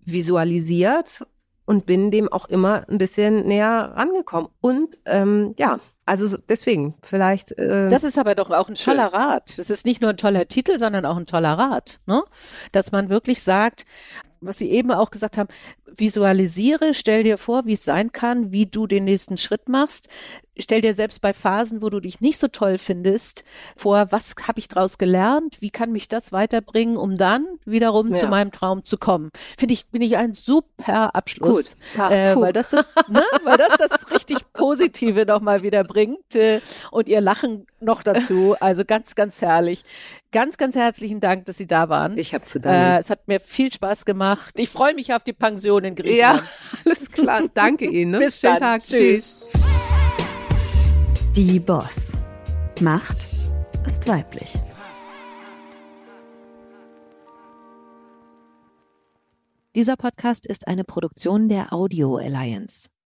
visualisiert 0.04 1.26
und 1.66 1.86
bin 1.86 2.10
dem 2.10 2.32
auch 2.32 2.46
immer 2.46 2.88
ein 2.88 2.98
bisschen 2.98 3.46
näher 3.46 3.92
rangekommen. 3.96 4.50
Und 4.60 4.98
ähm, 5.04 5.54
ja, 5.58 5.78
also 6.06 6.36
deswegen, 6.48 6.94
vielleicht. 7.02 7.52
Äh, 7.58 7.88
das 7.88 8.04
ist 8.04 8.18
aber 8.18 8.34
doch 8.34 8.50
auch 8.50 8.68
ein 8.68 8.74
toller 8.74 9.10
schön. 9.10 9.20
Rat. 9.20 9.58
Das 9.58 9.70
ist 9.70 9.86
nicht 9.86 10.02
nur 10.02 10.10
ein 10.10 10.16
toller 10.16 10.46
Titel, 10.48 10.78
sondern 10.78 11.06
auch 11.06 11.16
ein 11.16 11.26
toller 11.26 11.58
Rat, 11.58 12.00
ne? 12.06 12.22
Dass 12.72 12.92
man 12.92 13.08
wirklich 13.08 13.42
sagt, 13.42 13.84
was 14.40 14.58
Sie 14.58 14.70
eben 14.70 14.90
auch 14.90 15.10
gesagt 15.10 15.38
haben, 15.38 15.48
visualisiere, 15.96 16.94
stell 16.94 17.22
dir 17.22 17.38
vor, 17.38 17.66
wie 17.66 17.72
es 17.72 17.84
sein 17.84 18.12
kann, 18.12 18.52
wie 18.52 18.66
du 18.66 18.86
den 18.86 19.04
nächsten 19.04 19.36
Schritt 19.36 19.68
machst. 19.68 20.08
Stell 20.56 20.82
dir 20.82 20.94
selbst 20.94 21.20
bei 21.20 21.32
Phasen, 21.32 21.82
wo 21.82 21.90
du 21.90 21.98
dich 21.98 22.20
nicht 22.20 22.38
so 22.38 22.46
toll 22.46 22.78
findest, 22.78 23.42
vor, 23.76 24.06
was 24.10 24.34
habe 24.46 24.60
ich 24.60 24.68
daraus 24.68 24.98
gelernt, 24.98 25.56
wie 25.60 25.70
kann 25.70 25.90
mich 25.90 26.06
das 26.06 26.30
weiterbringen, 26.30 26.96
um 26.96 27.16
dann 27.16 27.44
wiederum 27.64 28.10
ja. 28.10 28.14
zu 28.14 28.28
meinem 28.28 28.52
Traum 28.52 28.84
zu 28.84 28.96
kommen. 28.96 29.30
Finde 29.58 29.74
ich, 29.74 29.86
bin 29.86 30.00
ich 30.00 30.16
ein 30.16 30.32
super 30.32 31.14
Abschluss, 31.16 31.76
ja, 31.96 32.10
äh, 32.10 32.36
weil 32.36 32.52
das 32.52 32.68
das, 32.68 32.86
ne, 33.08 33.24
weil 33.42 33.58
das 33.58 33.76
das 33.76 34.12
richtig 34.12 34.38
Positive 34.52 35.26
nochmal 35.26 35.64
wieder 35.64 35.82
bringt 35.82 36.36
äh, 36.36 36.60
und 36.92 37.08
ihr 37.08 37.20
Lachen 37.20 37.66
noch 37.80 38.02
dazu. 38.02 38.56
Also 38.60 38.84
ganz, 38.84 39.14
ganz 39.14 39.40
herrlich. 39.40 39.84
Ganz, 40.32 40.56
ganz 40.56 40.74
herzlichen 40.74 41.20
Dank, 41.20 41.44
dass 41.44 41.58
Sie 41.58 41.66
da 41.66 41.88
waren. 41.88 42.18
Ich 42.18 42.34
habe 42.34 42.44
zu 42.44 42.58
danken. 42.58 42.96
Äh, 42.96 42.98
es 42.98 43.08
hat 43.08 43.28
mir 43.28 43.38
viel 43.38 43.72
Spaß 43.72 44.04
gemacht. 44.04 44.54
Ich 44.56 44.68
freue 44.68 44.94
mich 44.94 45.14
auf 45.14 45.22
die 45.22 45.32
Pension 45.32 45.83
in 45.84 45.94
Griechenland. 45.94 46.42
Ja, 46.42 46.78
alles 46.84 47.10
klar. 47.10 47.42
Danke 47.52 47.86
Ihnen. 47.86 48.12
Ne? 48.12 48.18
Bis 48.20 48.40
Schönen 48.40 48.58
dann. 48.58 48.80
Tag. 48.80 48.82
Tschüss. 48.82 49.36
Die 51.36 51.58
Boss. 51.60 52.12
Macht 52.80 53.26
ist 53.86 54.06
weiblich. 54.08 54.54
Dieser 59.74 59.96
Podcast 59.96 60.46
ist 60.46 60.68
eine 60.68 60.84
Produktion 60.84 61.48
der 61.48 61.72
Audio 61.72 62.16
Alliance. 62.16 62.88